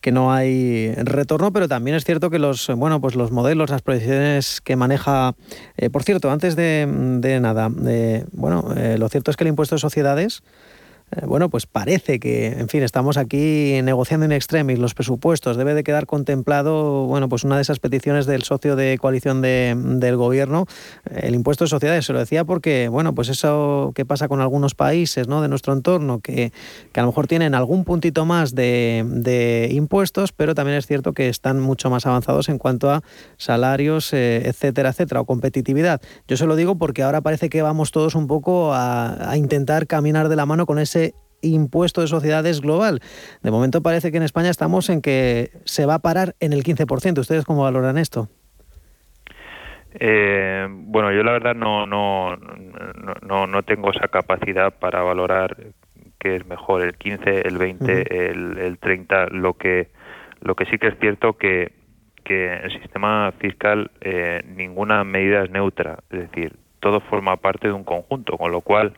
que 0.00 0.10
no 0.10 0.32
hay 0.32 0.92
retorno, 0.96 1.52
pero 1.52 1.68
también 1.68 1.96
es 1.96 2.04
cierto 2.04 2.28
que 2.28 2.40
los 2.40 2.66
bueno 2.74 3.00
pues 3.00 3.14
los 3.14 3.30
modelos, 3.30 3.70
las 3.70 3.82
proyecciones 3.82 4.60
que 4.60 4.74
maneja, 4.74 5.34
eh, 5.76 5.90
por 5.90 6.02
cierto, 6.02 6.32
antes 6.32 6.56
de, 6.56 7.38
nada, 7.40 7.70
bueno, 8.32 8.74
eh, 8.76 8.96
lo 8.98 9.08
cierto 9.08 9.30
es 9.30 9.36
que 9.36 9.44
el 9.44 9.48
impuesto 9.48 9.76
de 9.76 9.78
sociedades 9.78 10.42
eh, 10.42 10.81
bueno, 11.26 11.50
pues 11.50 11.66
parece 11.66 12.18
que, 12.18 12.46
en 12.46 12.68
fin, 12.68 12.82
estamos 12.82 13.18
aquí 13.18 13.80
negociando 13.82 14.24
en 14.24 14.32
extremis 14.32 14.78
los 14.78 14.94
presupuestos. 14.94 15.56
Debe 15.58 15.74
de 15.74 15.84
quedar 15.84 16.06
contemplado, 16.06 17.06
bueno, 17.06 17.28
pues 17.28 17.44
una 17.44 17.56
de 17.56 17.62
esas 17.62 17.80
peticiones 17.80 18.24
del 18.24 18.42
socio 18.44 18.76
de 18.76 18.96
coalición 18.98 19.42
del 19.42 20.16
gobierno, 20.16 20.66
el 21.10 21.34
impuesto 21.34 21.64
de 21.64 21.68
sociedades. 21.68 22.06
Se 22.06 22.14
lo 22.14 22.18
decía 22.18 22.44
porque, 22.44 22.88
bueno, 22.88 23.14
pues 23.14 23.28
eso 23.28 23.92
que 23.94 24.06
pasa 24.06 24.26
con 24.28 24.40
algunos 24.40 24.74
países, 24.74 25.28
¿no? 25.28 25.42
De 25.42 25.48
nuestro 25.48 25.74
entorno, 25.74 26.20
que, 26.20 26.52
a 26.94 27.00
lo 27.00 27.08
mejor 27.08 27.26
tienen 27.26 27.54
algún 27.54 27.84
puntito 27.84 28.24
más 28.24 28.54
de, 28.54 29.68
impuestos, 29.70 30.32
pero 30.32 30.54
también 30.54 30.78
es 30.78 30.86
cierto 30.86 31.12
que 31.12 31.28
están 31.28 31.60
mucho 31.60 31.90
más 31.90 32.06
avanzados 32.06 32.48
en 32.48 32.58
cuanto 32.58 32.90
a 32.90 33.02
salarios, 33.36 34.12
eh, 34.14 34.42
etcétera, 34.46 34.90
etcétera, 34.90 35.20
o 35.20 35.24
competitividad. 35.26 36.00
Yo 36.26 36.36
se 36.36 36.46
lo 36.46 36.56
digo 36.56 36.76
porque 36.76 37.02
ahora 37.02 37.20
parece 37.20 37.50
que 37.50 37.60
vamos 37.60 37.90
todos 37.90 38.14
un 38.14 38.26
poco 38.26 38.72
a 38.72 39.34
intentar 39.36 39.86
caminar 39.86 40.28
de 40.28 40.36
la 40.36 40.46
mano 40.46 40.64
con 40.66 40.78
ese 40.78 41.01
impuesto 41.42 42.00
de 42.00 42.06
sociedades 42.06 42.60
global. 42.60 43.00
De 43.42 43.50
momento 43.50 43.82
parece 43.82 44.10
que 44.10 44.16
en 44.16 44.22
España 44.22 44.50
estamos 44.50 44.88
en 44.88 45.02
que 45.02 45.50
se 45.64 45.86
va 45.86 45.94
a 45.94 45.98
parar 45.98 46.34
en 46.40 46.52
el 46.52 46.62
15%. 46.62 47.18
¿Ustedes 47.18 47.44
cómo 47.44 47.62
valoran 47.62 47.98
esto? 47.98 48.28
Eh, 49.94 50.66
bueno, 50.70 51.12
yo 51.12 51.22
la 51.22 51.32
verdad 51.32 51.54
no, 51.54 51.86
no, 51.86 52.36
no, 52.36 53.46
no, 53.46 53.62
tengo 53.62 53.90
esa 53.90 54.08
capacidad 54.08 54.72
para 54.78 55.02
valorar 55.02 55.56
qué 56.18 56.36
es 56.36 56.46
mejor, 56.46 56.82
el 56.82 56.94
15, 56.94 57.46
el 57.46 57.58
20, 57.58 58.30
el, 58.30 58.58
el 58.58 58.78
30. 58.78 59.26
Lo 59.30 59.54
que, 59.54 59.88
lo 60.40 60.54
que 60.54 60.64
sí 60.66 60.78
que 60.78 60.88
es 60.88 60.98
cierto 60.98 61.34
que, 61.34 61.72
que 62.24 62.54
el 62.54 62.72
sistema 62.80 63.32
fiscal 63.38 63.90
eh, 64.00 64.42
ninguna 64.46 65.04
medida 65.04 65.42
es 65.44 65.50
neutra, 65.50 65.98
es 66.10 66.20
decir, 66.20 66.56
todo 66.80 67.00
forma 67.00 67.36
parte 67.36 67.68
de 67.68 67.74
un 67.74 67.84
conjunto, 67.84 68.38
con 68.38 68.50
lo 68.50 68.60
cual 68.60 68.94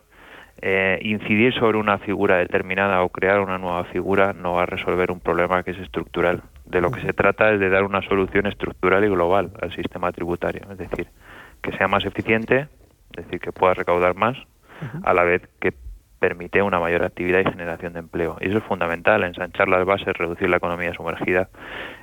eh, 0.66 0.98
incidir 1.02 1.52
sobre 1.52 1.76
una 1.76 1.98
figura 1.98 2.38
determinada 2.38 3.02
o 3.02 3.10
crear 3.10 3.40
una 3.40 3.58
nueva 3.58 3.84
figura 3.84 4.32
no 4.32 4.54
va 4.54 4.62
a 4.62 4.66
resolver 4.66 5.10
un 5.10 5.20
problema 5.20 5.62
que 5.62 5.72
es 5.72 5.78
estructural. 5.78 6.42
De 6.64 6.80
lo 6.80 6.90
que 6.90 7.02
se 7.02 7.12
trata 7.12 7.52
es 7.52 7.60
de 7.60 7.68
dar 7.68 7.84
una 7.84 8.00
solución 8.00 8.46
estructural 8.46 9.04
y 9.04 9.08
global 9.08 9.50
al 9.60 9.74
sistema 9.74 10.10
tributario, 10.10 10.62
es 10.70 10.78
decir, 10.78 11.08
que 11.60 11.72
sea 11.72 11.86
más 11.86 12.06
eficiente, 12.06 12.68
es 13.14 13.24
decir, 13.26 13.40
que 13.40 13.52
pueda 13.52 13.74
recaudar 13.74 14.14
más, 14.14 14.38
a 15.02 15.12
la 15.12 15.24
vez 15.24 15.42
que 15.60 15.74
permite 16.24 16.62
una 16.62 16.80
mayor 16.80 17.04
actividad 17.04 17.40
y 17.40 17.44
generación 17.44 17.92
de 17.92 17.98
empleo. 17.98 18.38
Y 18.40 18.48
eso 18.48 18.56
es 18.56 18.64
fundamental, 18.64 19.22
ensanchar 19.24 19.68
las 19.68 19.84
bases, 19.84 20.16
reducir 20.16 20.48
la 20.48 20.56
economía 20.56 20.94
sumergida. 20.94 21.50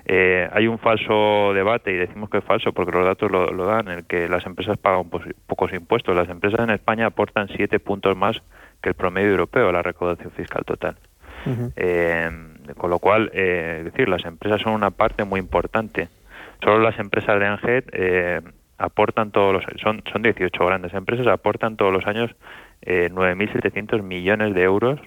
Eh, 0.05 0.47
hay 0.53 0.67
un 0.67 0.77
falso 0.77 1.53
debate, 1.55 1.91
y 1.91 1.95
decimos 1.95 2.29
que 2.29 2.37
es 2.37 2.43
falso 2.43 2.71
porque 2.71 2.91
los 2.91 3.03
datos 3.03 3.31
lo, 3.31 3.65
dan, 3.65 3.87
en 3.87 3.97
el 3.97 4.03
que 4.05 4.29
las 4.29 4.45
empresas 4.45 4.77
pagan 4.77 5.09
pocos 5.09 5.73
impuestos. 5.73 6.15
Las 6.15 6.29
empresas 6.29 6.59
en 6.59 6.69
España 6.69 7.07
aportan 7.07 7.47
siete 7.47 7.79
puntos 7.79 8.15
más 8.15 8.43
que 8.83 8.89
el 8.89 8.95
promedio 8.95 9.31
europeo 9.31 9.69
a 9.69 9.71
la 9.71 9.81
recaudación 9.81 10.29
fiscal 10.29 10.63
total. 10.65 10.97
Eh, 11.75 12.29
con 12.77 12.91
lo 12.91 12.99
cual, 12.99 13.31
eh, 13.33 13.77
es 13.79 13.85
decir, 13.85 14.07
las 14.07 14.23
empresas 14.25 14.61
son 14.61 14.73
una 14.73 14.91
parte 14.91 15.23
muy 15.23 15.39
importante. 15.39 16.09
Solo 16.63 16.79
las 16.79 16.99
empresas 16.99 17.39
de 17.39 17.47
ANGET 17.47 18.43
aportan 18.77 19.31
todos 19.31 19.53
los 19.53 19.63
son 19.81 20.03
son 20.11 20.23
18 20.23 20.65
grandes 20.65 20.93
empresas 20.93 21.27
aportan 21.27 21.75
todos 21.75 21.93
los 21.93 22.05
años 22.07 22.31
eh, 22.81 23.09
9.700 23.11 24.01
millones 24.01 24.53
de 24.53 24.63
euros 24.63 24.99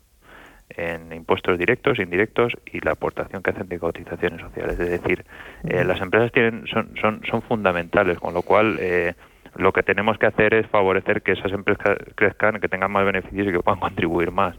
en 0.70 1.12
impuestos 1.12 1.58
directos, 1.58 1.98
indirectos 1.98 2.52
y 2.72 2.80
la 2.80 2.92
aportación 2.92 3.42
que 3.42 3.50
hacen 3.50 3.68
de 3.68 3.78
cotizaciones 3.78 4.40
sociales. 4.40 4.78
Es 4.78 4.90
decir, 4.90 5.24
eh, 5.64 5.84
las 5.84 6.00
empresas 6.00 6.32
tienen, 6.32 6.66
son, 6.66 6.94
son, 7.00 7.20
son 7.30 7.42
fundamentales, 7.42 8.18
con 8.18 8.34
lo 8.34 8.42
cual 8.42 8.78
eh, 8.80 9.14
lo 9.56 9.72
que 9.72 9.82
tenemos 9.82 10.18
que 10.18 10.26
hacer 10.26 10.54
es 10.54 10.66
favorecer 10.68 11.22
que 11.22 11.32
esas 11.32 11.52
empresas 11.52 11.96
crezcan, 12.14 12.60
que 12.60 12.68
tengan 12.68 12.90
más 12.90 13.04
beneficios 13.04 13.48
y 13.48 13.52
que 13.52 13.60
puedan 13.60 13.80
contribuir 13.88 14.30
más. 14.30 14.56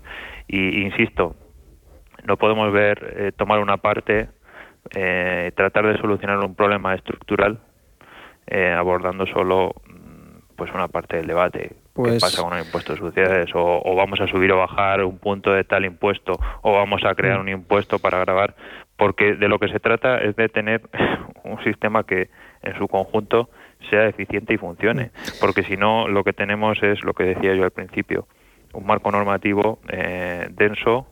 Y 0.48 0.82
insisto, 0.82 1.36
no 2.26 2.38
podemos 2.38 2.72
ver, 2.72 3.16
eh, 3.18 3.32
tomar 3.36 3.60
una 3.60 3.78
parte, 3.78 4.30
eh, 4.96 5.52
tratar 5.56 5.88
de 5.88 5.98
solucionar 5.98 6.40
un 6.40 6.56
problema 6.56 6.94
estructural 6.96 7.60
abordando 8.78 9.26
solo 9.26 9.74
pues 10.56 10.72
una 10.74 10.88
parte 10.88 11.18
del 11.18 11.28
debate 11.28 11.76
¿Qué 11.96 12.02
pues 12.02 12.22
pasa 12.22 12.44
con 12.44 12.54
el 12.54 12.66
impuesto 12.66 12.94
de 12.94 13.00
sociedades? 13.00 13.50
O, 13.54 13.96
vamos 13.96 14.20
a 14.20 14.28
subir 14.28 14.52
o 14.52 14.58
bajar 14.58 15.04
un 15.06 15.18
punto 15.18 15.54
de 15.54 15.64
tal 15.64 15.86
impuesto, 15.86 16.34
o 16.62 16.74
vamos 16.74 17.06
a 17.06 17.16
crear 17.16 17.38
mm. 17.38 17.42
un 17.42 17.50
impuesto 17.50 18.00
para 18.00 18.20
grabar, 18.20 18.54
porque 18.98 19.36
de 19.36 19.48
lo 19.48 19.60
que 19.60 19.70
se 19.70 19.80
trata 19.80 20.18
es 20.18 20.36
de 20.36 20.50
tener 20.50 20.82
un 21.44 21.64
sistema 21.64 22.04
que 22.04 22.30
en 22.64 22.78
su 22.78 22.90
conjunto 22.90 23.50
sea 23.90 24.08
eficiente 24.08 24.54
y 24.54 24.58
funcione. 24.58 25.12
Porque 25.40 25.64
si 25.64 25.78
no, 25.78 26.10
lo 26.10 26.26
que 26.26 26.34
tenemos 26.34 26.84
es 26.84 27.02
lo 27.04 27.14
que 27.14 27.24
decía 27.24 27.56
yo 27.56 27.64
al 27.64 27.72
principio, 27.72 28.28
un 28.74 28.86
marco 28.86 29.10
normativo 29.10 29.80
eh, 29.88 30.48
denso, 30.52 31.08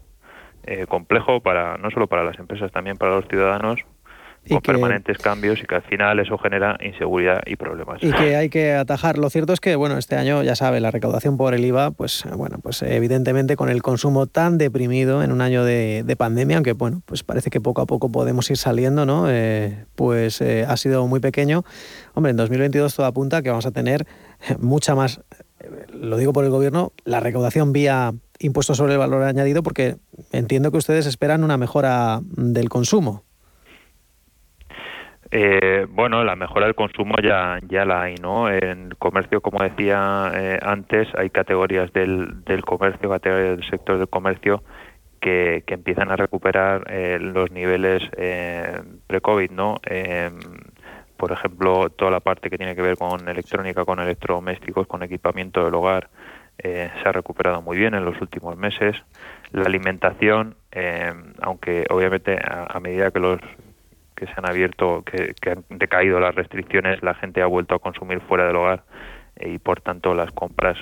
eh, 0.65 0.85
complejo 0.87 1.39
para 1.39 1.77
no 1.77 1.91
solo 1.91 2.07
para 2.07 2.25
las 2.25 2.37
empresas, 2.39 2.71
también 2.73 2.97
para 2.97 3.15
los 3.15 3.27
ciudadanos, 3.27 3.79
con 4.49 4.61
permanentes 4.61 5.17
cambios 5.17 5.59
y 5.61 5.65
que 5.65 5.75
al 5.75 5.83
final 5.83 6.19
eso 6.19 6.37
genera 6.37 6.77
inseguridad 6.83 7.41
y 7.45 7.55
problemas. 7.55 8.03
Y 8.03 8.11
que 8.11 8.35
hay 8.35 8.49
que 8.49 8.73
atajar. 8.73 9.17
Lo 9.17 9.29
cierto 9.29 9.53
es 9.53 9.59
que, 9.59 9.75
bueno, 9.75 9.97
este 9.97 10.15
año, 10.15 10.43
ya 10.43 10.55
sabe, 10.55 10.79
la 10.79 10.91
recaudación 10.91 11.37
por 11.37 11.53
el 11.53 11.63
IVA, 11.63 11.91
pues 11.91 12.25
bueno, 12.35 12.57
pues 12.61 12.81
evidentemente 12.81 13.55
con 13.55 13.69
el 13.69 13.81
consumo 13.81 14.27
tan 14.27 14.57
deprimido 14.57 15.23
en 15.23 15.31
un 15.31 15.41
año 15.41 15.63
de, 15.63 16.15
pandemia, 16.17 16.57
aunque 16.57 16.73
bueno, 16.73 17.01
pues 17.05 17.23
parece 17.23 17.49
que 17.49 17.59
poco 17.59 17.81
a 17.81 17.85
poco 17.85 18.11
podemos 18.11 18.49
ir 18.51 18.57
saliendo, 18.57 19.05
¿no? 19.05 19.25
Eh, 19.29 19.85
pues 19.95 20.41
eh, 20.41 20.65
ha 20.67 20.77
sido 20.77 21.07
muy 21.07 21.19
pequeño. 21.19 21.63
Hombre, 22.13 22.31
en 22.31 22.37
2022 22.37 22.95
todo 22.95 23.05
apunta 23.05 23.41
que 23.41 23.49
vamos 23.49 23.65
a 23.65 23.71
tener 23.71 24.05
mucha 24.59 24.93
más, 24.93 25.21
lo 25.91 26.17
digo 26.17 26.33
por 26.33 26.43
el 26.43 26.51
gobierno, 26.51 26.91
la 27.03 27.19
recaudación 27.19 27.73
vía 27.73 28.13
impuestos 28.39 28.77
sobre 28.77 28.93
el 28.93 28.99
valor 28.99 29.23
añadido, 29.23 29.63
porque 29.63 29.97
entiendo 30.31 30.71
que 30.71 30.77
ustedes 30.77 31.05
esperan 31.05 31.43
una 31.43 31.57
mejora 31.57 32.21
del 32.23 32.69
consumo. 32.69 33.23
Eh, 35.35 35.87
bueno, 35.89 36.23
la 36.23 36.35
mejora 36.35 36.67
del 36.67 36.75
consumo 36.75 37.15
ya, 37.17 37.57
ya 37.67 37.85
la 37.85 38.03
hay, 38.03 38.13
¿no? 38.21 38.51
En 38.51 38.91
comercio, 38.99 39.41
como 39.41 39.63
decía 39.63 40.31
eh, 40.35 40.59
antes, 40.61 41.07
hay 41.17 41.31
categorías 41.31 41.91
del, 41.91 42.43
del 42.43 42.63
comercio, 42.63 43.09
categorías 43.09 43.57
del 43.57 43.67
sector 43.67 43.97
del 43.97 44.07
comercio 44.07 44.63
que, 45.19 45.63
que 45.65 45.73
empiezan 45.73 46.11
a 46.11 46.17
recuperar 46.17 46.83
eh, 46.87 47.17
los 47.19 47.49
niveles 47.49 48.07
pre-COVID, 49.07 49.49
¿no? 49.49 49.81
por 51.17 51.31
ejemplo, 51.31 51.89
toda 51.89 52.11
la 52.11 52.19
parte 52.19 52.51
que 52.51 52.57
tiene 52.57 52.75
que 52.75 52.83
ver 52.83 52.97
con 52.97 53.27
electrónica, 53.27 53.85
con 53.85 53.99
electrodomésticos, 53.99 54.85
con 54.85 55.01
equipamiento 55.01 55.65
del 55.65 55.73
hogar, 55.73 56.09
se 56.61 56.91
ha 57.05 57.11
recuperado 57.11 57.59
muy 57.63 57.77
bien 57.77 57.95
en 57.95 58.05
los 58.05 58.21
últimos 58.21 58.55
meses. 58.55 58.97
La 59.51 59.63
alimentación, 59.63 60.57
aunque 61.41 61.85
obviamente 61.89 62.37
a, 62.43 62.79
medida 62.79 63.09
que 63.09 63.19
los 63.19 63.39
que 64.15 64.25
se 64.25 64.33
han 64.37 64.47
abierto, 64.47 65.03
que, 65.03 65.33
han 65.49 65.63
decaído 65.69 66.19
las 66.19 66.35
restricciones, 66.35 67.01
la 67.03 67.13
gente 67.15 67.41
ha 67.41 67.47
vuelto 67.47 67.75
a 67.75 67.79
consumir 67.79 68.21
fuera 68.21 68.47
del 68.47 68.55
hogar 68.55 68.83
eh, 69.35 69.49
y 69.49 69.59
por 69.59 69.81
tanto 69.81 70.13
las 70.13 70.31
compras 70.31 70.77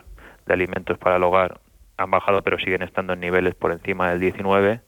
de 0.45 0.53
alimentos 0.53 0.97
para 0.97 1.17
el 1.17 1.23
hogar 1.23 1.59
han 1.97 2.11
bajado 2.11 2.41
pero 2.41 2.57
siguen 2.57 2.82
estando 2.82 3.13
en 3.13 3.19
niveles 3.19 3.55
por 3.55 3.71
encima 3.71 4.09
del 4.09 4.19
19 4.19 4.82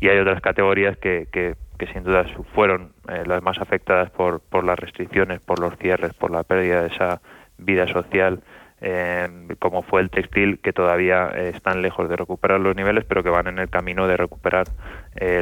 y 0.00 0.08
hay 0.08 0.18
otras 0.18 0.40
categorías 0.40 0.96
que, 0.96 1.28
que, 1.30 1.56
sin 1.92 2.04
duda 2.04 2.24
fueron 2.54 2.92
eh, 3.08 3.24
las 3.26 3.42
más 3.42 3.58
afectadas 3.58 4.08
por, 4.10 4.40
por 4.40 4.62
las 4.62 4.78
restricciones, 4.78 5.40
por 5.40 5.58
los 5.58 5.76
cierres, 5.78 6.14
por 6.14 6.30
la 6.30 6.44
pérdida 6.44 6.82
de 6.82 6.86
esa 6.86 7.20
vida 7.58 7.88
social, 7.88 8.40
eh, 8.80 9.28
como 9.58 9.82
fue 9.82 10.00
el 10.00 10.10
textil, 10.10 10.60
que 10.60 10.72
todavía 10.72 11.26
están 11.30 11.82
lejos 11.82 12.08
de 12.08 12.14
recuperar 12.14 12.60
los 12.60 12.76
niveles, 12.76 13.04
pero 13.04 13.24
que 13.24 13.30
van 13.30 13.48
en 13.48 13.58
el 13.58 13.68
camino 13.68 14.06
de 14.06 14.16
recuperar 14.16 14.68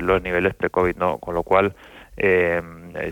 los 0.02 0.22
niveles 0.22 0.54
pre-COVID, 0.54 0.96
¿no? 0.96 1.18
Con 1.18 1.34
lo 1.34 1.42
cual, 1.42 1.74
eh, 2.16 2.60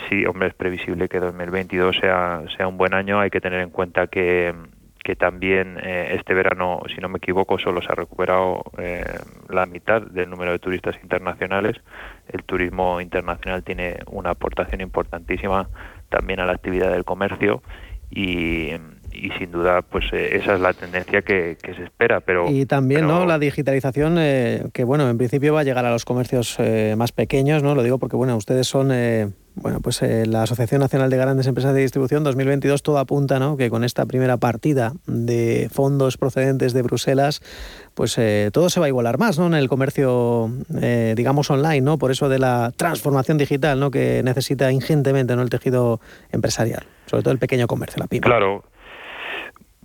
sí, 0.09 0.27
hombre, 0.27 0.49
es 0.49 0.55
previsible 0.55 1.09
que 1.09 1.21
2022 1.21 1.97
sea, 1.97 2.43
sea 2.57 2.69
un 2.69 2.77
buen 2.77 2.95
año. 2.95 3.21
Hay 3.21 3.31
que 3.31 3.41
tener 3.41 3.61
en 3.61 3.71
cuenta 3.71 4.07
que, 4.07 4.55
que 5.03 5.17
también 5.17 5.79
eh, 5.83 6.15
este 6.19 6.35
verano, 6.35 6.83
si 6.95 7.01
no 7.01 7.09
me 7.09 7.19
equivoco, 7.19 7.59
solo 7.59 7.81
se 7.81 7.89
ha 7.91 7.95
recuperado 7.95 8.63
eh, 8.77 9.05
la 9.49 9.67
mitad 9.67 10.03
del 10.03 10.29
número 10.29 10.53
de 10.53 10.59
turistas 10.59 10.97
internacionales. 11.03 11.81
El 12.29 12.45
turismo 12.45 13.01
internacional 13.01 13.63
tiene 13.63 14.01
una 14.11 14.31
aportación 14.31 14.81
importantísima 14.81 15.69
también 16.11 16.41
a 16.41 16.47
la 16.47 16.53
actividad 16.53 16.91
del 16.91 17.05
comercio 17.05 17.63
y, 18.11 18.73
y 19.21 19.31
sin 19.39 19.51
duda 19.51 19.83
pues 19.83 20.07
eh, 20.13 20.37
esa 20.37 20.55
es 20.55 20.61
la 20.61 20.73
tendencia 20.73 21.23
que, 21.23 21.57
se 21.63 21.83
espera 21.83 22.21
pero 22.21 22.49
y 22.49 22.67
también 22.67 23.07
no 23.07 23.27
la 23.27 23.39
digitalización 23.39 24.17
eh, 24.19 24.69
que 24.73 24.85
bueno 24.85 25.09
en 25.09 25.19
principio 25.19 25.55
va 25.55 25.61
a 25.61 25.65
llegar 25.65 25.85
a 25.85 25.91
los 25.91 26.05
comercios 26.05 26.57
eh, 26.59 26.95
más 26.97 27.13
pequeños 27.13 27.63
no 27.63 27.75
lo 27.75 27.83
digo 27.83 27.99
porque 27.99 28.17
bueno 28.17 28.37
ustedes 28.37 28.67
son 28.67 28.89
bueno 29.55 29.81
pues 29.81 30.03
la 30.03 30.45
Asociación 30.45 30.81
Nacional 30.81 31.11
de 31.11 31.17
Grandes 31.17 31.47
Empresas 31.47 31.75
de 31.75 31.81
Distribución 31.81 32.23
2022 32.23 32.83
todo 32.83 32.99
apunta 32.99 33.39
no 33.39 33.57
que 33.57 33.71
con 33.71 33.83
esta 33.83 34.07
primera 34.07 34.37
partida 34.37 34.93
de 35.07 35.69
fondos 35.73 36.17
procedentes 36.17 36.73
de 36.73 36.83
Bruselas 36.83 37.43
pues 37.95 38.19
todo 38.53 38.71
se 38.71 38.79
va 38.79 38.87
a 38.87 38.89
igualar 38.89 39.19
más 39.19 39.39
no 39.39 39.47
en 39.47 39.55
el 39.55 39.69
comercio 39.69 40.51
digamos 40.69 41.51
online 41.51 41.81
no 41.81 41.99
por 41.99 42.13
eso 42.13 42.29
de 42.29 42.39
la 42.39 42.73
transformación 42.77 43.37
digital 43.37 43.81
no 43.81 43.91
que 43.91 44.23
necesita 44.23 44.71
ingentemente 44.71 45.35
no 45.35 45.43
el 45.43 45.51
tejido 45.51 46.01
empresarial 46.31 46.87
sobre 47.07 47.23
todo 47.23 47.33
el 47.33 47.39
pequeño 47.39 47.67
comercio 47.67 47.99
la 47.99 48.07
pyme. 48.07 48.21
Claro 48.21 48.63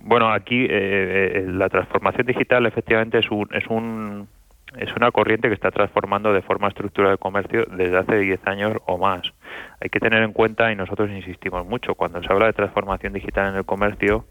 bueno, 0.04 0.30
aquí 0.30 0.64
eh, 0.64 0.68
eh, 0.70 1.44
la 1.48 1.70
transformación 1.70 2.26
digital 2.26 2.66
efectivamente 2.66 3.18
es 3.18 3.30
un, 3.30 3.48
es 3.52 3.66
un 3.68 4.28
es 4.76 4.94
una 4.96 5.10
corriente 5.12 5.48
que 5.48 5.54
está 5.54 5.70
transformando 5.70 6.32
de 6.32 6.42
forma 6.42 6.68
estructural 6.68 7.12
el 7.12 7.18
comercio 7.18 7.64
desde 7.70 7.96
hace 7.96 8.18
10 8.18 8.46
años 8.46 8.76
o 8.86 8.98
más. 8.98 9.22
Hay 9.80 9.88
que 9.88 10.00
tener 10.00 10.22
en 10.22 10.32
cuenta, 10.32 10.72
y 10.72 10.76
nosotros 10.76 11.10
insistimos 11.10 11.64
mucho, 11.64 11.94
cuando 11.94 12.20
se 12.22 12.32
habla 12.32 12.46
de 12.46 12.54
transformación 12.54 13.12
digital 13.12 13.50
en 13.50 13.56
el 13.56 13.64
comercio, 13.64 14.26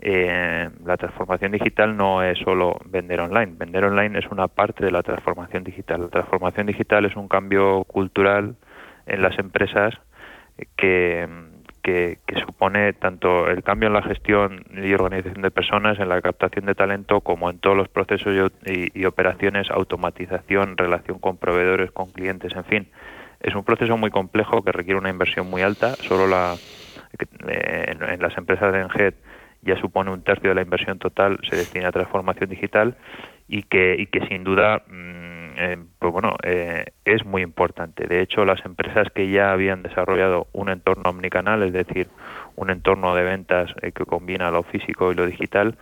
eh, 0.00 0.70
la 0.84 0.96
transformación 0.96 1.52
digital 1.52 1.96
no 1.96 2.22
es 2.22 2.38
solo 2.38 2.80
vender 2.86 3.20
online. 3.20 3.52
Vender 3.56 3.84
online 3.84 4.18
es 4.18 4.26
una 4.30 4.48
parte 4.48 4.84
de 4.84 4.90
la 4.90 5.02
transformación 5.02 5.62
digital. 5.62 6.00
La 6.00 6.08
transformación 6.08 6.66
digital 6.66 7.04
es 7.04 7.14
un 7.14 7.28
cambio 7.28 7.84
cultural 7.84 8.56
en 9.06 9.22
las 9.22 9.38
empresas 9.38 9.94
que 10.76 11.28
que, 11.82 12.18
supone 12.46 12.92
tanto 12.92 13.48
el 13.50 13.62
cambio 13.62 13.88
en 13.88 13.94
la 13.94 14.02
gestión 14.02 14.64
y 14.72 14.92
organización 14.94 15.42
de 15.42 15.50
personas, 15.50 15.98
en 15.98 16.08
la 16.08 16.20
captación 16.22 16.66
de 16.66 16.74
talento, 16.74 17.20
como 17.20 17.50
en 17.50 17.58
todos 17.58 17.76
los 17.76 17.88
procesos 17.88 18.52
y, 18.64 19.04
operaciones, 19.04 19.70
automatización, 19.70 20.76
relación 20.76 21.18
con 21.18 21.36
proveedores, 21.36 21.90
con 21.90 22.10
clientes, 22.10 22.52
en 22.54 22.64
fin. 22.64 22.88
Es 23.40 23.54
un 23.54 23.64
proceso 23.64 23.96
muy 23.96 24.10
complejo 24.10 24.62
que 24.62 24.70
requiere 24.70 24.98
una 24.98 25.10
inversión 25.10 25.50
muy 25.50 25.62
alta. 25.62 25.94
Solo 25.96 26.28
la, 26.28 26.54
en, 27.18 28.22
las 28.22 28.38
empresas 28.38 28.72
de 28.72 28.80
Enget 28.80 29.16
ya 29.62 29.76
supone 29.76 30.10
un 30.10 30.22
tercio 30.22 30.50
de 30.50 30.54
la 30.54 30.62
inversión 30.62 30.98
total 30.98 31.38
se 31.48 31.56
destina 31.56 31.88
a 31.88 31.92
transformación 31.92 32.50
digital 32.50 32.96
y 33.48 33.62
que, 33.62 33.96
y 33.98 34.06
que 34.06 34.26
sin 34.26 34.44
duda 34.44 34.82
mm, 34.88 35.31
eh, 35.56 35.78
pues 35.98 36.12
bueno, 36.12 36.36
eh, 36.42 36.86
es 37.04 37.24
muy 37.24 37.42
importante. 37.42 38.06
De 38.06 38.20
hecho, 38.20 38.44
las 38.44 38.64
empresas 38.64 39.08
que 39.14 39.30
ya 39.30 39.52
habían 39.52 39.82
desarrollado 39.82 40.46
un 40.52 40.68
entorno 40.68 41.10
omnicanal, 41.10 41.62
es 41.62 41.72
decir, 41.72 42.08
un 42.56 42.70
entorno 42.70 43.14
de 43.14 43.22
ventas 43.22 43.70
eh, 43.82 43.92
que 43.92 44.04
combina 44.04 44.50
lo 44.50 44.62
físico 44.62 45.12
y 45.12 45.14
lo 45.14 45.26
digital, 45.26 45.76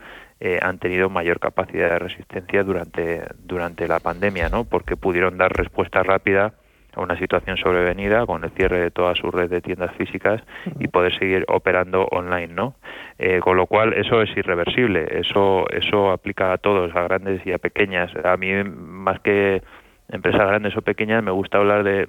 han 0.62 0.78
tenido 0.78 1.10
mayor 1.10 1.38
capacidad 1.38 1.90
de 1.90 1.98
resistencia 1.98 2.64
durante, 2.64 3.26
durante 3.44 3.86
la 3.86 4.00
pandemia, 4.00 4.48
¿no? 4.48 4.64
Porque 4.64 4.96
pudieron 4.96 5.36
dar 5.36 5.52
respuesta 5.52 6.02
rápida 6.02 6.54
a 6.94 7.00
una 7.00 7.18
situación 7.18 7.56
sobrevenida 7.56 8.26
con 8.26 8.44
el 8.44 8.50
cierre 8.50 8.80
de 8.80 8.90
toda 8.90 9.14
su 9.14 9.30
red 9.30 9.50
de 9.50 9.60
tiendas 9.60 9.94
físicas 9.96 10.42
y 10.78 10.88
poder 10.88 11.16
seguir 11.18 11.44
operando 11.48 12.06
online, 12.10 12.48
¿no? 12.48 12.74
Eh, 13.18 13.40
con 13.40 13.56
lo 13.56 13.66
cual 13.66 13.92
eso 13.92 14.22
es 14.22 14.36
irreversible, 14.36 15.06
eso 15.20 15.68
eso 15.70 16.10
aplica 16.10 16.52
a 16.52 16.58
todos, 16.58 16.94
a 16.94 17.02
grandes 17.02 17.46
y 17.46 17.52
a 17.52 17.58
pequeñas. 17.58 18.10
A 18.24 18.36
mí 18.36 18.52
más 18.64 19.20
que 19.20 19.62
empresas 20.08 20.46
grandes 20.46 20.76
o 20.76 20.82
pequeñas 20.82 21.22
me 21.22 21.30
gusta 21.30 21.58
hablar 21.58 21.84
de 21.84 22.08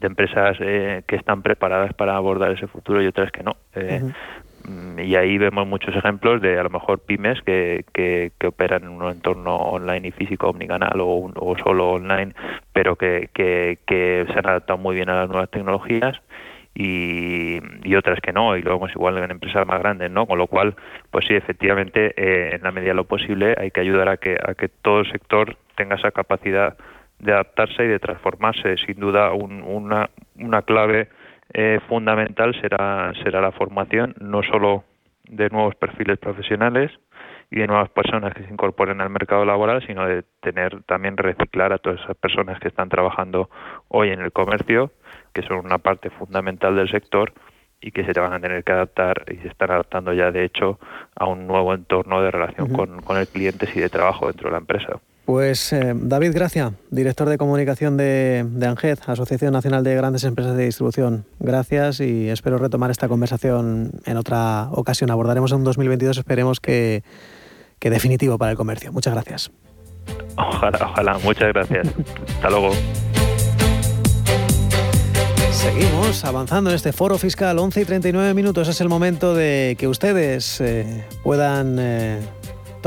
de 0.00 0.06
empresas 0.06 0.56
eh, 0.60 1.02
que 1.06 1.16
están 1.16 1.42
preparadas 1.42 1.92
para 1.94 2.16
abordar 2.16 2.52
ese 2.52 2.66
futuro 2.66 3.02
y 3.02 3.06
otras 3.06 3.32
que 3.32 3.42
no. 3.42 3.56
Eh, 3.74 4.02
y 4.98 5.14
ahí 5.16 5.38
vemos 5.38 5.66
muchos 5.66 5.94
ejemplos 5.96 6.42
de 6.42 6.58
a 6.58 6.62
lo 6.62 6.70
mejor 6.70 7.00
pymes 7.00 7.40
que, 7.42 7.84
que, 7.92 8.30
operan 8.46 8.84
en 8.84 8.90
un 8.90 9.10
entorno 9.10 9.56
online 9.56 10.08
y 10.08 10.10
físico 10.12 10.48
omnicanal 10.48 11.00
o, 11.00 11.30
o 11.34 11.58
solo 11.58 11.90
online, 11.92 12.34
pero 12.72 12.96
que, 12.96 13.30
que, 13.32 13.78
que 13.86 14.26
se 14.32 14.38
han 14.38 14.46
adaptado 14.46 14.78
muy 14.78 14.96
bien 14.96 15.08
a 15.10 15.20
las 15.20 15.28
nuevas 15.28 15.50
tecnologías 15.50 16.20
y, 16.74 17.58
y, 17.82 17.94
otras 17.96 18.20
que 18.20 18.32
no, 18.32 18.56
y 18.56 18.62
luego 18.62 18.88
igual 18.88 19.18
en 19.18 19.30
empresas 19.30 19.66
más 19.66 19.80
grandes, 19.80 20.10
¿no? 20.10 20.26
Con 20.26 20.38
lo 20.38 20.46
cual, 20.46 20.76
pues 21.10 21.26
sí, 21.26 21.34
efectivamente, 21.34 22.14
eh, 22.16 22.54
en 22.54 22.62
la 22.62 22.70
medida 22.70 22.90
de 22.90 22.96
lo 22.96 23.04
posible 23.04 23.54
hay 23.58 23.70
que 23.70 23.80
ayudar 23.80 24.08
a 24.08 24.16
que, 24.16 24.36
a 24.40 24.54
que 24.54 24.68
todo 24.68 25.00
el 25.00 25.10
sector 25.10 25.56
tenga 25.76 25.96
esa 25.96 26.12
capacidad 26.12 26.76
de 27.18 27.32
adaptarse 27.32 27.84
y 27.84 27.88
de 27.88 27.98
transformarse. 27.98 28.76
Sin 28.76 29.00
duda, 29.00 29.32
un, 29.32 29.62
una, 29.62 30.10
una 30.36 30.62
clave 30.62 31.08
eh, 31.52 31.80
fundamental 31.88 32.54
será, 32.60 33.12
será 33.22 33.40
la 33.40 33.52
formación, 33.52 34.14
no 34.20 34.42
solo 34.42 34.84
de 35.24 35.48
nuevos 35.50 35.74
perfiles 35.74 36.18
profesionales 36.18 36.90
y 37.50 37.60
de 37.60 37.66
nuevas 37.66 37.88
personas 37.90 38.34
que 38.34 38.44
se 38.44 38.52
incorporen 38.52 39.00
al 39.00 39.10
mercado 39.10 39.44
laboral, 39.44 39.84
sino 39.86 40.06
de 40.06 40.24
tener 40.40 40.82
también 40.84 41.16
reciclar 41.16 41.72
a 41.72 41.78
todas 41.78 42.00
esas 42.00 42.16
personas 42.16 42.60
que 42.60 42.68
están 42.68 42.88
trabajando 42.88 43.48
hoy 43.88 44.10
en 44.10 44.20
el 44.20 44.32
comercio, 44.32 44.90
que 45.32 45.42
son 45.42 45.58
una 45.64 45.78
parte 45.78 46.10
fundamental 46.10 46.76
del 46.76 46.90
sector 46.90 47.32
y 47.80 47.92
que 47.92 48.04
se 48.04 48.18
van 48.18 48.32
a 48.32 48.40
tener 48.40 48.64
que 48.64 48.72
adaptar 48.72 49.24
y 49.30 49.36
se 49.36 49.48
están 49.48 49.70
adaptando 49.70 50.12
ya 50.12 50.30
de 50.30 50.44
hecho 50.44 50.78
a 51.14 51.26
un 51.26 51.46
nuevo 51.46 51.72
entorno 51.72 52.20
de 52.22 52.30
relación 52.30 52.72
con, 52.72 53.00
con 53.02 53.16
el 53.16 53.28
cliente 53.28 53.68
y 53.74 53.80
de 53.80 53.88
trabajo 53.88 54.26
dentro 54.26 54.48
de 54.48 54.52
la 54.52 54.58
empresa. 54.58 55.00
Pues 55.28 55.74
eh, 55.74 55.92
David 55.94 56.32
Gracia, 56.32 56.72
director 56.90 57.28
de 57.28 57.36
comunicación 57.36 57.98
de, 57.98 58.46
de 58.48 58.66
ANGED, 58.66 58.98
Asociación 59.08 59.52
Nacional 59.52 59.84
de 59.84 59.94
Grandes 59.94 60.24
Empresas 60.24 60.56
de 60.56 60.64
Distribución. 60.64 61.26
Gracias 61.38 62.00
y 62.00 62.30
espero 62.30 62.56
retomar 62.56 62.90
esta 62.90 63.08
conversación 63.08 63.90
en 64.06 64.16
otra 64.16 64.70
ocasión. 64.72 65.10
Abordaremos 65.10 65.52
en 65.52 65.58
un 65.58 65.64
2022, 65.64 66.16
esperemos 66.16 66.60
que, 66.60 67.02
que 67.78 67.90
definitivo 67.90 68.38
para 68.38 68.52
el 68.52 68.56
comercio. 68.56 68.90
Muchas 68.90 69.12
gracias. 69.12 69.50
Ojalá, 70.38 70.78
ojalá. 70.90 71.18
Muchas 71.18 71.52
gracias. 71.52 71.88
Hasta 72.36 72.48
luego. 72.48 72.70
Seguimos 75.50 76.24
avanzando 76.24 76.70
en 76.70 76.76
este 76.76 76.94
foro 76.94 77.18
fiscal, 77.18 77.58
11 77.58 77.82
y 77.82 77.84
39 77.84 78.32
minutos. 78.32 78.66
Es 78.68 78.80
el 78.80 78.88
momento 78.88 79.34
de 79.34 79.76
que 79.78 79.88
ustedes 79.88 80.58
eh, 80.62 81.04
puedan 81.22 81.76
eh, 81.78 82.20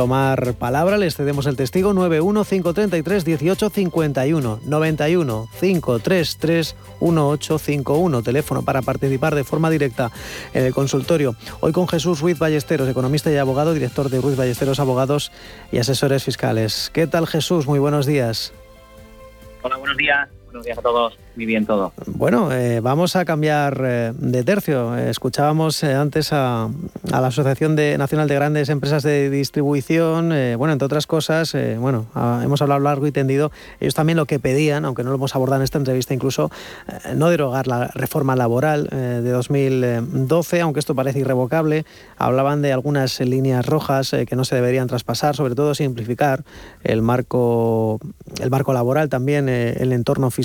tomar 0.02 0.56
palabra. 0.56 0.98
Les 0.98 1.16
cedemos 1.16 1.46
el 1.46 1.56
testigo 1.56 1.94
91 1.94 2.44
533 2.44 3.24
1851 3.24 4.62
91 4.66 5.50
533 5.60 6.76
1851 7.02 8.24
teléfono 8.24 8.64
para 8.64 8.82
participar 8.82 9.36
de 9.36 9.44
forma 9.44 9.70
directa 9.70 10.12
en 10.56 10.66
el 10.66 10.74
consultorio. 10.74 11.36
Hoy 11.60 11.72
con 11.72 11.88
Jesús 11.88 12.20
Ruiz 12.20 12.40
Ballesteros, 12.40 12.90
economista 12.90 13.32
y 13.32 13.38
abogado, 13.38 13.76
director 13.76 14.10
de 14.10 14.20
Ruiz 14.20 14.36
Ballesteros 14.36 14.80
Abogados 14.80 15.32
y 15.72 15.78
Asesores 15.78 16.24
Fiscales. 16.24 16.90
¿Qué 16.92 17.06
tal 17.06 17.28
Jesús? 17.28 17.68
Muy 17.68 17.78
buenos 17.78 18.08
días. 18.08 18.54
Hola, 19.62 19.78
buenos 19.78 19.98
días. 19.98 20.28
Buenos 20.52 20.66
días 20.66 20.78
a 20.80 20.82
todos. 20.82 21.18
Muy 21.38 21.46
bien 21.46 21.66
todo. 21.66 21.94
Bueno, 22.08 22.52
eh, 22.52 22.82
vamos 22.82 23.16
a 23.16 23.24
cambiar 23.24 23.82
eh, 23.86 24.12
de 24.14 24.44
tercio. 24.44 24.98
escuchábamos 24.98 25.82
eh, 25.82 25.94
antes 25.94 26.34
a, 26.34 26.70
la 27.10 27.28
Asociación 27.28 27.78
de, 27.78 27.98
Nacional 27.98 28.28
de 28.28 28.36
Grandes 28.36 28.68
Empresas 28.68 29.02
de 29.02 29.30
Distribución. 29.30 30.34
bueno, 30.58 30.74
entre 30.74 30.86
otras 30.86 31.08
cosas, 31.08 31.56
bueno, 31.78 32.08
hemos 32.44 32.62
hablado 32.62 32.82
largo 32.82 33.08
y 33.08 33.14
tendido. 33.14 33.52
Ellos 33.80 33.94
también 33.94 34.18
lo 34.18 34.26
que 34.26 34.40
pedían, 34.40 34.84
aunque 34.84 35.04
no 35.04 35.10
lo 35.10 35.16
hemos 35.16 35.36
abordado 35.36 35.62
en 35.62 35.64
esta 35.64 35.78
entrevista, 35.78 36.14
incluso 36.14 36.52
no 37.16 37.30
derogar 37.30 37.68
la 37.68 37.88
reforma 37.88 38.36
laboral 38.36 38.88
de 38.92 39.30
2012, 39.30 40.62
aunque 40.62 40.80
esto 40.80 40.96
parece 40.96 41.20
irrevocable. 41.20 41.86
Hablaban 42.18 42.62
de 42.62 42.74
algunas 42.74 43.20
líneas 43.20 43.66
rojas 43.66 44.16
que 44.28 44.36
no 44.36 44.46
se 44.46 44.56
deberían 44.56 44.88
traspasar, 44.88 45.36
sobre 45.36 45.56
todo 45.56 45.76
simplificar 45.76 46.44
el 46.84 47.02
marco, 47.02 48.00
el 48.42 48.50
marco 48.50 48.74
laboral, 48.74 49.10
también 49.10 49.50
el 49.50 49.92
entorno 49.92 50.32
fiscal. 50.32 50.41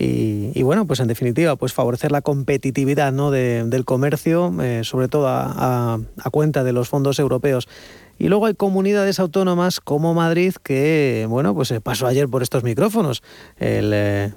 Y, 0.00 0.62
bueno, 0.62 0.86
pues 0.86 1.00
en 1.00 1.08
definitiva, 1.08 1.56
pues 1.56 1.72
favorecer 1.72 2.12
la 2.12 2.22
competitividad 2.22 3.12
¿no? 3.12 3.32
del 3.32 3.84
comercio, 3.84 4.54
eh, 4.62 4.82
sobre 4.84 5.08
todo 5.08 5.26
a, 5.28 5.98
cuenta 6.30 6.62
de 6.62 6.72
los 6.72 6.88
fondos 6.88 7.18
europeos. 7.18 7.68
Y 8.16 8.28
luego 8.28 8.46
hay 8.46 8.54
comunidades 8.54 9.18
autónomas 9.18 9.80
como 9.80 10.14
Madrid 10.14 10.54
que, 10.62 11.26
bueno, 11.28 11.52
pues 11.54 11.72
pasó 11.82 12.06
ayer 12.06 12.28
por 12.28 12.42
estos 12.42 12.62
micrófonos. 12.62 13.22
Eh, 13.58 14.32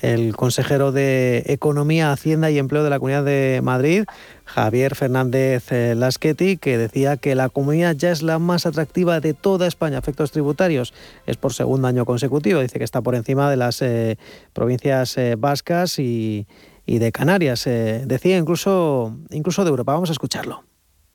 el 0.00 0.34
consejero 0.36 0.92
de 0.92 1.44
Economía, 1.46 2.12
Hacienda 2.12 2.50
y 2.50 2.58
Empleo 2.58 2.82
de 2.82 2.90
la 2.90 2.98
Comunidad 2.98 3.24
de 3.24 3.60
Madrid, 3.62 4.04
Javier 4.44 4.94
Fernández 4.94 5.70
eh, 5.70 5.94
Laschetti, 5.94 6.56
que 6.56 6.78
decía 6.78 7.16
que 7.16 7.34
la 7.34 7.48
comunidad 7.48 7.94
ya 7.94 8.10
es 8.10 8.22
la 8.22 8.38
más 8.38 8.66
atractiva 8.66 9.20
de 9.20 9.34
toda 9.34 9.66
España, 9.66 9.98
efectos 9.98 10.32
tributarios. 10.32 10.94
Es 11.26 11.36
por 11.36 11.52
segundo 11.52 11.88
año 11.88 12.04
consecutivo, 12.04 12.60
dice 12.60 12.78
que 12.78 12.84
está 12.84 13.02
por 13.02 13.14
encima 13.14 13.50
de 13.50 13.56
las 13.56 13.82
eh, 13.82 14.16
provincias 14.52 15.16
eh, 15.18 15.36
vascas 15.36 15.98
y, 15.98 16.46
de 16.86 17.12
Canarias. 17.12 17.64
decía 17.64 18.36
incluso, 18.36 19.16
incluso 19.30 19.64
de 19.64 19.70
Europa. 19.70 19.94
Vamos 19.94 20.10
a 20.10 20.12
escucharlo. 20.12 20.71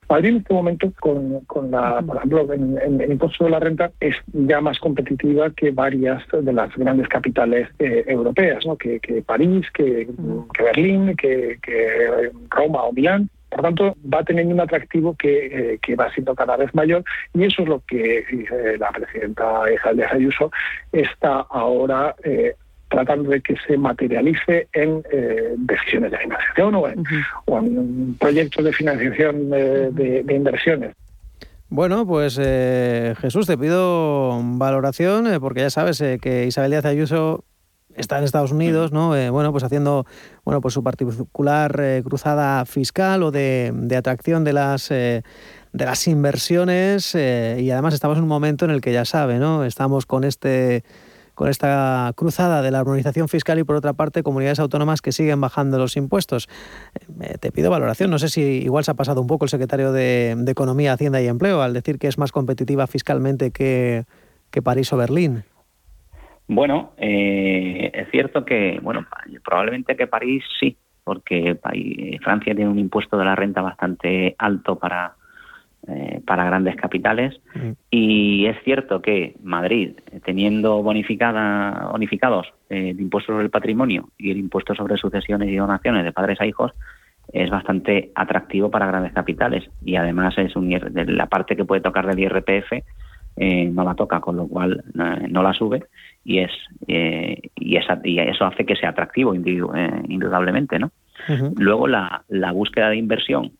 Madrid 0.09 0.29
en 0.29 0.37
este 0.37 0.53
momento, 0.53 0.91
con, 0.99 1.41
con 1.41 1.71
la, 1.71 2.01
por 2.01 2.17
ejemplo, 2.17 2.53
en, 2.53 3.01
el 3.01 3.11
impuesto 3.11 3.43
de 3.43 3.49
la 3.49 3.59
renta, 3.59 3.91
es 3.99 4.15
ya 4.31 4.61
más 4.61 4.79
competitiva 4.79 5.49
que 5.51 5.71
varias 5.71 6.23
de 6.31 6.53
las 6.53 6.73
grandes 6.75 7.07
capitales 7.09 7.67
eh, 7.79 8.05
europeas, 8.07 8.65
¿no? 8.65 8.77
que, 8.77 8.99
París, 9.25 9.65
que, 9.73 10.07
Berlín, 10.59 11.15
que, 11.15 11.59
Roma 12.49 12.83
o 12.83 12.93
Milán. 12.93 13.29
Por 13.49 13.61
tanto, 13.61 13.95
va 14.13 14.23
teniendo 14.23 14.53
un 14.53 14.59
atractivo 14.59 15.15
que, 15.15 15.45
eh, 15.45 15.79
que, 15.81 15.95
va 15.95 16.11
siendo 16.13 16.35
cada 16.35 16.57
vez 16.57 16.73
mayor 16.75 17.03
y 17.33 17.45
eso 17.45 17.61
es 17.61 17.69
lo 17.69 17.81
que 17.87 18.19
eh, 18.19 18.77
la 18.77 18.91
presidenta 18.91 19.63
Isabel 19.73 20.05
Ayuso 20.11 20.51
está 20.91 21.45
ahora 21.49 22.13
tratando 22.89 23.29
de 23.29 23.41
que 23.41 23.55
se 23.67 23.77
materialice 23.77 24.67
en 24.73 25.03
eh, 25.11 25.53
decisiones 25.57 26.11
de 26.11 26.17
financiación 26.17 26.75
o 26.75 26.87
en, 26.87 28.15
proyectos 28.15 28.63
de 28.63 28.73
financiación 28.73 29.49
de, 29.49 30.23
inversiones. 30.29 30.95
Bueno, 31.69 32.07
pues 32.07 32.39
eh, 32.41 33.13
Jesús, 33.19 33.45
te 33.45 33.57
pido 33.57 34.39
valoración, 34.41 35.27
eh, 35.27 35.39
porque 35.39 35.61
ya 35.61 35.69
sabes 35.69 36.01
que 36.21 36.45
Isabel 36.45 36.71
Díaz 36.71 36.85
Ayuso 36.85 37.43
está 37.95 38.19
en 38.19 38.23
Estados 38.23 38.51
Unidos, 38.51 38.91
¿no? 38.91 39.09
bueno, 39.31 39.51
pues 39.51 39.63
haciendo 39.63 40.05
bueno, 40.45 40.61
pues 40.61 40.75
su 40.75 40.83
particular 40.83 41.81
cruzada 42.03 42.63
fiscal 42.65 43.23
o 43.23 43.31
de, 43.31 43.71
de 43.73 43.95
atracción 43.97 44.43
de 44.43 44.53
las 44.53 44.89
de 44.89 45.23
las 45.73 46.07
inversiones 46.07 47.15
y 47.15 47.71
además 47.71 47.95
estamos 47.95 48.19
en 48.19 48.23
un 48.23 48.29
momento 48.29 48.65
en 48.65 48.71
el 48.71 48.81
que 48.81 48.93
ya 48.93 49.03
sabe, 49.03 49.39
¿no? 49.39 49.65
Estamos 49.65 50.05
con 50.05 50.25
este 50.25 50.83
con 51.37 51.49
esta 51.49 52.11
cruzada 52.15 52.63
de 52.63 52.71
la 52.71 52.79
armonización 52.79 53.27
fiscal 53.27 53.59
y 53.59 53.63
por 53.63 53.75
otra 53.75 53.93
parte 53.93 54.23
comunidades 54.23 54.59
autónomas 54.59 55.03
que 55.03 55.11
siguen 55.11 55.39
bajando 55.39 55.77
los 55.77 55.95
impuestos. 55.95 56.49
Eh, 57.21 57.37
te 57.39 57.51
pido 57.51 57.69
valoración, 57.69 58.09
no 58.09 58.17
sé 58.17 58.27
si 58.27 58.41
igual 58.41 58.83
se 58.83 58.89
ha 58.89 58.95
pasado 58.95 59.21
un 59.21 59.27
poco 59.27 59.45
el 59.45 59.49
secretario 59.49 59.91
de, 59.91 60.35
Economía, 60.47 60.93
Hacienda 60.93 61.21
y 61.21 61.27
Empleo 61.27 61.61
al 61.61 61.75
decir 61.75 61.99
que 61.99 62.07
es 62.07 62.17
más 62.17 62.31
competitiva 62.31 62.87
fiscalmente 62.87 63.51
que, 63.51 64.05
París 64.63 64.91
o 64.91 64.97
Berlín. 64.97 65.43
Bueno, 66.47 66.93
eh, 66.97 67.91
es 67.93 68.09
cierto 68.09 68.43
que, 68.43 68.79
bueno, 68.81 69.05
probablemente 69.45 69.95
que 69.95 70.07
París 70.07 70.43
sí, 70.59 70.75
porque 71.03 71.59
Francia 72.23 72.55
tiene 72.55 72.71
un 72.71 72.79
impuesto 72.79 73.15
de 73.15 73.25
la 73.25 73.35
renta 73.35 73.61
bastante 73.61 74.35
alto 74.39 74.79
para, 74.79 75.16
eh, 75.89 76.19
para 76.25 76.43
grandes 76.43 76.75
capitales. 76.75 77.39
Mm. 77.55 77.71
Y 77.89 78.45
es 78.47 78.57
cierto 78.65 79.01
que 79.01 79.35
Madrid, 79.41 79.91
teniendo 80.25 80.83
bonificada, 80.83 81.87
bonificados 81.93 82.47
eh, 82.69 82.89
el 82.89 82.99
impuesto 82.99 83.31
sobre 83.31 83.45
el 83.45 83.49
patrimonio 83.49 84.09
y 84.17 84.31
el 84.31 84.37
impuesto 84.37 84.75
sobre 84.75 84.97
sucesiones 84.97 85.47
y 85.47 85.55
donaciones 85.55 86.03
de 86.03 86.11
padres 86.11 86.41
a 86.41 86.45
hijos, 86.45 86.73
es 87.31 87.49
bastante 87.49 88.11
atractivo 88.15 88.69
para 88.69 88.87
grandes 88.87 89.13
capitales. 89.13 89.69
Y 89.85 89.95
además 89.95 90.37
es 90.37 90.57
un, 90.57 90.69
la 90.69 91.27
parte 91.27 91.55
que 91.55 91.63
puede 91.63 91.79
tocar 91.79 92.05
del 92.05 92.19
IRPF 92.19 92.83
eh, 93.37 93.65
no 93.71 93.85
la 93.85 93.95
toca, 93.95 94.19
con 94.19 94.35
lo 94.35 94.45
cual 94.47 94.83
no 94.93 95.41
la 95.41 95.53
sube 95.53 95.85
y 96.25 96.39
es 96.39 96.51
y, 96.85 97.77
esa, 97.77 98.01
y, 98.03 98.19
eso 98.19 98.43
hace 98.43 98.65
que 98.65 98.75
sea 98.75 98.89
atractivo 98.89 99.33
indudablemente, 99.33 100.79
¿no? 100.79 100.91
Luego 101.55 101.87
la, 101.87 102.23
la 102.27 102.51
búsqueda 102.51 102.89
de 102.89 102.97
inversión 102.97 103.51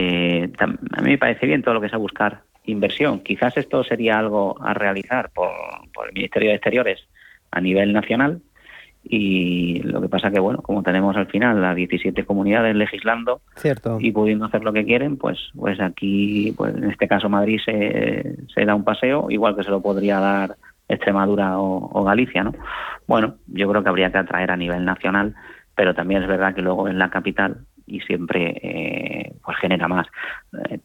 eh, 0.00 0.52
a 0.60 1.00
mí 1.02 1.10
me 1.10 1.18
parece 1.18 1.44
bien 1.44 1.62
todo 1.62 1.74
lo 1.74 1.80
que 1.80 1.88
es 1.88 1.94
a 1.94 1.98
buscar 1.98 2.42
inversión. 2.64 3.18
Quizás 3.18 3.56
esto 3.56 3.82
sería 3.82 4.16
algo 4.16 4.56
a 4.62 4.72
realizar 4.72 5.30
por, 5.30 5.50
el 6.06 6.14
Ministerio 6.14 6.50
de 6.50 6.54
Exteriores 6.54 7.00
a 7.50 7.60
nivel 7.60 7.92
nacional 7.92 8.40
y 9.02 9.80
lo 9.82 10.00
que 10.00 10.08
pasa 10.08 10.30
que, 10.30 10.38
bueno, 10.38 10.62
como 10.62 10.84
tenemos 10.84 11.16
al 11.16 11.26
final 11.26 11.60
las 11.60 11.74
17 11.74 12.24
comunidades 12.24 12.76
legislando 12.76 13.40
y 13.98 14.12
pudiendo 14.12 14.44
hacer 14.44 14.62
lo 14.62 14.72
que 14.72 14.84
quieren, 14.84 15.16
pues 15.16 15.38
pues 15.56 15.80
aquí, 15.80 16.54
pues 16.56 16.76
en 16.76 16.90
este 16.90 17.08
caso 17.08 17.28
Madrid 17.28 17.58
se, 17.64 18.36
se 18.54 18.64
da 18.64 18.76
un 18.76 18.84
paseo, 18.84 19.26
igual 19.30 19.56
que 19.56 19.64
se 19.64 19.70
lo 19.70 19.80
podría 19.80 20.20
dar 20.20 20.56
Extremadura 20.88 21.58
o, 21.58 21.90
o 21.92 22.04
Galicia, 22.04 22.44
¿no? 22.44 22.52
Bueno, 23.08 23.34
yo 23.48 23.68
creo 23.68 23.82
que 23.82 23.88
habría 23.88 24.12
que 24.12 24.18
atraer 24.18 24.52
a 24.52 24.56
nivel 24.56 24.84
nacional, 24.84 25.34
pero 25.74 25.92
también 25.92 26.22
es 26.22 26.28
verdad 26.28 26.54
que 26.54 26.62
luego 26.62 26.88
en 26.88 26.98
la 26.98 27.10
capital 27.10 27.64
y 27.88 28.00
siempre 28.00 28.54
eh, 28.62 29.32
pues 29.42 29.56
genera 29.58 29.88
más. 29.88 30.06
Eh, 30.70 30.78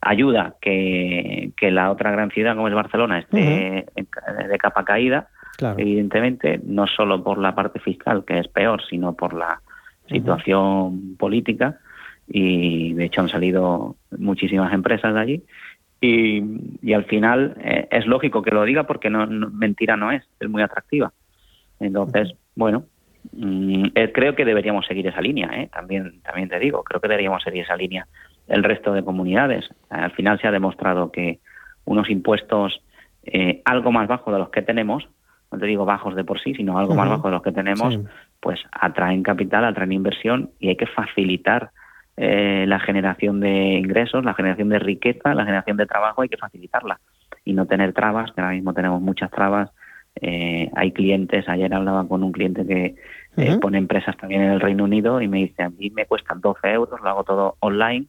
ayuda 0.00 0.56
que, 0.60 1.52
la 1.60 1.90
otra 1.90 2.10
gran 2.10 2.30
ciudad 2.30 2.54
como 2.54 2.68
es 2.68 2.74
Barcelona 2.74 3.18
esté 3.18 3.86
de 3.94 4.58
capa 4.58 4.84
caída, 4.84 5.28
evidentemente, 5.76 6.60
no 6.64 6.86
solo 6.86 7.22
por 7.22 7.38
la 7.38 7.54
parte 7.54 7.78
fiscal, 7.80 8.24
que 8.24 8.38
es 8.38 8.48
peor, 8.48 8.82
sino 8.88 9.14
por 9.14 9.34
la 9.34 9.60
situación 10.08 11.16
política. 11.16 11.78
Y 12.26 12.94
de 12.94 13.06
hecho 13.06 13.20
han 13.20 13.28
salido 13.28 13.96
muchísimas 14.16 14.72
empresas 14.72 15.14
de 15.14 15.20
allí. 15.20 15.44
Y, 16.00 16.42
y 16.80 16.92
al 16.94 17.04
final 17.04 17.56
eh, 17.62 17.86
es 17.90 18.06
lógico 18.06 18.40
que 18.40 18.52
lo 18.52 18.64
diga 18.64 18.84
porque 18.84 19.10
no, 19.10 19.26
mentira 19.26 19.96
no 19.96 20.10
es, 20.10 20.22
es 20.38 20.48
muy 20.48 20.62
atractiva. 20.62 21.12
Entonces, 21.78 22.32
bueno, 22.54 22.84
creo 24.12 24.34
que 24.34 24.44
deberíamos 24.44 24.86
seguir 24.86 25.06
esa 25.06 25.20
línea, 25.20 25.48
¿eh? 25.54 25.68
también, 25.72 26.20
también 26.22 26.48
te 26.48 26.58
digo, 26.58 26.82
creo 26.82 27.00
que 27.00 27.08
deberíamos 27.08 27.42
seguir 27.42 27.62
esa 27.62 27.76
línea 27.76 28.06
el 28.48 28.64
resto 28.64 28.92
de 28.92 29.04
comunidades. 29.04 29.68
Al 29.90 30.10
final 30.12 30.40
se 30.40 30.48
ha 30.48 30.50
demostrado 30.50 31.12
que 31.12 31.38
unos 31.84 32.10
impuestos 32.10 32.82
eh, 33.22 33.62
algo 33.64 33.92
más 33.92 34.08
bajos 34.08 34.32
de 34.32 34.40
los 34.40 34.50
que 34.50 34.62
tenemos, 34.62 35.08
no 35.52 35.58
te 35.58 35.66
digo 35.66 35.84
bajos 35.84 36.16
de 36.16 36.24
por 36.24 36.40
sí, 36.40 36.54
sino 36.54 36.78
algo 36.78 36.94
más 36.94 37.08
bajos 37.08 37.24
de 37.24 37.30
los 37.30 37.42
que 37.42 37.52
tenemos, 37.52 37.98
pues 38.40 38.60
atraen 38.72 39.22
capital, 39.22 39.64
atraen 39.64 39.92
inversión 39.92 40.50
y 40.58 40.68
hay 40.68 40.76
que 40.76 40.86
facilitar 40.86 41.70
la 42.16 42.78
generación 42.80 43.40
de 43.40 43.78
ingresos, 43.78 44.24
la 44.24 44.34
generación 44.34 44.68
de 44.68 44.78
riqueza, 44.78 45.34
la 45.34 45.44
generación 45.44 45.78
de 45.78 45.86
trabajo, 45.86 46.20
hay 46.20 46.28
que 46.28 46.36
facilitarla. 46.36 47.00
y 47.44 47.54
no 47.54 47.64
tener 47.66 47.94
trabas, 47.94 48.30
que 48.32 48.42
ahora 48.42 48.52
mismo 48.52 48.74
tenemos 48.74 49.00
muchas 49.00 49.30
trabas. 49.30 49.70
Eh, 50.20 50.70
hay 50.74 50.92
clientes, 50.92 51.48
ayer 51.48 51.72
hablaba 51.72 52.06
con 52.06 52.22
un 52.22 52.32
cliente 52.32 52.66
que 52.66 52.94
eh, 53.36 53.58
pone 53.60 53.78
empresas 53.78 54.16
también 54.16 54.42
en 54.42 54.50
el 54.50 54.60
Reino 54.60 54.84
Unido 54.84 55.20
y 55.20 55.28
me 55.28 55.38
dice, 55.38 55.62
a 55.62 55.70
mí 55.70 55.90
me 55.90 56.06
cuestan 56.06 56.40
12 56.40 56.68
euros, 56.68 57.00
lo 57.00 57.08
hago 57.08 57.24
todo 57.24 57.56
online 57.60 58.06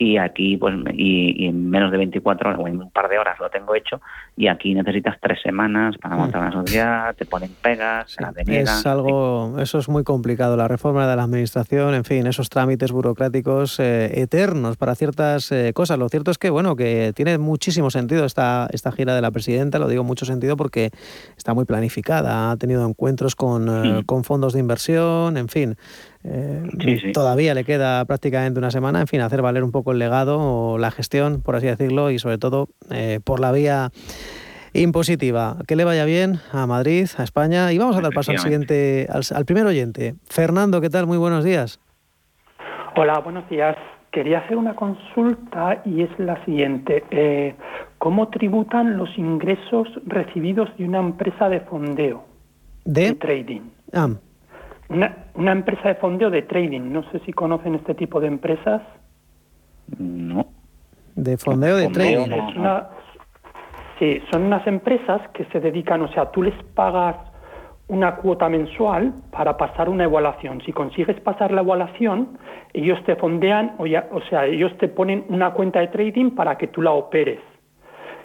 y 0.00 0.16
aquí 0.16 0.56
pues 0.56 0.74
y, 0.94 1.44
en 1.44 1.68
menos 1.68 1.92
de 1.92 1.98
24 1.98 2.48
horas 2.48 2.60
o 2.64 2.66
en 2.66 2.80
un 2.80 2.90
par 2.90 3.10
de 3.10 3.18
horas 3.18 3.38
lo 3.38 3.50
tengo 3.50 3.74
hecho 3.74 4.00
y 4.34 4.48
aquí 4.48 4.72
necesitas 4.74 5.18
tres 5.20 5.42
semanas 5.42 5.98
para 5.98 6.16
mm. 6.16 6.18
montar 6.18 6.40
una 6.40 6.52
sociedad, 6.52 7.14
te 7.14 7.26
ponen 7.26 7.50
pegas, 7.60 8.10
se 8.10 8.22
la 8.22 8.32
deniegan. 8.32 8.78
Es 8.78 8.86
algo, 8.86 9.58
eso 9.58 9.78
es 9.78 9.90
muy 9.90 10.02
complicado, 10.02 10.56
la 10.56 10.68
reforma 10.68 11.06
de 11.06 11.16
la 11.16 11.24
administración, 11.24 11.92
en 11.94 12.04
fin, 12.04 12.26
esos 12.26 12.48
trámites 12.48 12.92
burocráticos 12.92 13.78
eh, 13.78 14.22
eternos 14.22 14.78
para 14.78 14.94
ciertas 14.94 15.52
eh, 15.52 15.72
cosas. 15.74 15.98
Lo 15.98 16.08
cierto 16.08 16.30
es 16.30 16.38
que 16.38 16.48
bueno, 16.48 16.76
que 16.76 17.12
tiene 17.14 17.36
muchísimo 17.36 17.90
sentido 17.90 18.24
esta, 18.24 18.68
esta 18.72 18.92
gira 18.92 19.14
de 19.14 19.20
la 19.20 19.30
presidenta, 19.30 19.78
lo 19.78 19.86
digo 19.86 20.02
mucho 20.02 20.24
sentido 20.24 20.56
porque 20.56 20.92
está 21.36 21.52
muy 21.52 21.66
planificada, 21.66 22.50
ha 22.50 22.56
tenido 22.56 22.88
encuentros 22.88 23.36
con, 23.36 23.68
eh, 23.68 24.02
con 24.06 24.24
fondos 24.24 24.54
de 24.54 24.60
inversión, 24.60 25.36
en 25.36 25.48
fin. 25.48 25.76
Eh, 26.22 27.12
todavía 27.14 27.54
le 27.54 27.64
queda 27.64 28.04
prácticamente 28.04 28.58
una 28.58 28.70
semana, 28.70 29.00
en 29.00 29.06
fin, 29.06 29.20
hacer 29.20 29.40
valer 29.42 29.64
un 29.64 29.72
poco 29.72 29.92
el 29.92 29.98
legado 29.98 30.38
o 30.38 30.78
la 30.78 30.90
gestión, 30.90 31.40
por 31.40 31.56
así 31.56 31.66
decirlo, 31.66 32.10
y 32.10 32.18
sobre 32.18 32.38
todo 32.38 32.68
eh, 32.90 33.20
por 33.24 33.40
la 33.40 33.52
vía 33.52 33.90
impositiva. 34.72 35.56
Que 35.66 35.76
le 35.76 35.84
vaya 35.84 36.04
bien 36.04 36.40
a 36.52 36.66
Madrid, 36.66 37.08
a 37.16 37.22
España. 37.22 37.72
Y 37.72 37.78
vamos 37.78 37.96
a 37.96 38.00
dar 38.00 38.12
paso 38.12 38.32
al 38.32 38.38
siguiente, 38.38 39.08
al, 39.10 39.44
primer 39.44 39.66
oyente. 39.66 40.14
Fernando, 40.28 40.80
¿qué 40.80 40.90
tal? 40.90 41.06
Muy 41.06 41.18
buenos 41.18 41.44
días. 41.44 41.80
Hola, 42.96 43.18
buenos 43.20 43.48
días. 43.48 43.76
Quería 44.10 44.40
hacer 44.40 44.56
una 44.56 44.74
consulta 44.74 45.82
y 45.84 46.02
es 46.02 46.10
la 46.18 46.44
siguiente. 46.44 47.04
Eh, 47.10 47.54
¿Cómo 47.98 48.28
tributan 48.28 48.96
los 48.96 49.16
ingresos 49.16 49.88
recibidos 50.04 50.68
de 50.76 50.84
una 50.84 50.98
empresa 50.98 51.48
de 51.48 51.60
fondeo? 51.60 52.24
De, 52.84 53.14
trading. 53.14 53.60
Ah, 53.92 54.08
una, 54.90 55.52
empresa 55.52 55.88
de 55.88 55.94
fondeo 55.96 56.30
de 56.30 56.42
trading. 56.42 56.92
No 56.92 57.02
sé 57.10 57.20
si 57.20 57.32
conocen 57.32 57.74
este 57.76 57.94
tipo 57.94 58.20
de 58.20 58.26
empresas. 58.26 58.82
No. 59.98 60.46
De 61.14 61.36
fondeo 61.36 61.76
de 61.76 61.88
trading. 61.88 62.30
sí, 63.98 64.22
son 64.30 64.42
unas 64.42 64.66
empresas 64.66 65.20
que 65.32 65.44
se 65.46 65.60
dedican, 65.60 66.02
o 66.02 66.08
sea, 66.12 66.30
tú 66.30 66.42
les 66.42 66.54
pagas 66.74 67.16
una 67.88 68.16
cuota 68.16 68.48
mensual 68.48 69.14
para 69.32 69.56
pasar 69.56 69.88
una 69.88 70.04
evaluación. 70.04 70.60
Si 70.64 70.72
consigues 70.72 71.20
pasar 71.20 71.50
la 71.50 71.62
evaluación, 71.62 72.38
ellos 72.72 73.02
te 73.04 73.16
fondean, 73.16 73.74
o, 73.78 73.84
o 73.84 74.20
sea, 74.28 74.46
ellos 74.46 74.76
te 74.78 74.86
ponen 74.88 75.24
una 75.28 75.52
cuenta 75.52 75.80
de 75.80 75.88
trading 75.88 76.30
para 76.30 76.56
que 76.56 76.68
tú 76.68 76.82
la 76.82 76.92
operes. 76.92 77.40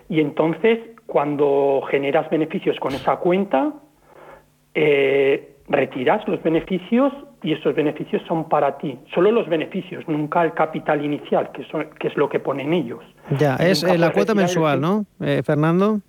Y 0.07 0.19
entonces, 0.19 0.79
cuando 1.07 1.81
generas 1.89 2.29
beneficios 2.29 2.79
con 2.79 2.93
esa 2.93 3.17
cuenta, 3.17 3.73
eh, 4.75 5.54
retiras 5.67 6.27
los 6.27 6.41
beneficios 6.43 7.11
y 7.41 7.53
esos 7.53 7.75
beneficios 7.75 8.21
son 8.27 8.49
para 8.49 8.77
ti. 8.77 8.99
Solo 9.13 9.31
los 9.31 9.47
beneficios, 9.47 10.07
nunca 10.07 10.43
el 10.43 10.53
capital 10.53 11.03
inicial, 11.03 11.51
que, 11.51 11.65
que 11.99 12.07
es 12.07 12.17
lo 12.17 12.29
que 12.29 12.39
ponen 12.39 12.73
ellos. 12.73 13.03
Ya, 13.37 13.55
es 13.55 13.83
eh, 13.83 13.97
la 13.97 14.11
cuota 14.11 14.35
mensual, 14.35 14.81
¿no, 14.81 15.05
eh, 15.21 15.41
Fernando? 15.43 15.99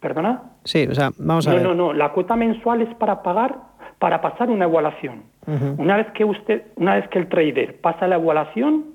¿Perdona? 0.00 0.42
Sí, 0.64 0.86
o 0.90 0.94
sea, 0.94 1.10
vamos 1.18 1.46
a 1.46 1.50
no, 1.50 1.56
ver. 1.56 1.66
No, 1.66 1.74
no, 1.74 1.92
la 1.92 2.12
cuota 2.12 2.36
mensual 2.36 2.82
es 2.82 2.94
para 2.96 3.22
pagar, 3.22 3.56
para 3.98 4.20
pasar 4.20 4.50
una 4.50 4.64
evaluación. 4.64 5.22
Una 5.76 5.98
vez 5.98 6.06
que 6.12 6.24
usted, 6.24 6.62
una 6.76 6.94
vez 6.94 7.06
que 7.08 7.18
el 7.18 7.28
trader 7.28 7.78
pasa 7.82 8.08
la 8.08 8.16
evaluación, 8.16 8.93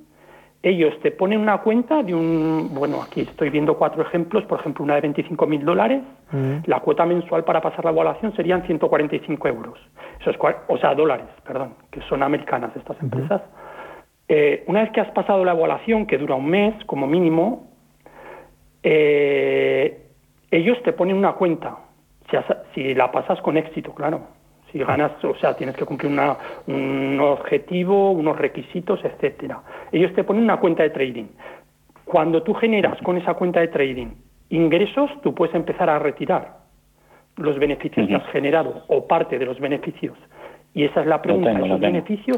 ellos 0.62 0.94
te 1.02 1.12
ponen 1.12 1.40
una 1.40 1.60
cuenta 1.60 2.04
de 2.04 2.14
un, 2.14 2.70
bueno, 2.74 3.02
aquí 3.02 3.22
estoy 3.22 3.50
viendo 3.50 3.78
cuatro 3.78 4.02
ejemplos, 4.02 4.44
por 4.46 4.60
ejemplo, 4.60 4.84
una 4.84 4.96
de 4.96 5.02
25 5.02 5.48
mil 5.48 5.64
dólares, 5.64 6.02
la 6.66 6.82
cuota 6.82 7.06
mensual 7.06 7.46
para 7.46 7.62
pasar 7.62 7.86
la 7.86 7.92
evaluación 7.92 8.36
serían 8.36 8.66
145 8.66 9.48
euros, 9.48 9.80
Eso 10.20 10.32
es, 10.32 10.38
o 10.68 10.78
sea, 10.78 10.94
dólares, 10.96 11.28
perdón, 11.46 11.76
que 11.90 12.02
son 12.02 12.24
americanas 12.24 12.76
estas 12.76 13.02
empresas. 13.02 13.42
Eh, 14.28 14.64
una 14.68 14.82
vez 14.82 14.92
que 14.92 15.02
has 15.02 15.12
pasado 15.12 15.46
la 15.46 15.54
evaluación, 15.54 16.06
que 16.06 16.18
dura 16.18 16.36
un 16.36 16.50
mes 16.50 16.76
como 16.86 17.08
mínimo, 17.08 17.70
eh, 18.84 20.08
ellos 20.52 20.78
te 20.84 20.92
ponen 20.92 21.16
una 21.16 21.34
cuenta, 21.34 21.78
si 22.76 22.94
la 22.94 23.12
pasas 23.12 23.42
con 23.42 23.56
éxito, 23.56 23.94
claro 23.96 24.39
si 24.72 24.80
ganas, 24.80 25.12
o 25.24 25.36
sea, 25.36 25.56
tienes 25.56 25.76
que 25.76 25.86
cumplir 25.86 26.12
un 26.68 27.20
objetivo, 27.20 28.12
unos 28.12 28.38
requisitos, 28.38 29.00
etcétera. 29.04 29.62
Ellos 29.92 30.14
te 30.14 30.24
ponen 30.24 30.44
una 30.44 30.58
cuenta 30.58 30.84
de 30.84 30.92
trading. 30.92 31.28
Cuando 32.06 32.44
tú 32.44 32.54
generas 32.54 33.00
con 33.02 33.18
esa 33.18 33.34
cuenta 33.34 33.60
de 33.60 33.68
trading 33.68 34.08
ingresos, 34.50 35.10
tú 35.22 35.34
puedes 35.34 35.54
empezar 35.56 35.90
a 35.90 36.00
retirar 36.00 36.58
los 37.38 37.58
beneficios 37.60 38.08
que 38.08 38.16
has 38.16 38.26
generado 38.32 38.84
o 38.88 39.08
parte 39.08 39.38
de 39.38 39.46
los 39.46 39.60
beneficios. 39.60 40.18
Y 40.74 40.84
esa 40.84 41.02
es 41.02 41.08
la 41.08 41.22
pregunta, 41.22 41.52
¿esos 41.52 41.80
beneficios 41.80 42.38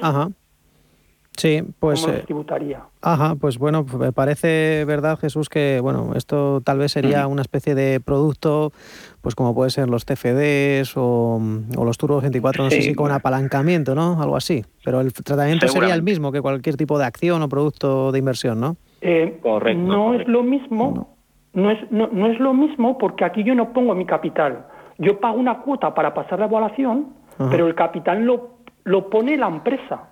Sí, 1.37 1.63
pues. 1.79 2.01
¿Cómo 2.01 2.13
eh, 2.13 2.23
tributaría? 2.25 2.81
Ajá, 3.01 3.35
pues 3.35 3.57
bueno, 3.57 3.85
me 3.97 4.11
parece 4.11 4.83
verdad, 4.85 5.17
Jesús, 5.17 5.49
que 5.49 5.79
bueno, 5.81 6.11
esto 6.15 6.61
tal 6.61 6.77
vez 6.77 6.91
sería 6.91 7.25
una 7.27 7.41
especie 7.41 7.73
de 7.73 7.99
producto, 7.99 8.73
pues 9.21 9.33
como 9.33 9.55
puede 9.55 9.69
ser 9.69 9.89
los 9.89 10.05
CFDs 10.05 10.93
o, 10.97 11.41
los 11.83 11.97
Turbo 11.97 12.19
24, 12.19 12.65
no 12.65 12.69
sé 12.69 12.81
si 12.81 12.93
con 12.93 13.11
apalancamiento, 13.11 13.95
¿no? 13.95 14.21
Algo 14.21 14.35
así. 14.35 14.65
Pero 14.83 14.99
el 14.99 15.13
tratamiento 15.13 15.67
sería 15.67 15.95
el 15.95 16.03
mismo 16.03 16.31
que 16.31 16.41
cualquier 16.41 16.75
tipo 16.75 16.99
de 16.99 17.05
acción 17.05 17.41
o 17.41 17.49
producto 17.49 18.11
de 18.11 18.19
inversión, 18.19 18.59
¿no? 18.59 18.75
Eh, 18.99 19.39
correcto. 19.41 19.81
No 19.81 20.13
es 20.13 20.27
lo 20.27 20.43
mismo, 20.43 21.07
no. 21.53 21.71
es, 21.71 21.79
no, 21.91 22.27
es 22.27 22.39
lo 22.39 22.53
mismo 22.53 22.97
porque 22.97 23.23
aquí 23.25 23.43
yo 23.43 23.55
no 23.55 23.71
pongo 23.71 23.95
mi 23.95 24.05
capital. 24.05 24.67
Yo 24.99 25.19
pago 25.19 25.39
una 25.39 25.61
cuota 25.61 25.95
para 25.95 26.13
pasar 26.13 26.39
la 26.39 26.45
evaluación, 26.45 27.07
pero 27.49 27.65
el 27.65 27.73
capital 27.73 28.23
lo, 28.23 28.57
lo 28.83 29.09
pone 29.09 29.37
la 29.37 29.47
empresa. 29.47 30.10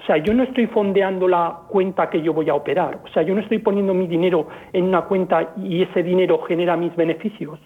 O 0.00 0.06
sea, 0.06 0.16
yo 0.16 0.32
no 0.32 0.44
estoy 0.44 0.66
fondeando 0.66 1.28
la 1.28 1.60
cuenta 1.68 2.08
que 2.08 2.22
yo 2.22 2.32
voy 2.32 2.48
a 2.48 2.54
operar. 2.54 3.00
O 3.04 3.08
sea, 3.08 3.22
yo 3.22 3.34
no 3.34 3.40
estoy 3.40 3.58
poniendo 3.58 3.92
mi 3.92 4.06
dinero 4.06 4.48
en 4.72 4.84
una 4.84 5.02
cuenta 5.02 5.52
y 5.58 5.82
ese 5.82 6.02
dinero 6.02 6.40
genera 6.42 6.76
mis 6.76 6.94
beneficios. 6.96 7.60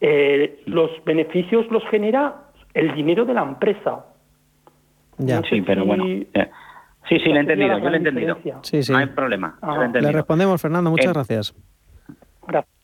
Eh, 0.00 0.62
los 0.66 0.90
beneficios 1.04 1.70
los 1.70 1.84
genera 1.88 2.34
el 2.72 2.92
dinero 2.94 3.24
de 3.24 3.34
la 3.34 3.42
empresa. 3.42 4.04
Ya. 5.18 5.42
sí, 5.42 5.62
pero 5.62 5.84
bueno. 5.84 6.04
Sí, 6.04 7.18
sí, 7.18 7.28
lo 7.28 7.36
he 7.36 7.40
entendido, 7.40 7.78
yo 7.78 7.88
lo 7.88 7.94
he 7.94 7.98
entendido. 7.98 8.38
Sí, 8.62 8.82
sí. 8.82 8.90
No 8.90 8.98
hay 8.98 9.06
problema. 9.06 9.58
Le 9.92 10.10
respondemos, 10.10 10.60
Fernando, 10.60 10.90
muchas 10.90 11.10
eh, 11.10 11.12
gracias. 11.12 11.54
Gracias. 12.48 12.74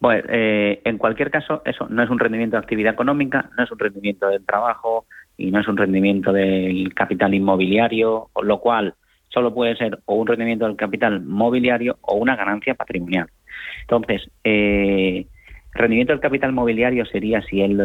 Bueno, 0.00 0.24
eh, 0.30 0.80
en 0.84 0.98
cualquier 0.98 1.30
caso, 1.30 1.62
eso 1.64 1.86
no 1.88 2.02
es 2.02 2.10
un 2.10 2.18
rendimiento 2.18 2.56
de 2.56 2.62
actividad 2.62 2.92
económica, 2.92 3.50
no 3.56 3.62
es 3.62 3.70
un 3.70 3.78
rendimiento 3.78 4.28
del 4.28 4.44
trabajo, 4.44 5.06
y 5.36 5.50
no 5.50 5.60
es 5.60 5.68
un 5.68 5.76
rendimiento 5.76 6.32
del 6.32 6.92
capital 6.94 7.34
inmobiliario, 7.34 8.28
lo 8.42 8.60
cual 8.60 8.94
solo 9.28 9.54
puede 9.54 9.76
ser 9.76 9.98
o 10.04 10.14
un 10.14 10.26
rendimiento 10.26 10.66
del 10.66 10.76
capital 10.76 11.22
mobiliario 11.22 11.98
o 12.02 12.16
una 12.16 12.36
ganancia 12.36 12.74
patrimonial. 12.74 13.28
Entonces, 13.82 14.30
eh, 14.44 15.26
rendimiento 15.72 16.12
del 16.12 16.20
capital 16.20 16.52
mobiliario 16.52 17.04
sería 17.06 17.42
si 17.42 17.62
él, 17.62 17.80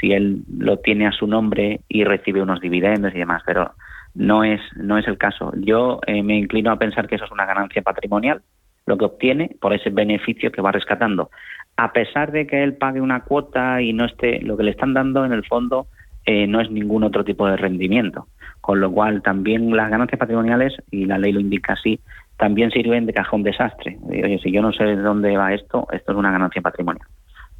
si 0.00 0.12
él 0.12 0.42
lo 0.58 0.78
tiene 0.78 1.06
a 1.06 1.12
su 1.12 1.26
nombre 1.26 1.80
y 1.88 2.04
recibe 2.04 2.42
unos 2.42 2.60
dividendos 2.60 3.14
y 3.14 3.18
demás, 3.18 3.42
pero 3.44 3.72
no 4.14 4.44
es, 4.44 4.60
no 4.76 4.98
es 4.98 5.06
el 5.06 5.18
caso. 5.18 5.52
Yo 5.56 6.00
eh, 6.06 6.22
me 6.22 6.38
inclino 6.38 6.70
a 6.70 6.78
pensar 6.78 7.06
que 7.06 7.16
eso 7.16 7.26
es 7.26 7.30
una 7.30 7.44
ganancia 7.44 7.82
patrimonial, 7.82 8.42
lo 8.86 8.96
que 8.96 9.04
obtiene 9.04 9.56
por 9.60 9.74
ese 9.74 9.90
beneficio 9.90 10.50
que 10.50 10.62
va 10.62 10.72
rescatando. 10.72 11.30
A 11.76 11.92
pesar 11.92 12.32
de 12.32 12.46
que 12.46 12.62
él 12.62 12.76
pague 12.76 13.02
una 13.02 13.20
cuota 13.20 13.82
y 13.82 13.92
no 13.92 14.06
esté, 14.06 14.40
lo 14.40 14.56
que 14.56 14.62
le 14.62 14.70
están 14.70 14.94
dando 14.94 15.24
en 15.26 15.32
el 15.32 15.44
fondo 15.44 15.88
eh, 16.26 16.46
no 16.46 16.60
es 16.60 16.70
ningún 16.70 17.04
otro 17.04 17.24
tipo 17.24 17.46
de 17.46 17.56
rendimiento. 17.56 18.26
Con 18.60 18.80
lo 18.80 18.90
cual, 18.90 19.22
también 19.22 19.74
las 19.74 19.90
ganancias 19.90 20.18
patrimoniales, 20.18 20.74
y 20.90 21.06
la 21.06 21.18
ley 21.18 21.32
lo 21.32 21.40
indica 21.40 21.74
así, 21.74 22.00
también 22.36 22.70
sirven 22.70 23.06
de 23.06 23.14
cajón 23.14 23.44
desastre. 23.44 23.96
Oye, 24.02 24.40
si 24.42 24.50
yo 24.50 24.60
no 24.60 24.72
sé 24.72 24.84
de 24.84 24.96
dónde 24.96 25.36
va 25.36 25.54
esto, 25.54 25.86
esto 25.92 26.12
es 26.12 26.18
una 26.18 26.32
ganancia 26.32 26.60
patrimonial. 26.60 27.06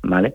¿Vale? 0.03 0.35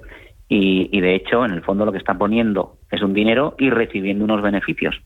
Y, 0.53 0.99
de 0.99 1.15
hecho, 1.15 1.45
en 1.45 1.51
el 1.51 1.61
fondo 1.61 1.86
lo 1.86 1.93
que 1.93 1.97
está 1.97 2.15
poniendo 2.15 2.75
es 2.91 3.01
un 3.01 3.13
dinero 3.13 3.55
y 3.57 3.69
recibiendo 3.69 4.25
unos 4.25 4.41
beneficios. 4.41 5.01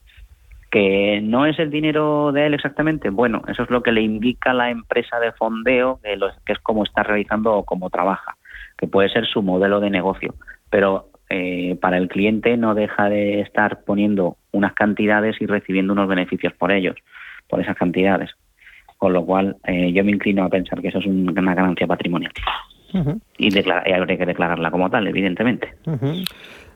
Que 0.71 1.21
no 1.21 1.45
es 1.45 1.59
el 1.59 1.69
dinero 1.69 2.32
de 2.32 2.47
él 2.47 2.55
exactamente, 2.55 3.11
bueno, 3.11 3.43
eso 3.47 3.61
es 3.61 3.69
lo 3.69 3.84
que 3.84 3.91
le 3.91 4.01
indica 4.01 4.53
la 4.53 4.71
empresa 4.71 5.19
de 5.19 5.32
fondeo, 5.34 5.99
que, 6.01 6.17
que 6.45 6.53
es 6.53 6.59
como 6.59 6.84
está 6.84 7.03
realizando 7.03 7.53
o 7.53 7.63
cómo 7.63 7.91
trabaja, 7.91 8.36
que 8.76 8.88
puede 8.88 9.09
ser 9.09 9.28
su 9.28 9.43
modelo 9.43 9.80
de 9.80 9.91
negocio. 9.91 10.34
Pero 10.71 11.09
eh, 11.30 11.78
para 11.82 11.97
el 11.97 12.07
cliente 12.07 12.55
no 12.57 12.76
deja 12.76 13.09
de 13.09 13.41
estar 13.41 13.84
poniendo 13.84 14.38
unas 14.51 14.73
cantidades 14.73 15.36
y 15.39 15.45
recibiendo 15.45 15.93
unos 15.93 16.07
beneficios 16.07 16.53
por 16.53 16.71
ellos, 16.71 16.95
por 17.47 17.61
esas 17.61 17.76
cantidades. 17.76 18.32
Con 18.97 19.13
lo 19.13 19.26
cual, 19.26 19.57
eh, 19.65 19.91
yo 19.91 20.03
me 20.03 20.11
inclino 20.11 20.43
a 20.43 20.49
pensar 20.49 20.82
que 20.82 20.89
eso 20.89 20.99
es 20.99 21.05
una 21.05 21.55
ganancia 21.55 21.88
patrimonial. 21.88 22.32
Y, 23.38 23.49
habría 23.57 24.17
que 24.17 24.26
declararla 24.26 24.71
como 24.71 24.89
tal, 24.89 25.07
evidentemente. 25.07 25.73
Uh 25.86 26.23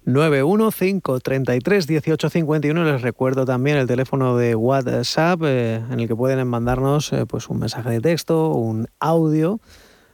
915331851 0.06 2.86
les 2.86 3.02
recuerdo 3.02 3.44
también 3.46 3.76
el 3.78 3.86
teléfono 3.86 4.38
de 4.38 4.56
WhatsApp 4.56 5.42
eh, 5.44 5.82
en 5.92 6.00
el 6.00 6.08
que 6.08 6.16
pueden 6.16 6.48
mandarnos 6.48 7.14
pues 7.28 7.50
un 7.50 7.60
mensaje 7.60 7.90
de 7.90 8.00
texto, 8.00 8.54
un 8.54 8.88
audio 9.00 9.60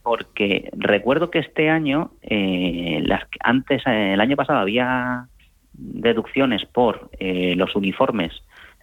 Porque 0.03 0.69
recuerdo 0.77 1.31
que 1.31 1.39
este 1.39 1.71
año, 1.71 2.11
eh, 2.23 3.01
las, 3.05 3.23
antes, 3.45 3.83
el 3.87 4.21
año 4.21 4.35
pasado 4.35 4.59
había 4.59 5.29
deducciones 5.73 6.65
por 6.67 7.11
los 7.21 7.77
uniformes, 7.77 8.33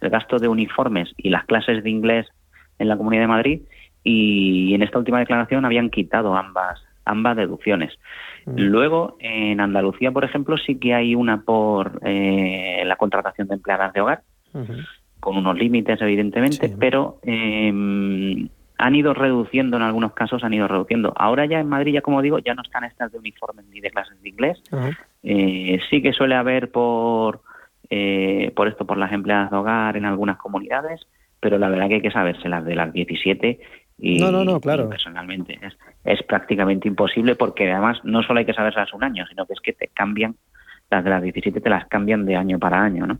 el 0.00 0.08
gasto 0.08 0.38
de 0.38 0.48
uniformes 0.48 1.12
y 1.18 1.28
las 1.28 1.44
clases 1.44 1.84
de 1.84 1.90
inglés 1.90 2.26
en 2.78 2.88
la 2.88 2.96
Comunidad 2.96 3.24
de 3.24 3.28
Madrid, 3.28 3.60
y 4.04 4.74
en 4.74 4.82
esta 4.82 4.98
última 4.98 5.18
declaración 5.18 5.64
habían 5.64 5.90
quitado 5.90 6.34
ambas 6.36 6.82
ambas 7.04 7.36
deducciones. 7.36 7.92
Mm. 8.46 8.56
Luego, 8.56 9.16
en 9.20 9.60
Andalucía, 9.60 10.12
por 10.12 10.24
ejemplo, 10.24 10.56
sí 10.56 10.78
que 10.78 10.94
hay 10.94 11.14
una 11.14 11.42
por 11.42 12.00
eh, 12.04 12.82
la 12.86 12.96
contratación 12.96 13.48
de 13.48 13.54
empleadas 13.54 13.92
de 13.92 14.00
hogar, 14.00 14.22
con 15.20 15.36
unos 15.36 15.56
límites, 15.56 16.00
evidentemente, 16.00 16.74
pero 16.78 17.18
em, 17.22 18.48
han 18.78 18.94
ido 18.94 19.14
reduciendo 19.14 19.76
en 19.76 19.82
algunos 19.82 20.12
casos, 20.14 20.42
han 20.42 20.54
ido 20.54 20.66
reduciendo. 20.66 21.12
Ahora 21.16 21.46
ya 21.46 21.60
en 21.60 21.68
Madrid, 21.68 21.92
ya 21.92 22.00
como 22.00 22.22
digo, 22.22 22.38
ya 22.38 22.54
no 22.54 22.62
están 22.62 22.84
estas 22.84 23.12
de 23.12 23.18
uniformes 23.18 23.66
ni 23.66 23.80
de 23.80 23.90
clases 23.90 24.20
de 24.22 24.28
inglés. 24.28 24.62
Eh, 25.22 25.78
sí 25.90 26.02
que 26.02 26.12
suele 26.12 26.34
haber 26.34 26.70
por, 26.70 27.42
eh, 27.90 28.50
por 28.56 28.66
esto, 28.66 28.86
por 28.86 28.96
las 28.96 29.12
empleadas 29.12 29.50
de 29.50 29.56
hogar 29.56 29.96
en 29.96 30.06
algunas 30.06 30.38
comunidades, 30.38 31.06
pero 31.38 31.58
la 31.58 31.68
verdad 31.68 31.88
que 31.88 31.94
hay 31.96 32.02
que 32.02 32.10
saberse 32.10 32.48
las 32.48 32.64
de 32.64 32.74
las 32.74 32.92
17 32.92 33.60
y, 34.00 34.18
no, 34.18 34.30
no, 34.30 34.44
no, 34.44 34.60
claro. 34.60 34.88
personalmente 34.88 35.58
es, 35.62 35.76
es, 36.04 36.22
prácticamente 36.22 36.88
imposible 36.88 37.36
porque 37.36 37.70
además 37.70 37.98
no 38.02 38.22
solo 38.22 38.40
hay 38.40 38.46
que 38.46 38.54
saberse 38.54 38.80
un 38.94 39.04
año, 39.04 39.26
sino 39.26 39.46
que 39.46 39.52
es 39.52 39.60
que 39.60 39.72
te 39.72 39.88
cambian, 39.88 40.36
las 40.90 41.04
de 41.04 41.10
las 41.10 41.22
17 41.22 41.60
te 41.60 41.70
las 41.70 41.86
cambian 41.86 42.24
de 42.24 42.36
año 42.36 42.58
para 42.58 42.82
año, 42.82 43.06
¿no? 43.06 43.18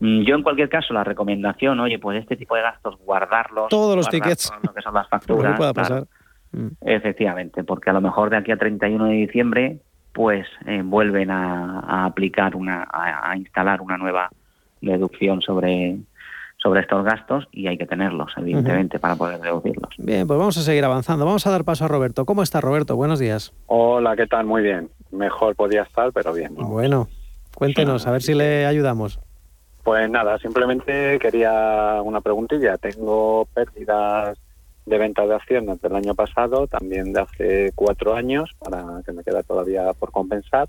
Mm, 0.00 0.22
yo 0.22 0.34
en 0.34 0.42
cualquier 0.42 0.68
caso 0.68 0.92
la 0.92 1.04
recomendación, 1.04 1.80
oye, 1.80 1.98
pues 1.98 2.20
este 2.20 2.36
tipo 2.36 2.54
de 2.54 2.62
gastos 2.62 2.98
guardarlos. 2.98 3.68
Todos 3.68 3.96
los 3.96 4.08
tickets. 4.08 4.52
lo 4.62 4.72
que 4.72 4.82
son 4.82 4.94
las 4.94 5.08
facturas. 5.10 5.58
Mm. 6.52 6.68
Efectivamente, 6.80 7.64
porque 7.64 7.90
a 7.90 7.92
lo 7.92 8.00
mejor 8.00 8.30
de 8.30 8.36
aquí 8.36 8.52
a 8.52 8.56
31 8.56 9.06
de 9.06 9.12
diciembre 9.12 9.78
pues 10.12 10.48
eh, 10.66 10.82
vuelven 10.84 11.30
a, 11.30 12.06
aplicar 12.06 12.56
una, 12.56 12.88
a, 12.90 13.36
instalar 13.36 13.80
una 13.80 13.96
nueva 13.96 14.30
deducción 14.80 15.42
sobre 15.42 15.98
sobre 16.58 16.80
estos 16.80 17.04
gastos 17.04 17.48
y 17.52 17.68
hay 17.68 17.78
que 17.78 17.86
tenerlos, 17.86 18.32
evidentemente, 18.36 18.98
para 18.98 19.16
poder 19.16 19.40
reducirlos. 19.40 19.94
Bien, 19.96 20.26
pues 20.26 20.38
vamos 20.38 20.56
a 20.58 20.62
seguir 20.62 20.84
avanzando. 20.84 21.24
Vamos 21.24 21.46
a 21.46 21.50
dar 21.50 21.64
paso 21.64 21.84
a 21.84 21.88
Roberto. 21.88 22.24
¿Cómo 22.26 22.42
está 22.42 22.60
Roberto? 22.60 22.96
Buenos 22.96 23.18
días. 23.18 23.52
Hola, 23.66 24.16
¿qué 24.16 24.26
tal? 24.26 24.44
Muy 24.44 24.62
bien. 24.62 24.90
Mejor 25.10 25.54
podía 25.54 25.82
estar, 25.82 26.12
pero 26.12 26.32
bien. 26.32 26.54
Bueno, 26.54 27.08
cuéntenos, 27.54 28.06
a 28.06 28.10
ver 28.10 28.22
si 28.22 28.34
le 28.34 28.66
ayudamos. 28.66 29.20
Pues 29.84 30.10
nada, 30.10 30.38
simplemente 30.38 31.18
quería 31.18 32.02
una 32.02 32.20
preguntilla. 32.20 32.76
Tengo 32.76 33.46
pérdidas 33.54 34.36
de 34.84 34.98
venta 34.98 35.26
de 35.26 35.34
acciones 35.34 35.80
del 35.80 35.94
año 35.94 36.14
pasado, 36.14 36.66
también 36.66 37.12
de 37.12 37.20
hace 37.20 37.72
cuatro 37.74 38.14
años, 38.14 38.50
para 38.58 39.02
que 39.06 39.12
me 39.12 39.22
queda 39.22 39.42
todavía 39.42 39.92
por 39.92 40.10
compensar. 40.10 40.68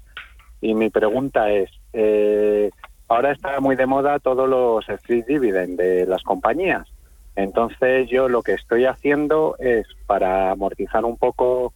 Y 0.62 0.74
mi 0.74 0.90
pregunta 0.90 1.50
es, 1.50 1.70
eh, 1.94 2.70
ahora 3.10 3.32
está 3.32 3.60
muy 3.60 3.76
de 3.76 3.88
moda 3.88 4.20
todos 4.20 4.48
los 4.48 4.88
street 4.88 5.26
dividend 5.26 5.78
de 5.78 6.06
las 6.06 6.24
compañías. 6.24 6.88
Entonces 7.36 8.08
yo 8.10 8.30
lo 8.30 8.42
que 8.44 8.54
estoy 8.54 8.86
haciendo 8.86 9.56
es 9.60 9.88
para 10.06 10.52
amortizar 10.52 11.04
un 11.04 11.18
poco 11.18 11.74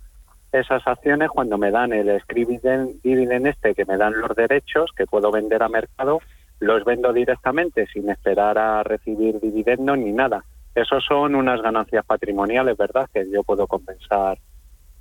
esas 0.51 0.85
acciones 0.87 1.29
cuando 1.29 1.57
me 1.57 1.71
dan 1.71 1.91
el 1.93 2.19
script 2.21 2.63
dividend 3.03 3.47
este 3.47 3.73
que 3.73 3.85
me 3.85 3.97
dan 3.97 4.19
los 4.19 4.35
derechos 4.35 4.91
que 4.95 5.07
puedo 5.07 5.31
vender 5.31 5.63
a 5.63 5.69
mercado, 5.69 6.19
los 6.59 6.85
vendo 6.85 7.11
directamente 7.11 7.87
sin 7.87 8.09
esperar 8.09 8.57
a 8.59 8.83
recibir 8.83 9.39
dividendos 9.39 9.97
ni 9.97 10.11
nada. 10.11 10.45
Esos 10.75 11.03
son 11.03 11.33
unas 11.33 11.61
ganancias 11.61 12.05
patrimoniales, 12.05 12.77
¿verdad? 12.77 13.09
Que 13.11 13.25
yo 13.31 13.43
puedo 13.43 13.65
compensar 13.65 14.37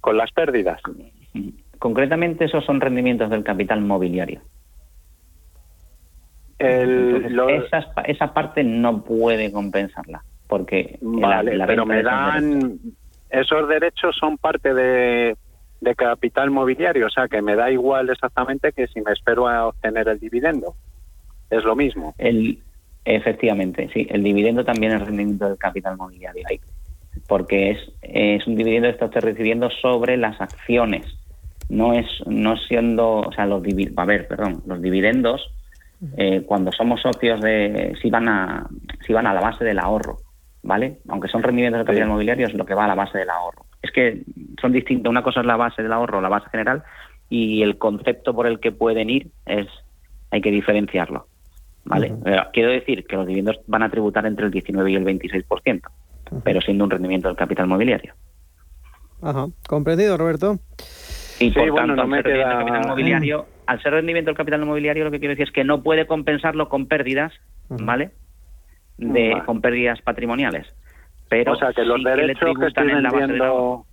con 0.00 0.16
las 0.16 0.32
pérdidas. 0.32 0.80
Concretamente 1.78 2.46
esos 2.46 2.64
son 2.64 2.80
rendimientos 2.80 3.28
del 3.28 3.44
capital 3.44 3.82
mobiliario 3.82 4.40
esa, 6.62 8.34
parte 8.34 8.64
no 8.64 9.02
puede 9.02 9.50
compensarla, 9.52 10.22
porque... 10.46 10.98
Vale, 11.00 11.58
pero 11.66 11.86
me 11.86 12.02
dan... 12.02 12.78
Esos 13.30 13.68
derechos 13.68 14.14
son 14.18 14.36
parte 14.36 14.74
de, 14.74 15.36
capital 15.96 16.50
mobiliario, 16.50 17.06
o 17.06 17.10
sea 17.10 17.28
que 17.28 17.40
me 17.40 17.56
da 17.56 17.70
igual 17.70 18.10
exactamente 18.10 18.72
que 18.72 18.86
si 18.88 19.00
me 19.00 19.12
espero 19.12 19.48
a 19.48 19.68
obtener 19.68 20.08
el 20.08 20.18
dividendo. 20.18 20.74
Es 21.50 21.64
lo 21.64 21.74
mismo. 21.74 22.14
El, 22.18 22.58
efectivamente, 23.04 23.88
sí. 23.92 24.06
El 24.10 24.22
dividendo 24.22 24.64
también 24.64 24.92
es 24.92 25.00
rendimiento 25.00 25.48
del 25.48 25.58
capital 25.58 25.96
mobiliario 25.96 26.44
porque 27.26 27.70
es, 27.70 27.78
es 28.02 28.46
un 28.46 28.56
dividendo 28.56 28.88
que 28.88 29.04
está 29.04 29.20
recibiendo 29.20 29.70
sobre 29.70 30.16
las 30.16 30.40
acciones. 30.40 31.06
No 31.68 31.94
es 31.94 32.06
no 32.26 32.56
siendo, 32.56 33.20
o 33.20 33.32
sea, 33.32 33.46
los 33.46 33.62
a 33.96 34.04
ver, 34.04 34.28
perdón, 34.28 34.62
los 34.66 34.82
dividendos 34.82 35.50
eh, 36.16 36.42
cuando 36.46 36.72
somos 36.72 37.00
socios 37.00 37.40
de 37.40 37.96
si 38.00 38.10
van 38.10 38.28
a 38.28 38.66
si 39.06 39.12
van 39.12 39.26
a 39.26 39.34
la 39.34 39.40
base 39.40 39.64
del 39.64 39.78
ahorro, 39.78 40.18
¿vale? 40.62 40.98
Aunque 41.08 41.28
son 41.28 41.42
rendimientos 41.42 41.80
de 41.80 41.84
capital 41.84 42.08
inmobiliario 42.08 42.46
es 42.46 42.54
lo 42.54 42.66
que 42.66 42.74
va 42.74 42.84
a 42.84 42.88
la 42.88 42.94
base 42.94 43.18
del 43.18 43.30
ahorro. 43.30 43.66
Es 43.80 43.90
que 43.92 44.22
son 44.60 44.72
distintos, 44.72 45.10
una 45.10 45.22
cosa 45.22 45.40
es 45.40 45.46
la 45.46 45.56
base 45.56 45.82
del 45.82 45.92
ahorro, 45.92 46.20
la 46.20 46.28
base 46.28 46.48
general 46.50 46.82
y 47.28 47.62
el 47.62 47.78
concepto 47.78 48.34
por 48.34 48.46
el 48.46 48.60
que 48.60 48.72
pueden 48.72 49.10
ir 49.10 49.30
es 49.46 49.66
hay 50.30 50.40
que 50.40 50.50
diferenciarlo. 50.50 51.26
¿Vale? 51.84 52.14
Eh, 52.24 52.36
quiero 52.52 52.70
decir 52.70 53.04
que 53.06 53.16
los 53.16 53.26
dividendos 53.26 53.60
van 53.66 53.82
a 53.82 53.90
tributar 53.90 54.24
entre 54.26 54.46
el 54.46 54.52
19 54.52 54.90
y 54.90 54.94
el 54.94 55.04
26%, 55.04 55.82
pero 56.44 56.60
siendo 56.60 56.84
un 56.84 56.90
rendimiento 56.90 57.28
del 57.28 57.36
capital 57.36 57.66
mobiliario. 57.66 58.14
Ajá, 59.20 59.46
comprendido, 59.68 60.16
Roberto. 60.16 60.58
Y 61.42 61.50
por 61.50 61.74
tanto, 61.74 61.96
no 61.96 62.06
me 62.06 62.22
queda... 62.22 62.58
capital 62.58 62.88
mobiliario 62.88 63.46
al 63.66 63.82
ser 63.82 63.92
rendimiento 63.92 64.28
del 64.28 64.36
capital 64.36 64.62
inmobiliario, 64.62 65.04
lo 65.04 65.10
que 65.10 65.18
quiero 65.18 65.32
decir 65.32 65.46
es 65.46 65.52
que 65.52 65.64
no 65.64 65.82
puede 65.82 66.06
compensarlo 66.06 66.68
con 66.68 66.86
pérdidas, 66.86 67.32
¿vale? 67.68 68.10
De, 68.98 69.42
Con 69.46 69.60
pérdidas 69.60 70.00
patrimoniales. 70.02 70.66
Pero 71.28 71.52
o 71.52 71.56
sea, 71.56 71.72
que 71.72 71.84
los 71.84 72.02
derechos 72.02 72.58
que 72.58 72.66
estoy 72.66 72.92
vendiendo... 72.92 73.86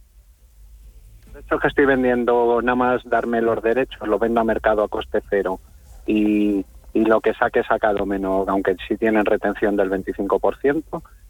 que 1.33 1.67
estoy 1.67 1.85
vendiendo, 1.85 2.61
nada 2.61 2.75
más 2.75 3.03
darme 3.05 3.41
los 3.41 3.61
derechos, 3.61 4.07
los 4.07 4.19
vendo 4.19 4.41
a 4.41 4.43
mercado 4.43 4.83
a 4.83 4.87
coste 4.87 5.21
cero. 5.29 5.59
Y, 6.05 6.65
y 6.93 7.05
lo 7.05 7.21
que 7.21 7.33
saque 7.33 7.63
sacado 7.63 8.05
menos, 8.05 8.47
aunque 8.47 8.75
sí 8.87 8.97
tienen 8.97 9.25
retención 9.25 9.75
del 9.77 9.89
25%, 9.89 10.83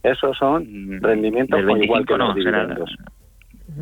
esos 0.03 0.37
son 0.37 0.63
mm, 0.63 1.01
rendimientos 1.01 1.59
igual 1.59 2.05
que 2.05 2.17
los 2.17 2.33
dividendos 2.35 2.89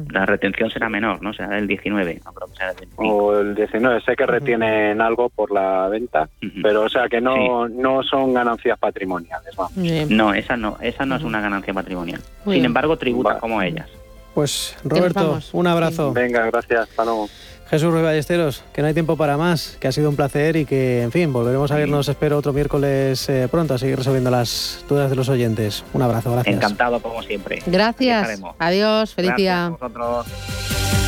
la 0.09 0.25
retención 0.25 0.69
será 0.69 0.89
menor, 0.89 1.21
¿no? 1.21 1.33
Será 1.33 1.49
del 1.49 1.67
19, 1.67 2.21
no 2.25 2.33
creo 2.33 2.47
que 2.47 2.55
sea 2.55 2.67
del 2.67 2.77
25. 2.77 3.03
O 3.03 3.39
el 3.39 3.55
19, 3.55 4.01
sé 4.01 4.15
que 4.15 4.25
retienen 4.25 5.01
algo 5.01 5.29
por 5.29 5.51
la 5.51 5.87
venta, 5.89 6.29
pero 6.61 6.83
o 6.83 6.89
sea 6.89 7.07
que 7.09 7.21
no, 7.21 7.67
no 7.67 8.03
son 8.03 8.33
ganancias 8.33 8.77
patrimoniales, 8.79 9.55
vamos. 9.55 9.75
No, 10.09 10.33
esa 10.33 10.57
no, 10.57 10.77
esa 10.81 11.05
no 11.05 11.15
es 11.15 11.23
una 11.23 11.41
ganancia 11.41 11.73
patrimonial. 11.73 12.21
Sin 12.45 12.65
embargo, 12.65 12.97
tributa 12.97 13.39
como 13.39 13.61
ellas. 13.61 13.89
Pues 14.33 14.77
Roberto, 14.83 15.39
un 15.53 15.67
abrazo. 15.67 16.13
Venga, 16.13 16.45
gracias, 16.45 16.81
hasta 16.81 17.05
luego. 17.05 17.27
Jesús 17.69 17.91
Ruiz 17.91 18.03
Ballesteros, 18.03 18.63
que 18.73 18.81
no 18.81 18.87
hay 18.87 18.93
tiempo 18.93 19.17
para 19.17 19.37
más, 19.37 19.77
que 19.79 19.87
ha 19.87 19.91
sido 19.91 20.09
un 20.09 20.15
placer 20.15 20.55
y 20.55 20.65
que, 20.65 21.01
en 21.01 21.11
fin, 21.11 21.33
volveremos 21.33 21.69
a 21.71 21.75
vernos, 21.75 22.07
espero, 22.07 22.37
otro 22.37 22.53
miércoles 22.53 23.27
eh, 23.29 23.47
pronto 23.51 23.73
a 23.73 23.77
seguir 23.77 23.97
resolviendo 23.97 24.31
las 24.31 24.85
dudas 24.87 25.09
de 25.09 25.15
los 25.15 25.27
oyentes. 25.29 25.83
Un 25.93 26.01
abrazo, 26.01 26.31
gracias. 26.31 26.55
Encantado, 26.55 27.01
como 27.01 27.21
siempre. 27.23 27.61
Gracias. 27.65 28.41
Adiós, 28.57 29.13
feliz 29.13 29.35
día. 29.35 29.73
El 29.81 31.06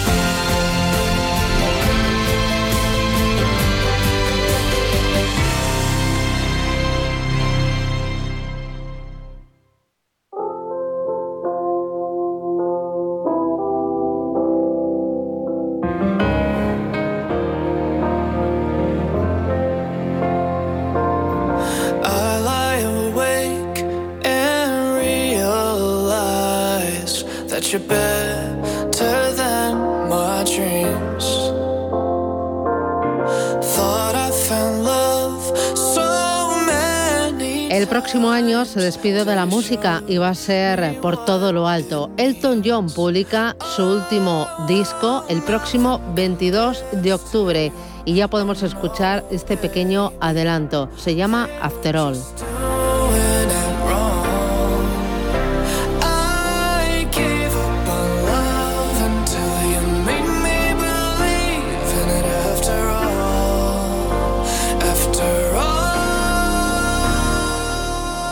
próximo 38.11 38.31
año 38.31 38.65
se 38.65 38.79
despide 38.79 39.23
de 39.23 39.35
la 39.35 39.45
música 39.45 40.01
y 40.07 40.17
va 40.17 40.29
a 40.29 40.33
ser 40.33 40.99
por 40.99 41.25
todo 41.25 41.53
lo 41.53 41.67
alto. 41.67 42.09
Elton 42.17 42.63
John 42.65 42.89
publica 42.89 43.55
su 43.75 43.83
último 43.83 44.47
disco 44.67 45.23
el 45.29 45.43
próximo 45.43 46.01
22 46.15 46.85
de 47.03 47.13
octubre 47.13 47.71
y 48.05 48.15
ya 48.15 48.27
podemos 48.27 48.63
escuchar 48.63 49.25
este 49.29 49.57
pequeño 49.57 50.13
adelanto. 50.19 50.89
Se 50.97 51.13
llama 51.13 51.47
After 51.61 51.97
All. 51.97 52.17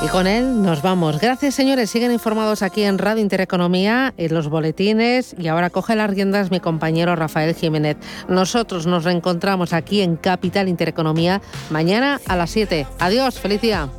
Y 0.07 0.09
con 0.09 0.25
él 0.25 0.61
nos 0.61 0.81
vamos. 0.81 1.19
Gracias, 1.19 1.53
señores. 1.53 1.89
Siguen 1.89 2.13
informados 2.13 2.61
aquí 2.61 2.83
en 2.83 2.97
Radio 2.97 3.21
Intereconomía, 3.21 4.13
en 4.15 4.33
los 4.33 4.47
boletines. 4.47 5.35
Y 5.37 5.49
ahora 5.49 5.69
coge 5.69 5.97
las 5.97 6.09
riendas 6.09 6.49
mi 6.49 6.61
compañero 6.61 7.13
Rafael 7.17 7.53
Jiménez. 7.53 7.97
Nosotros 8.29 8.87
nos 8.87 9.03
reencontramos 9.03 9.73
aquí 9.73 10.01
en 10.01 10.15
Capital 10.15 10.69
Intereconomía 10.69 11.41
mañana 11.69 12.21
a 12.25 12.37
las 12.37 12.51
7. 12.51 12.87
Adiós, 12.99 13.37
feliz 13.37 13.59
día. 13.59 13.89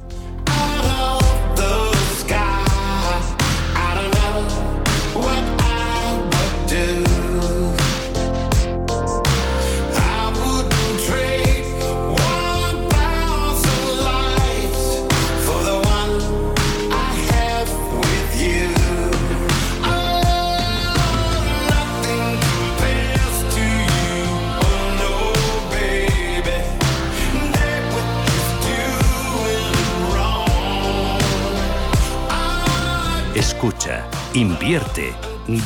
Invierte, 34.34 35.14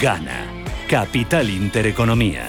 gana. 0.00 0.46
Capital 0.88 1.48
Intereconomía. 1.50 2.48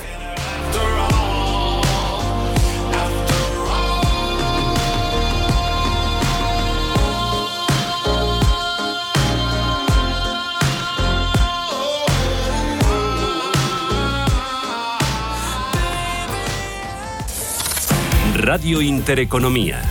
Radio 18.35 18.81
Intereconomía. 18.81 19.81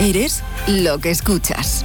Eres 0.00 0.42
lo 0.66 0.98
que 0.98 1.10
escuchas. 1.10 1.84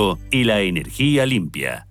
y 0.31 0.43
la 0.43 0.61
energía 0.61 1.25
limpia. 1.25 1.90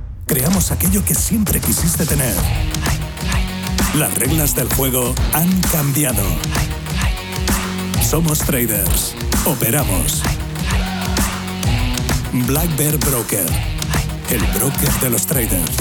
creamos 0.31 0.71
aquello 0.71 1.03
que 1.03 1.13
siempre 1.13 1.59
quisiste 1.59 2.05
tener. 2.05 2.33
Las 3.95 4.13
reglas 4.13 4.55
del 4.55 4.73
juego 4.73 5.13
han 5.33 5.49
cambiado. 5.73 6.23
Somos 8.01 8.39
traders. 8.39 9.13
Operamos. 9.43 10.23
Black 12.47 12.77
Bear 12.77 12.97
Broker. 12.99 13.45
El 14.29 14.41
broker 14.57 14.89
de 15.01 15.09
los 15.09 15.27
traders. 15.27 15.75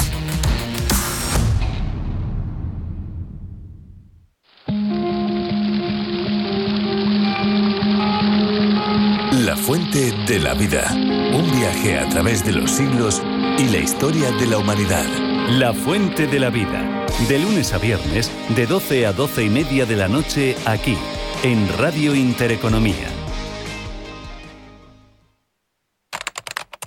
La 9.33 9.57
fuente 9.57 10.13
de 10.27 10.41
la 10.41 10.55
vida. 10.55 10.91
Un 10.93 11.49
viaje 11.57 12.01
a 12.01 12.09
través 12.09 12.45
de 12.45 12.51
los 12.51 12.73
siglos 12.73 13.23
y 13.59 13.69
la 13.69 13.79
historia 13.79 14.31
de 14.33 14.47
la 14.47 14.59
humanidad. 14.59 15.05
La 15.51 15.73
Fuente 15.73 16.27
de 16.27 16.39
la 16.39 16.51
Vida. 16.51 17.07
De 17.29 17.39
lunes 17.39 17.73
a 17.73 17.79
viernes, 17.79 18.31
de 18.55 18.67
12 18.67 19.07
a 19.07 19.13
12 19.13 19.45
y 19.45 19.51
media 19.51 19.87
de 19.87 19.97
la 19.97 20.09
noche, 20.09 20.57
aquí, 20.65 20.97
en 21.43 21.69
Radio 21.77 22.15
Intereconomía. 22.15 23.10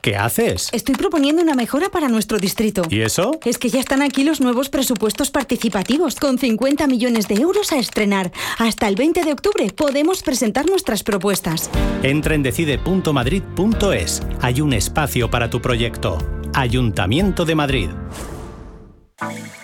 ¿Qué 0.04 0.18
haces? 0.18 0.68
Estoy 0.74 0.96
proponiendo 0.96 1.42
una 1.42 1.56
mejora 1.56 1.88
para 1.88 2.10
nuestro 2.10 2.38
distrito. 2.38 2.82
¿Y 2.90 3.00
eso? 3.00 3.40
Es 3.46 3.58
que 3.58 3.70
ya 3.70 3.80
están 3.80 4.02
aquí 4.02 4.26
los 4.26 4.42
nuevos 4.42 4.68
presupuestos 4.68 5.32
participativos, 5.32 6.16
con 6.16 6.38
50 6.38 6.88
millones 6.88 7.30
de 7.30 7.36
euros 7.36 7.72
a 7.72 7.78
estrenar. 7.78 8.34
Hasta 8.58 8.90
el 8.90 8.96
20 8.96 9.24
de 9.24 9.32
octubre 9.32 9.72
podemos 9.74 10.22
presentar 10.22 10.66
nuestras 10.66 11.04
propuestas. 11.04 11.70
Entra 12.04 12.36
en 12.36 12.44
decide.madrid.es. 12.44 14.22
Hay 14.42 14.60
un 14.60 14.74
espacio 14.74 15.32
para 15.32 15.50
tu 15.50 15.62
proyecto. 15.62 16.18
Ayuntamiento 16.54 17.46
de 17.46 17.56
Madrid. 17.56 17.90